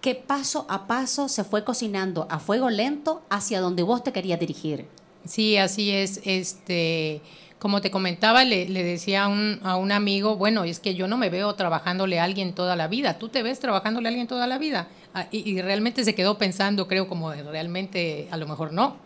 que 0.00 0.14
paso 0.14 0.66
a 0.68 0.86
paso 0.86 1.28
se 1.28 1.44
fue 1.44 1.62
cocinando 1.62 2.26
a 2.30 2.38
fuego 2.38 2.70
lento 2.70 3.22
hacia 3.28 3.60
donde 3.60 3.82
vos 3.82 4.02
te 4.02 4.12
querías 4.12 4.40
dirigir. 4.40 4.86
Sí, 5.26 5.58
así 5.58 5.90
es. 5.90 6.22
Este, 6.24 7.20
como 7.58 7.82
te 7.82 7.90
comentaba, 7.90 8.44
le, 8.44 8.66
decía 8.66 9.24
a 9.24 9.28
un, 9.28 9.60
a 9.62 9.76
un, 9.76 9.92
amigo, 9.92 10.36
bueno, 10.36 10.64
es 10.64 10.80
que 10.80 10.94
yo 10.94 11.06
no 11.06 11.18
me 11.18 11.28
veo 11.28 11.54
trabajándole 11.54 12.18
a 12.18 12.24
alguien 12.24 12.54
toda 12.54 12.76
la 12.76 12.88
vida. 12.88 13.18
¿Tú 13.18 13.28
te 13.28 13.42
ves 13.42 13.60
trabajándole 13.60 14.08
a 14.08 14.10
alguien 14.10 14.26
toda 14.26 14.46
la 14.46 14.56
vida? 14.56 14.88
Ah, 15.12 15.26
y, 15.30 15.48
y 15.48 15.60
realmente 15.60 16.02
se 16.04 16.14
quedó 16.14 16.38
pensando, 16.38 16.88
creo, 16.88 17.06
como 17.06 17.32
realmente 17.32 18.26
a 18.30 18.38
lo 18.38 18.48
mejor 18.48 18.72
no, 18.72 18.96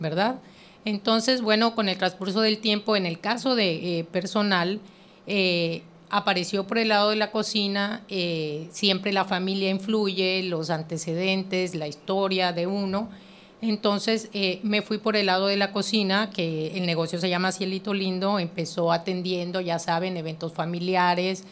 ¿verdad? 0.00 0.40
Entonces, 0.84 1.42
bueno, 1.42 1.74
con 1.74 1.88
el 1.88 1.98
transcurso 1.98 2.40
del 2.40 2.58
tiempo, 2.58 2.96
en 2.96 3.06
el 3.06 3.20
caso 3.20 3.54
de 3.54 3.98
eh, 3.98 4.04
personal, 4.04 4.80
eh, 5.26 5.82
apareció 6.08 6.66
por 6.66 6.78
el 6.78 6.88
lado 6.88 7.10
de 7.10 7.16
la 7.16 7.30
cocina, 7.30 8.02
eh, 8.08 8.66
siempre 8.72 9.12
la 9.12 9.24
familia 9.24 9.70
influye, 9.70 10.42
los 10.42 10.70
antecedentes, 10.70 11.74
la 11.74 11.86
historia 11.86 12.52
de 12.52 12.66
uno. 12.66 13.10
Entonces 13.62 14.30
me 14.62 14.80
fui 14.80 14.96
por 14.96 15.16
el 15.16 15.26
lado 15.26 15.46
de 15.46 15.58
la 15.58 15.70
cocina, 15.70 16.30
que 16.30 16.78
el 16.78 16.86
negocio 16.86 17.20
se 17.20 17.28
llama 17.28 17.52
Cielito 17.52 17.92
Lindo, 17.92 18.38
empezó 18.38 18.90
atendiendo, 18.90 19.60
ya 19.60 19.78
saben, 19.78 20.16
eventos 20.16 20.54
familiares, 20.54 21.44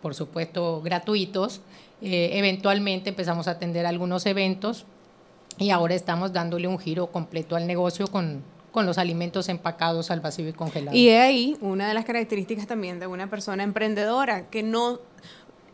por 0.00 0.14
supuesto 0.14 0.80
gratuitos. 0.80 1.60
eventualmente 2.00 3.10
empezamos 3.10 3.46
a 3.46 3.50
atender 3.50 3.84
algunos 3.84 4.24
eventos 4.24 4.86
y 5.58 5.68
ahora 5.68 5.94
estamos 5.94 6.32
dándole 6.32 6.66
un 6.66 6.78
giro 6.78 7.08
completo 7.08 7.56
al 7.56 7.66
negocio 7.66 8.06
con 8.06 8.42
con 8.72 8.86
los 8.86 8.98
alimentos 8.98 9.48
empacados 9.48 10.10
al 10.10 10.20
vacío 10.20 10.48
y 10.48 10.52
congelados. 10.52 10.94
Y 10.94 11.08
es 11.08 11.20
ahí 11.20 11.56
una 11.60 11.88
de 11.88 11.94
las 11.94 12.04
características 12.04 12.66
también 12.66 13.00
de 13.00 13.06
una 13.06 13.28
persona 13.28 13.62
emprendedora, 13.62 14.48
que 14.48 14.62
no, 14.62 15.00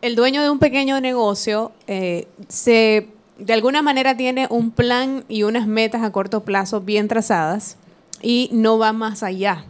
el 0.01 0.15
dueño 0.15 0.41
de 0.41 0.49
un 0.49 0.59
pequeño 0.59 0.99
negocio 0.99 1.71
eh, 1.87 2.27
se, 2.47 3.07
de 3.37 3.53
alguna 3.53 3.81
manera 3.81 4.17
tiene 4.17 4.47
un 4.49 4.71
plan 4.71 5.23
y 5.27 5.43
unas 5.43 5.67
metas 5.67 6.03
a 6.03 6.11
corto 6.11 6.43
plazo 6.43 6.81
bien 6.81 7.07
trazadas 7.07 7.77
y 8.21 8.49
no 8.51 8.77
va 8.77 8.93
más 8.93 9.23
allá. 9.23 9.65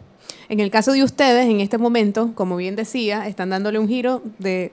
En 0.48 0.60
el 0.60 0.70
caso 0.70 0.92
de 0.92 1.02
ustedes, 1.02 1.46
en 1.46 1.60
este 1.60 1.76
momento, 1.76 2.32
como 2.34 2.56
bien 2.56 2.74
decía, 2.74 3.26
están 3.28 3.50
dándole 3.50 3.78
un 3.78 3.88
giro 3.88 4.22
de 4.38 4.72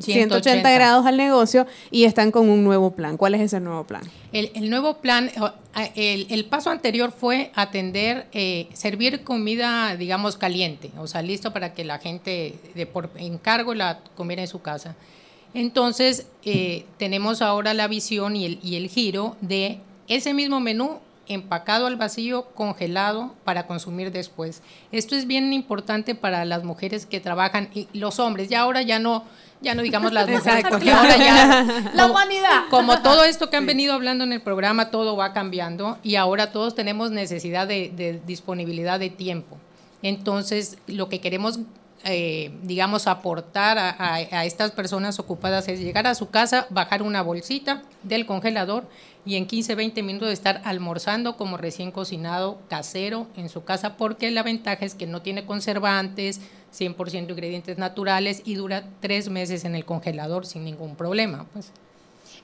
180. 0.00 0.70
grados 0.70 1.06
al 1.06 1.16
negocio 1.16 1.66
y 1.90 2.04
están 2.04 2.30
con 2.30 2.48
un 2.48 2.64
nuevo 2.64 2.92
plan. 2.92 3.16
¿Cuál 3.16 3.34
es 3.34 3.40
ese 3.40 3.60
nuevo 3.60 3.84
plan? 3.84 4.02
El, 4.32 4.68
nuevo 4.68 4.98
plan, 4.98 5.30
el, 5.94 6.44
paso 6.46 6.70
anterior 6.70 7.12
fue 7.12 7.50
atender, 7.54 8.26
eh, 8.32 8.68
servir 8.74 9.24
comida, 9.24 9.96
digamos, 9.96 10.36
caliente, 10.36 10.90
o 10.98 11.06
sea, 11.06 11.22
listo 11.22 11.52
para 11.52 11.72
que 11.72 11.84
la 11.84 11.98
gente 11.98 12.54
de 12.74 12.86
por 12.86 13.10
encargo 13.16 13.74
la 13.74 14.00
comiera 14.14 14.42
en 14.42 14.48
su 14.48 14.60
casa. 14.60 14.94
Entonces, 15.54 16.26
eh, 16.44 16.84
tenemos 16.98 17.40
ahora 17.40 17.72
la 17.72 17.88
visión 17.88 18.36
y 18.36 18.44
el, 18.44 18.58
y 18.62 18.76
el 18.76 18.88
giro 18.88 19.36
de 19.40 19.80
ese 20.06 20.34
mismo 20.34 20.60
menú 20.60 21.00
empacado 21.28 21.86
al 21.86 21.96
vacío, 21.96 22.46
congelado 22.54 23.34
para 23.44 23.66
consumir 23.66 24.12
después. 24.12 24.62
Esto 24.92 25.14
es 25.14 25.26
bien 25.26 25.52
importante 25.52 26.14
para 26.14 26.44
las 26.44 26.64
mujeres 26.64 27.06
que 27.06 27.20
trabajan 27.20 27.68
y 27.74 27.88
los 27.92 28.18
hombres. 28.18 28.48
Ya 28.48 28.60
ahora 28.60 28.82
ya 28.82 28.98
no 28.98 29.24
ya 29.60 29.74
no 29.74 29.82
digamos 29.82 30.12
las 30.12 30.28
mujeres, 30.30 30.64
ahora 30.64 31.16
ya 31.16 31.90
la 31.94 32.06
humanidad. 32.06 32.64
Como 32.70 33.00
todo 33.02 33.24
esto 33.24 33.50
que 33.50 33.56
han 33.56 33.66
venido 33.66 33.94
hablando 33.94 34.24
en 34.24 34.32
el 34.32 34.40
programa, 34.40 34.90
todo 34.90 35.16
va 35.16 35.32
cambiando 35.32 35.98
y 36.02 36.16
ahora 36.16 36.52
todos 36.52 36.74
tenemos 36.74 37.10
necesidad 37.10 37.66
de, 37.66 38.20
disponibilidad 38.26 38.98
de 38.98 39.10
tiempo. 39.10 39.58
Entonces, 40.02 40.78
lo 40.86 41.08
que 41.08 41.20
queremos 41.20 41.60
eh, 42.04 42.52
digamos, 42.62 43.08
aportar 43.08 43.78
a, 43.78 43.96
a, 43.98 44.44
estas 44.44 44.70
personas 44.70 45.18
ocupadas 45.18 45.66
es 45.66 45.80
llegar 45.80 46.06
a 46.06 46.14
su 46.14 46.30
casa, 46.30 46.66
bajar 46.70 47.02
una 47.02 47.20
bolsita 47.20 47.82
del 48.04 48.26
congelador 48.26 48.86
y 49.26 49.34
en 49.34 49.46
15, 49.46 49.74
20 49.74 50.02
minutos 50.04 50.30
estar 50.30 50.62
almorzando 50.64 51.36
como 51.36 51.56
recién 51.56 51.90
cocinado 51.90 52.60
casero 52.68 53.26
en 53.36 53.48
su 53.48 53.64
casa, 53.64 53.96
porque 53.96 54.30
la 54.30 54.44
ventaja 54.44 54.84
es 54.84 54.94
que 54.94 55.06
no 55.06 55.20
tiene 55.20 55.44
conservantes, 55.44 56.40
100% 56.72 57.30
ingredientes 57.30 57.76
naturales 57.76 58.42
y 58.44 58.54
dura 58.54 58.84
tres 59.00 59.28
meses 59.28 59.64
en 59.64 59.74
el 59.74 59.84
congelador 59.84 60.46
sin 60.46 60.64
ningún 60.64 60.94
problema. 60.94 61.46
Pues. 61.52 61.72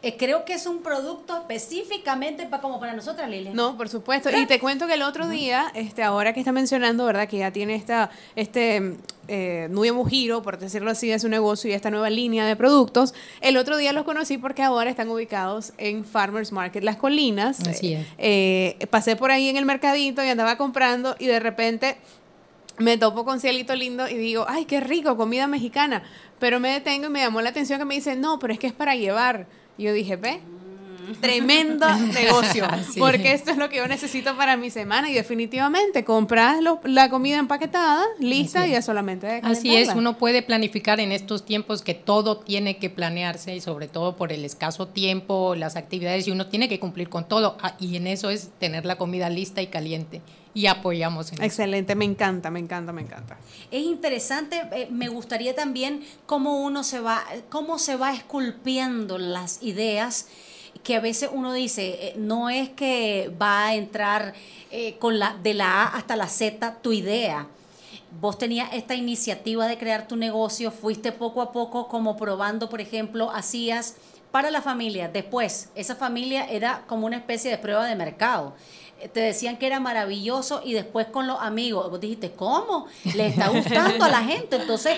Eh, 0.02 0.16
creo 0.16 0.44
que 0.44 0.54
es 0.54 0.66
un 0.66 0.82
producto 0.82 1.36
específicamente 1.36 2.46
para, 2.46 2.62
como 2.62 2.80
para 2.80 2.92
nosotras, 2.92 3.28
Lilia. 3.28 3.52
No, 3.54 3.76
por 3.76 3.88
supuesto. 3.88 4.30
Y 4.30 4.46
te 4.46 4.58
cuento 4.58 4.86
que 4.86 4.94
el 4.94 5.02
otro 5.02 5.28
día, 5.28 5.70
este, 5.74 6.02
ahora 6.02 6.32
que 6.32 6.40
está 6.40 6.52
mencionando, 6.52 7.04
¿verdad? 7.04 7.28
Que 7.28 7.38
ya 7.38 7.50
tiene 7.52 7.74
esta, 7.74 8.10
este 8.34 8.96
eh, 9.28 9.68
nuevo 9.70 10.04
giro, 10.04 10.42
por 10.42 10.58
decirlo 10.58 10.90
así, 10.90 11.08
de 11.08 11.18
su 11.18 11.28
negocio 11.28 11.70
y 11.70 11.74
esta 11.74 11.90
nueva 11.90 12.10
línea 12.10 12.44
de 12.44 12.56
productos. 12.56 13.14
El 13.40 13.56
otro 13.56 13.76
día 13.76 13.92
los 13.92 14.04
conocí 14.04 14.38
porque 14.38 14.62
ahora 14.62 14.90
están 14.90 15.08
ubicados 15.08 15.72
en 15.78 16.04
Farmers 16.04 16.52
Market 16.52 16.82
Las 16.82 16.96
Colinas. 16.96 17.60
Así 17.60 17.94
es. 17.94 18.06
Eh, 18.18 18.86
pasé 18.90 19.14
por 19.14 19.30
ahí 19.30 19.48
en 19.48 19.56
el 19.56 19.64
mercadito 19.64 20.24
y 20.24 20.28
andaba 20.28 20.56
comprando 20.56 21.14
y 21.18 21.26
de 21.26 21.38
repente 21.38 21.98
me 22.78 22.96
topo 22.96 23.24
con 23.24 23.40
Cielito 23.40 23.74
Lindo 23.74 24.08
y 24.08 24.14
digo, 24.16 24.46
ay, 24.48 24.64
qué 24.64 24.80
rico, 24.80 25.16
comida 25.16 25.46
mexicana. 25.46 26.02
Pero 26.38 26.58
me 26.58 26.70
detengo 26.70 27.06
y 27.06 27.10
me 27.10 27.20
llamó 27.20 27.40
la 27.40 27.50
atención 27.50 27.78
que 27.78 27.84
me 27.84 27.94
dice, 27.94 28.16
no, 28.16 28.38
pero 28.38 28.52
es 28.52 28.58
que 28.58 28.66
es 28.66 28.72
para 28.72 28.96
llevar. 28.96 29.46
Y 29.76 29.84
yo 29.84 29.92
dije, 29.92 30.16
ve. 30.16 30.40
Tremendo 31.20 31.86
negocio, 32.14 32.66
porque 32.98 33.32
esto 33.32 33.50
es 33.50 33.56
lo 33.56 33.68
que 33.68 33.76
yo 33.76 33.88
necesito 33.88 34.36
para 34.36 34.56
mi 34.56 34.70
semana 34.70 35.10
y 35.10 35.14
definitivamente 35.14 36.04
compras 36.04 36.58
la 36.84 37.08
comida 37.10 37.38
empaquetada, 37.38 38.04
lista 38.18 38.66
y 38.66 38.74
es. 38.74 38.84
solamente 38.84 39.40
Así 39.42 39.76
es, 39.76 39.90
uno 39.94 40.18
puede 40.18 40.42
planificar 40.42 41.00
en 41.00 41.12
estos 41.12 41.44
tiempos 41.44 41.82
que 41.82 41.94
todo 41.94 42.38
tiene 42.38 42.78
que 42.78 42.90
planearse 42.90 43.54
y 43.54 43.60
sobre 43.60 43.88
todo 43.88 44.16
por 44.16 44.32
el 44.32 44.44
escaso 44.44 44.88
tiempo, 44.88 45.54
las 45.54 45.76
actividades 45.76 46.26
y 46.28 46.30
uno 46.30 46.46
tiene 46.46 46.68
que 46.68 46.80
cumplir 46.80 47.08
con 47.08 47.28
todo. 47.28 47.56
Ah, 47.62 47.74
y 47.78 47.96
en 47.96 48.06
eso 48.06 48.30
es 48.30 48.50
tener 48.58 48.84
la 48.84 48.96
comida 48.96 49.30
lista 49.30 49.62
y 49.62 49.68
caliente 49.68 50.22
y 50.54 50.66
apoyamos 50.66 51.32
en 51.32 51.42
Excelente, 51.42 51.94
me 51.94 52.04
encanta, 52.04 52.50
me 52.50 52.60
encanta, 52.60 52.92
me 52.92 53.02
encanta. 53.02 53.38
Es 53.70 53.82
interesante, 53.82 54.62
eh, 54.72 54.88
me 54.90 55.08
gustaría 55.08 55.54
también 55.54 56.04
cómo 56.26 56.62
uno 56.62 56.84
se 56.84 57.00
va, 57.00 57.24
cómo 57.48 57.78
se 57.78 57.96
va 57.96 58.12
esculpiendo 58.12 59.18
las 59.18 59.62
ideas 59.62 60.28
que 60.82 60.96
a 60.96 61.00
veces 61.00 61.30
uno 61.32 61.52
dice, 61.52 62.08
eh, 62.08 62.14
no 62.16 62.50
es 62.50 62.68
que 62.70 63.30
va 63.40 63.66
a 63.66 63.74
entrar 63.74 64.34
eh, 64.70 64.96
con 64.98 65.18
la, 65.18 65.36
de 65.42 65.54
la 65.54 65.82
A 65.82 65.96
hasta 65.96 66.16
la 66.16 66.28
Z 66.28 66.78
tu 66.82 66.92
idea. 66.92 67.46
Vos 68.20 68.36
tenías 68.36 68.70
esta 68.72 68.94
iniciativa 68.94 69.66
de 69.66 69.78
crear 69.78 70.06
tu 70.06 70.16
negocio, 70.16 70.70
fuiste 70.70 71.12
poco 71.12 71.40
a 71.40 71.52
poco 71.52 71.88
como 71.88 72.16
probando, 72.16 72.68
por 72.68 72.80
ejemplo, 72.80 73.30
hacías 73.30 73.96
para 74.32 74.50
la 74.50 74.60
familia. 74.60 75.08
Después, 75.08 75.68
esa 75.76 75.94
familia 75.94 76.46
era 76.50 76.82
como 76.88 77.06
una 77.06 77.18
especie 77.18 77.50
de 77.50 77.58
prueba 77.58 77.86
de 77.86 77.94
mercado 77.94 78.54
te 79.08 79.20
decían 79.20 79.56
que 79.56 79.66
era 79.66 79.80
maravilloso 79.80 80.62
y 80.64 80.74
después 80.74 81.06
con 81.06 81.26
los 81.26 81.40
amigos, 81.40 81.90
vos 81.90 82.00
dijiste, 82.00 82.32
¿cómo? 82.32 82.86
Le 83.14 83.26
está 83.26 83.48
gustando 83.48 84.04
a 84.04 84.08
la 84.08 84.22
gente. 84.22 84.56
Entonces, 84.56 84.96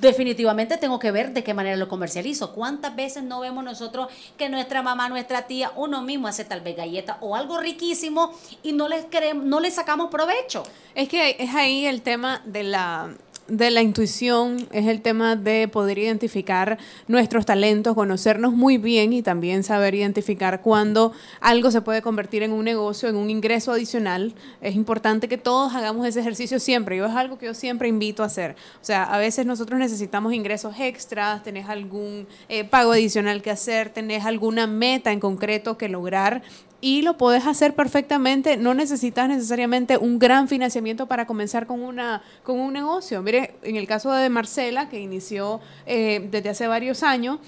definitivamente 0.00 0.76
tengo 0.76 0.98
que 0.98 1.10
ver 1.10 1.32
de 1.32 1.42
qué 1.42 1.54
manera 1.54 1.76
lo 1.76 1.88
comercializo. 1.88 2.52
¿Cuántas 2.52 2.94
veces 2.94 3.22
no 3.22 3.40
vemos 3.40 3.64
nosotros 3.64 4.08
que 4.36 4.48
nuestra 4.48 4.82
mamá, 4.82 5.08
nuestra 5.08 5.46
tía, 5.46 5.72
uno 5.76 6.02
mismo 6.02 6.28
hace 6.28 6.44
tal 6.44 6.60
vez 6.60 6.76
galleta 6.76 7.18
o 7.20 7.34
algo 7.34 7.58
riquísimo 7.58 8.32
y 8.62 8.72
no 8.72 8.88
les 8.88 9.04
queremos, 9.06 9.44
no 9.44 9.60
le 9.60 9.70
sacamos 9.70 10.10
provecho? 10.10 10.62
Es 10.94 11.08
que 11.08 11.36
es 11.38 11.54
ahí 11.54 11.86
el 11.86 12.02
tema 12.02 12.42
de 12.44 12.62
la 12.62 13.14
de 13.48 13.70
la 13.70 13.82
intuición 13.82 14.66
es 14.72 14.86
el 14.86 15.02
tema 15.02 15.36
de 15.36 15.68
poder 15.68 15.98
identificar 15.98 16.78
nuestros 17.08 17.44
talentos, 17.44 17.94
conocernos 17.94 18.52
muy 18.52 18.78
bien 18.78 19.12
y 19.12 19.22
también 19.22 19.64
saber 19.64 19.94
identificar 19.94 20.60
cuándo 20.60 21.12
algo 21.40 21.70
se 21.70 21.80
puede 21.80 22.02
convertir 22.02 22.42
en 22.42 22.52
un 22.52 22.64
negocio, 22.64 23.08
en 23.08 23.16
un 23.16 23.30
ingreso 23.30 23.72
adicional. 23.72 24.34
Es 24.60 24.74
importante 24.74 25.28
que 25.28 25.38
todos 25.38 25.74
hagamos 25.74 26.06
ese 26.06 26.20
ejercicio 26.20 26.58
siempre. 26.58 26.96
Yo 26.96 27.06
es 27.06 27.14
algo 27.14 27.38
que 27.38 27.46
yo 27.46 27.54
siempre 27.54 27.88
invito 27.88 28.22
a 28.22 28.26
hacer. 28.26 28.56
O 28.80 28.84
sea, 28.84 29.04
a 29.04 29.18
veces 29.18 29.44
nosotros 29.44 29.78
necesitamos 29.78 30.32
ingresos 30.32 30.74
extras, 30.78 31.42
tenés 31.42 31.68
algún 31.68 32.26
eh, 32.48 32.64
pago 32.64 32.92
adicional 32.92 33.42
que 33.42 33.50
hacer, 33.50 33.90
tenés 33.90 34.24
alguna 34.24 34.66
meta 34.66 35.12
en 35.12 35.20
concreto 35.20 35.76
que 35.76 35.88
lograr 35.88 36.42
y 36.82 37.00
lo 37.02 37.16
puedes 37.16 37.46
hacer 37.46 37.74
perfectamente. 37.74 38.58
No 38.58 38.74
necesitas 38.74 39.28
necesariamente 39.28 39.96
un 39.96 40.18
gran 40.18 40.48
financiamiento 40.48 41.06
para 41.06 41.26
comenzar 41.26 41.66
con, 41.66 41.80
una, 41.80 42.22
con 42.42 42.60
un 42.60 42.74
negocio. 42.74 43.22
Mire, 43.22 43.54
en 43.62 43.76
el 43.76 43.86
caso 43.86 44.12
de 44.12 44.28
Marcela, 44.28 44.90
que 44.90 45.00
inició 45.00 45.60
eh, 45.86 46.28
desde 46.30 46.50
hace 46.50 46.66
varios 46.66 47.04
años, 47.04 47.38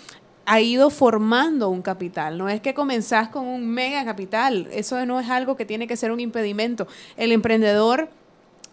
ha 0.46 0.60
ido 0.60 0.88
formando 0.88 1.68
un 1.68 1.82
capital. 1.82 2.38
No 2.38 2.48
es 2.48 2.60
que 2.60 2.74
comenzás 2.74 3.28
con 3.28 3.46
un 3.46 3.66
mega 3.66 4.04
capital. 4.04 4.68
Eso 4.70 5.04
no 5.04 5.18
es 5.18 5.28
algo 5.28 5.56
que 5.56 5.66
tiene 5.66 5.88
que 5.88 5.96
ser 5.96 6.12
un 6.12 6.20
impedimento. 6.20 6.86
El 7.16 7.32
emprendedor 7.32 8.10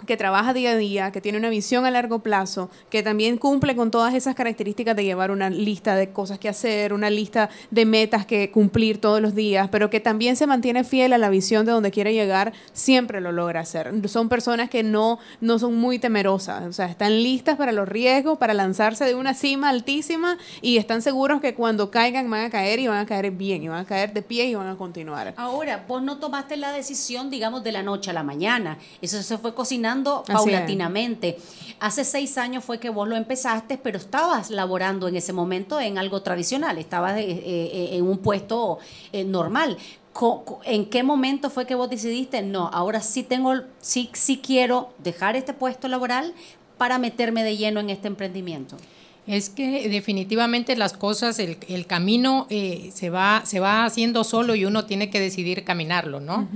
que 0.05 0.17
trabaja 0.17 0.53
día 0.53 0.71
a 0.71 0.77
día, 0.77 1.11
que 1.11 1.21
tiene 1.21 1.37
una 1.37 1.49
visión 1.49 1.85
a 1.85 1.91
largo 1.91 2.19
plazo, 2.19 2.69
que 2.89 3.03
también 3.03 3.37
cumple 3.37 3.75
con 3.75 3.91
todas 3.91 4.13
esas 4.13 4.35
características 4.35 4.95
de 4.95 5.03
llevar 5.03 5.31
una 5.31 5.49
lista 5.49 5.95
de 5.95 6.11
cosas 6.11 6.39
que 6.39 6.49
hacer, 6.49 6.93
una 6.93 7.09
lista 7.09 7.49
de 7.69 7.85
metas 7.85 8.25
que 8.25 8.51
cumplir 8.51 8.99
todos 8.99 9.21
los 9.21 9.35
días, 9.35 9.69
pero 9.71 9.89
que 9.89 9.99
también 9.99 10.35
se 10.35 10.47
mantiene 10.47 10.83
fiel 10.83 11.13
a 11.13 11.17
la 11.17 11.29
visión 11.29 11.65
de 11.65 11.71
donde 11.71 11.91
quiere 11.91 12.13
llegar, 12.13 12.53
siempre 12.73 13.21
lo 13.21 13.31
logra 13.31 13.61
hacer. 13.61 13.91
Son 14.07 14.29
personas 14.29 14.69
que 14.69 14.83
no, 14.83 15.19
no 15.39 15.59
son 15.59 15.75
muy 15.75 15.99
temerosas, 15.99 16.63
o 16.65 16.73
sea, 16.73 16.87
están 16.87 17.21
listas 17.23 17.57
para 17.57 17.71
los 17.71 17.87
riesgos, 17.87 18.37
para 18.37 18.53
lanzarse 18.53 19.05
de 19.05 19.15
una 19.15 19.33
cima 19.33 19.69
altísima 19.69 20.37
y 20.61 20.77
están 20.77 21.01
seguros 21.01 21.41
que 21.41 21.53
cuando 21.53 21.91
caigan 21.91 22.29
van 22.29 22.45
a 22.45 22.49
caer 22.49 22.79
y 22.79 22.87
van 22.87 22.99
a 22.99 23.05
caer 23.05 23.31
bien, 23.31 23.63
y 23.63 23.67
van 23.67 23.79
a 23.79 23.85
caer 23.85 24.13
de 24.13 24.21
pie 24.21 24.45
y 24.45 24.55
van 24.55 24.67
a 24.67 24.75
continuar. 24.75 25.33
Ahora, 25.37 25.85
vos 25.87 26.01
no 26.01 26.17
tomaste 26.17 26.57
la 26.57 26.71
decisión, 26.71 27.29
digamos, 27.29 27.63
de 27.63 27.71
la 27.71 27.83
noche 27.83 28.09
a 28.09 28.13
la 28.13 28.23
mañana, 28.23 28.77
eso 29.01 29.21
se 29.21 29.37
fue 29.37 29.53
cocinando 29.53 29.90
paulatinamente. 30.25 31.37
Hace 31.81 32.05
seis 32.05 32.37
años 32.37 32.63
fue 32.63 32.79
que 32.79 32.91
vos 32.91 33.07
lo 33.07 33.15
empezaste, 33.15 33.79
pero 33.79 33.97
estabas 33.97 34.51
laborando 34.51 35.07
en 35.07 35.15
ese 35.15 35.33
momento 35.33 35.79
en 35.79 35.97
algo 35.97 36.21
tradicional, 36.21 36.77
estabas 36.77 37.17
eh, 37.17 37.25
eh, 37.27 37.89
en 37.93 38.03
un 38.05 38.19
puesto 38.19 38.77
eh, 39.11 39.23
normal. 39.23 39.77
¿En 40.65 40.85
qué 40.85 41.01
momento 41.01 41.49
fue 41.49 41.65
que 41.65 41.73
vos 41.73 41.89
decidiste, 41.89 42.43
no, 42.43 42.67
ahora 42.67 43.01
sí 43.01 43.23
tengo, 43.23 43.53
sí, 43.79 44.11
sí 44.13 44.41
quiero 44.45 44.93
dejar 44.99 45.35
este 45.35 45.53
puesto 45.53 45.87
laboral 45.87 46.35
para 46.77 46.99
meterme 46.99 47.43
de 47.43 47.57
lleno 47.57 47.79
en 47.79 47.89
este 47.89 48.07
emprendimiento? 48.07 48.77
Es 49.25 49.49
que 49.49 49.89
definitivamente 49.89 50.75
las 50.75 50.93
cosas, 50.93 51.39
el, 51.39 51.57
el 51.67 51.87
camino 51.87 52.45
se, 52.49 53.09
va, 53.09 53.41
se 53.45 53.59
va 53.59 53.85
haciendo 53.85 54.23
solo 54.23 54.53
y 54.53 54.65
uno 54.65 54.85
tiene 54.85 55.09
que 55.09 55.19
decidir 55.19 55.63
caminarlo, 55.63 56.19
¿no? 56.19 56.47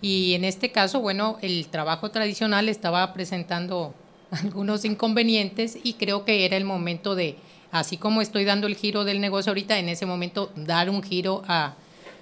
Y 0.00 0.34
en 0.34 0.44
este 0.44 0.70
caso, 0.70 1.00
bueno, 1.00 1.38
el 1.40 1.68
trabajo 1.68 2.10
tradicional 2.10 2.68
estaba 2.68 3.12
presentando 3.12 3.94
algunos 4.30 4.84
inconvenientes 4.84 5.78
y 5.82 5.94
creo 5.94 6.24
que 6.24 6.44
era 6.44 6.56
el 6.56 6.64
momento 6.64 7.14
de, 7.14 7.36
así 7.70 7.96
como 7.96 8.20
estoy 8.20 8.44
dando 8.44 8.66
el 8.66 8.76
giro 8.76 9.04
del 9.04 9.20
negocio 9.20 9.50
ahorita, 9.50 9.78
en 9.78 9.88
ese 9.88 10.06
momento 10.06 10.52
dar 10.56 10.90
un 10.90 11.02
giro 11.02 11.42
a, 11.48 11.74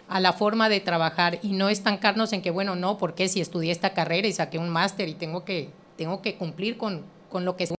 a 0.08 0.20
la 0.20 0.32
forma 0.32 0.68
de 0.68 0.80
trabajar 0.80 1.38
y 1.42 1.52
no 1.52 1.68
estancarnos 1.68 2.32
en 2.32 2.42
que, 2.42 2.50
bueno, 2.50 2.76
no, 2.76 2.98
porque 2.98 3.28
si 3.28 3.40
estudié 3.40 3.72
esta 3.72 3.94
carrera 3.94 4.28
y 4.28 4.32
saqué 4.32 4.58
un 4.58 4.68
máster 4.68 5.08
y 5.08 5.14
tengo 5.14 5.44
que, 5.44 5.70
tengo 5.96 6.22
que 6.22 6.36
cumplir 6.36 6.76
con, 6.76 7.02
con 7.30 7.44
lo 7.44 7.56
que 7.56 7.64
es 7.64 7.74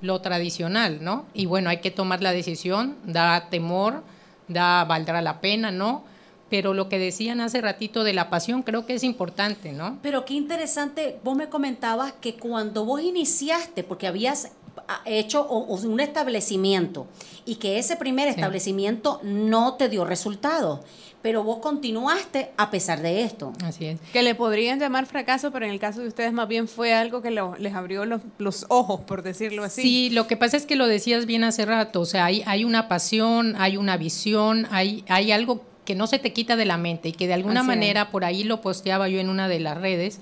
lo 0.00 0.20
tradicional, 0.20 0.98
¿no? 1.02 1.26
Y 1.34 1.46
bueno, 1.46 1.70
hay 1.70 1.78
que 1.78 1.90
tomar 1.90 2.22
la 2.22 2.32
decisión, 2.32 2.96
da 3.04 3.48
temor, 3.50 4.02
da, 4.48 4.84
valdrá 4.84 5.20
la 5.22 5.40
pena, 5.40 5.70
¿no? 5.70 6.04
Pero 6.48 6.74
lo 6.74 6.88
que 6.88 6.98
decían 6.98 7.40
hace 7.40 7.60
ratito 7.60 8.04
de 8.04 8.12
la 8.12 8.30
pasión 8.30 8.62
creo 8.62 8.86
que 8.86 8.94
es 8.94 9.04
importante, 9.04 9.72
¿no? 9.72 9.98
Pero 10.02 10.24
qué 10.24 10.34
interesante, 10.34 11.18
vos 11.24 11.36
me 11.36 11.48
comentabas 11.48 12.12
que 12.12 12.34
cuando 12.34 12.84
vos 12.84 13.02
iniciaste, 13.02 13.82
porque 13.82 14.06
habías 14.06 14.52
ah, 14.88 15.02
hecho 15.04 15.46
un 15.48 16.00
establecimiento 16.00 17.06
y 17.44 17.56
que 17.56 17.78
ese 17.78 17.96
primer 17.96 18.28
establecimiento 18.28 19.20
no 19.24 19.74
te 19.74 19.88
dio 19.88 20.04
resultado, 20.04 20.84
pero 21.26 21.42
vos 21.42 21.58
continuaste 21.58 22.52
a 22.56 22.70
pesar 22.70 23.02
de 23.02 23.22
esto. 23.22 23.52
Así 23.64 23.86
es. 23.86 24.00
Que 24.12 24.22
le 24.22 24.36
podrían 24.36 24.78
llamar 24.78 25.06
fracaso, 25.06 25.50
pero 25.50 25.66
en 25.66 25.72
el 25.72 25.80
caso 25.80 26.00
de 26.00 26.06
ustedes 26.06 26.32
más 26.32 26.46
bien 26.46 26.68
fue 26.68 26.94
algo 26.94 27.20
que 27.20 27.32
les 27.32 27.74
abrió 27.74 28.04
los, 28.04 28.20
los, 28.38 28.66
ojos, 28.68 29.00
por 29.00 29.22
decirlo 29.22 29.64
así. 29.64 29.82
Sí, 29.82 30.10
lo 30.10 30.28
que 30.28 30.36
pasa 30.36 30.56
es 30.56 30.66
que 30.66 30.76
lo 30.76 30.86
decías 30.86 31.26
bien 31.26 31.42
hace 31.42 31.66
rato, 31.66 32.02
o 32.02 32.04
sea, 32.04 32.26
hay, 32.26 32.44
hay 32.46 32.64
una 32.64 32.86
pasión, 32.86 33.56
hay 33.58 33.76
una 33.76 33.96
visión, 33.96 34.68
hay, 34.70 35.04
hay 35.08 35.32
algo 35.32 35.64
que 35.86 35.94
no 35.94 36.06
se 36.06 36.18
te 36.18 36.34
quita 36.34 36.56
de 36.56 36.66
la 36.66 36.76
mente 36.76 37.08
y 37.08 37.12
que 37.12 37.26
de 37.26 37.32
alguna 37.32 37.62
manera, 37.62 38.10
por 38.10 38.26
ahí 38.26 38.44
lo 38.44 38.60
posteaba 38.60 39.08
yo 39.08 39.18
en 39.20 39.30
una 39.30 39.48
de 39.48 39.60
las 39.60 39.78
redes, 39.78 40.20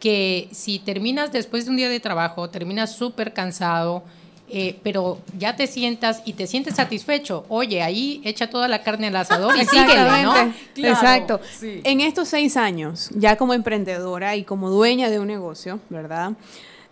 que 0.00 0.48
si 0.52 0.78
terminas 0.78 1.32
después 1.32 1.66
de 1.66 1.72
un 1.72 1.76
día 1.76 1.90
de 1.90 2.00
trabajo, 2.00 2.48
terminas 2.48 2.94
súper 2.94 3.34
cansado, 3.34 4.04
eh, 4.48 4.78
pero 4.82 5.18
ya 5.38 5.56
te 5.56 5.66
sientas 5.66 6.22
y 6.24 6.34
te 6.34 6.46
sientes 6.46 6.76
satisfecho, 6.76 7.44
oye, 7.48 7.82
ahí 7.82 8.20
echa 8.24 8.48
toda 8.48 8.68
la 8.68 8.82
carne 8.82 9.08
al 9.08 9.16
asador 9.16 9.56
y 9.56 9.64
síguele, 9.66 10.22
¿no? 10.22 10.34
Exacto. 10.76 11.40
En 11.62 12.00
estos 12.00 12.28
seis 12.28 12.56
años, 12.56 13.10
ya 13.14 13.36
como 13.36 13.54
emprendedora 13.54 14.36
y 14.36 14.44
como 14.44 14.70
dueña 14.70 15.10
de 15.10 15.18
un 15.18 15.26
negocio, 15.26 15.80
¿verdad? 15.90 16.32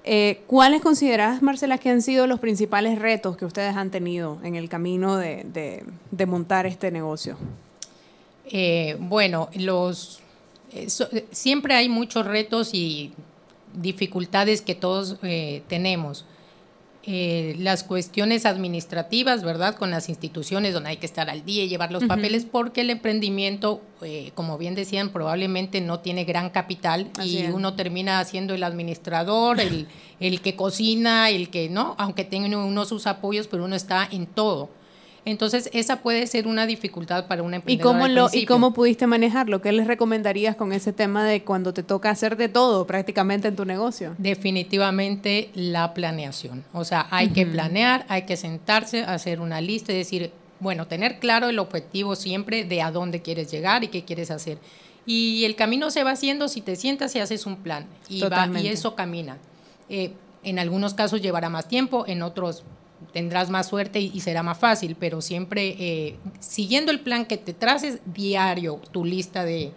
Eh, 0.04 0.42
¿Cuáles 0.48 0.80
consideras, 0.80 1.42
Marcela, 1.42 1.78
que 1.78 1.90
han 1.90 2.02
sido 2.02 2.26
los 2.26 2.40
principales 2.40 2.98
retos 2.98 3.36
que 3.36 3.44
ustedes 3.44 3.76
han 3.76 3.90
tenido 3.90 4.38
en 4.42 4.56
el 4.56 4.68
camino 4.68 5.16
de 5.16 5.84
montar 6.26 6.66
este 6.66 6.90
negocio? 6.90 7.36
Eh, 8.54 8.96
bueno, 9.00 9.48
los, 9.54 10.20
eh, 10.74 10.86
siempre 11.30 11.74
hay 11.74 11.88
muchos 11.88 12.26
retos 12.26 12.74
y 12.74 13.12
dificultades 13.72 14.60
que 14.60 14.74
todos 14.74 15.16
eh, 15.22 15.62
tenemos. 15.68 16.26
las 17.04 17.82
cuestiones 17.82 18.46
administrativas, 18.46 19.42
¿verdad? 19.42 19.74
Con 19.74 19.90
las 19.90 20.08
instituciones 20.08 20.72
donde 20.72 20.90
hay 20.90 20.98
que 20.98 21.06
estar 21.06 21.30
al 21.30 21.44
día 21.44 21.64
y 21.64 21.68
llevar 21.68 21.90
los 21.90 22.04
papeles, 22.04 22.44
porque 22.44 22.82
el 22.82 22.90
emprendimiento, 22.90 23.80
como 24.36 24.56
bien 24.56 24.76
decían, 24.76 25.08
probablemente 25.08 25.80
no 25.80 25.98
tiene 25.98 26.24
gran 26.24 26.50
capital 26.50 27.10
y 27.24 27.46
uno 27.46 27.74
termina 27.74 28.24
siendo 28.24 28.54
el 28.54 28.62
administrador, 28.62 29.58
el, 29.58 29.88
el 30.20 30.40
que 30.42 30.54
cocina, 30.54 31.28
el 31.30 31.48
que, 31.50 31.68
¿no? 31.68 31.96
Aunque 31.98 32.22
tenga 32.22 32.56
uno 32.56 32.84
sus 32.84 33.08
apoyos, 33.08 33.48
pero 33.48 33.64
uno 33.64 33.74
está 33.74 34.06
en 34.08 34.26
todo. 34.26 34.68
Entonces, 35.24 35.70
esa 35.72 36.00
puede 36.02 36.26
ser 36.26 36.48
una 36.48 36.66
dificultad 36.66 37.26
para 37.28 37.44
una 37.44 37.56
emprendedora. 37.56 37.90
¿Y 37.90 37.92
cómo, 37.92 38.08
lo, 38.08 38.28
¿Y 38.32 38.44
cómo 38.44 38.74
pudiste 38.74 39.06
manejarlo? 39.06 39.62
¿Qué 39.62 39.70
les 39.70 39.86
recomendarías 39.86 40.56
con 40.56 40.72
ese 40.72 40.92
tema 40.92 41.24
de 41.24 41.44
cuando 41.44 41.72
te 41.72 41.84
toca 41.84 42.10
hacer 42.10 42.36
de 42.36 42.48
todo 42.48 42.86
prácticamente 42.88 43.46
en 43.46 43.54
tu 43.54 43.64
negocio? 43.64 44.16
Definitivamente 44.18 45.50
la 45.54 45.94
planeación. 45.94 46.64
O 46.72 46.84
sea, 46.84 47.06
hay 47.10 47.28
que 47.28 47.46
planear, 47.46 48.04
hay 48.08 48.22
que 48.22 48.36
sentarse, 48.36 49.04
hacer 49.04 49.40
una 49.40 49.60
lista 49.60 49.92
y 49.92 49.96
decir, 49.96 50.32
bueno, 50.58 50.88
tener 50.88 51.20
claro 51.20 51.48
el 51.48 51.60
objetivo 51.60 52.16
siempre 52.16 52.64
de 52.64 52.82
a 52.82 52.90
dónde 52.90 53.22
quieres 53.22 53.48
llegar 53.50 53.84
y 53.84 53.88
qué 53.88 54.04
quieres 54.04 54.32
hacer. 54.32 54.58
Y 55.06 55.44
el 55.44 55.54
camino 55.54 55.90
se 55.90 56.02
va 56.02 56.12
haciendo 56.12 56.48
si 56.48 56.60
te 56.62 56.74
sientas 56.74 57.14
y 57.14 57.20
haces 57.20 57.46
un 57.46 57.56
plan. 57.56 57.86
Y, 58.08 58.22
va, 58.22 58.48
y 58.60 58.66
eso 58.68 58.96
camina. 58.96 59.38
Eh, 59.88 60.12
en 60.44 60.58
algunos 60.58 60.94
casos 60.94 61.22
llevará 61.22 61.48
más 61.48 61.68
tiempo, 61.68 62.04
en 62.06 62.22
otros 62.22 62.64
tendrás 63.12 63.50
más 63.50 63.68
suerte 63.68 64.00
y, 64.00 64.20
será 64.20 64.42
más 64.42 64.58
fácil, 64.58 64.96
pero 64.98 65.20
siempre 65.20 65.76
eh, 65.78 66.16
siguiendo 66.40 66.92
el 66.92 67.00
plan 67.00 67.24
que 67.24 67.36
te 67.36 67.52
traces 67.52 68.00
diario, 68.04 68.80
tu 68.90 69.04
lista 69.04 69.44
de, 69.44 69.72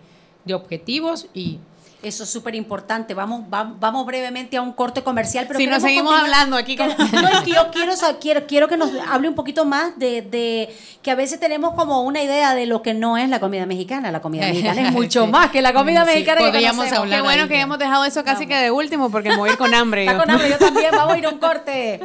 de 0.46 0.54
objetivos 0.54 1.28
y 1.34 1.60
eso 2.06 2.24
es 2.24 2.30
súper 2.30 2.54
importante. 2.54 3.16
Vamos, 3.16 3.46
vamos 3.50 4.06
brevemente 4.06 4.58
a 4.58 4.62
un 4.62 4.74
corte 4.74 5.02
comercial, 5.02 5.46
pero 5.48 5.58
si 5.58 5.66
nos 5.66 5.82
seguimos 5.82 6.14
hablando 6.14 6.56
aquí. 6.56 6.78
Con... 6.78 6.90
yo 7.46 7.72
quiero, 7.72 7.90
quiero, 8.20 8.46
quiero 8.46 8.68
que 8.68 8.78
nos 8.78 8.92
hable 9.08 9.28
un 9.28 9.34
poquito 9.34 9.66
más 9.66 9.98
de, 9.98 10.22
de, 10.22 10.70
que 11.02 11.10
a 11.10 11.16
veces 11.16 11.40
tenemos 11.40 11.74
como 11.74 12.04
una 12.04 12.22
idea 12.22 12.54
de 12.54 12.68
lo 12.68 12.84
que 12.84 12.94
no 12.94 13.18
es 13.18 13.28
la 13.28 13.40
comida 13.40 13.66
mexicana. 13.66 14.12
La 14.12 14.22
comida 14.22 14.46
mexicana 14.46 14.88
es 14.88 14.92
mucho 14.92 15.26
más 15.26 15.50
que 15.50 15.64
la 15.64 15.74
comida 15.74 16.06
mexicana 16.06 16.42
podríamos 16.42 16.86
que 16.86 16.96
hablar 16.96 17.20
Qué 17.20 17.24
bueno 17.24 17.48
que 17.48 17.60
hemos 17.60 17.80
dejado 17.80 18.06
eso 18.06 18.24
casi 18.24 18.46
que 18.46 18.56
de 18.56 18.70
último 18.70 19.10
porque 19.10 19.30
me 19.30 19.38
voy 19.38 19.50
a 19.50 19.54
ir 19.54 19.58
con 19.58 19.74
hambre. 19.74 20.06
Está 20.06 20.18
con 20.18 20.30
hambre, 20.30 20.50
yo 20.50 20.60
también. 20.60 20.92
Vamos 20.92 21.16
a 21.16 21.18
ir 21.18 21.26
a 21.26 21.30
un 21.30 21.40
corte. 21.40 22.00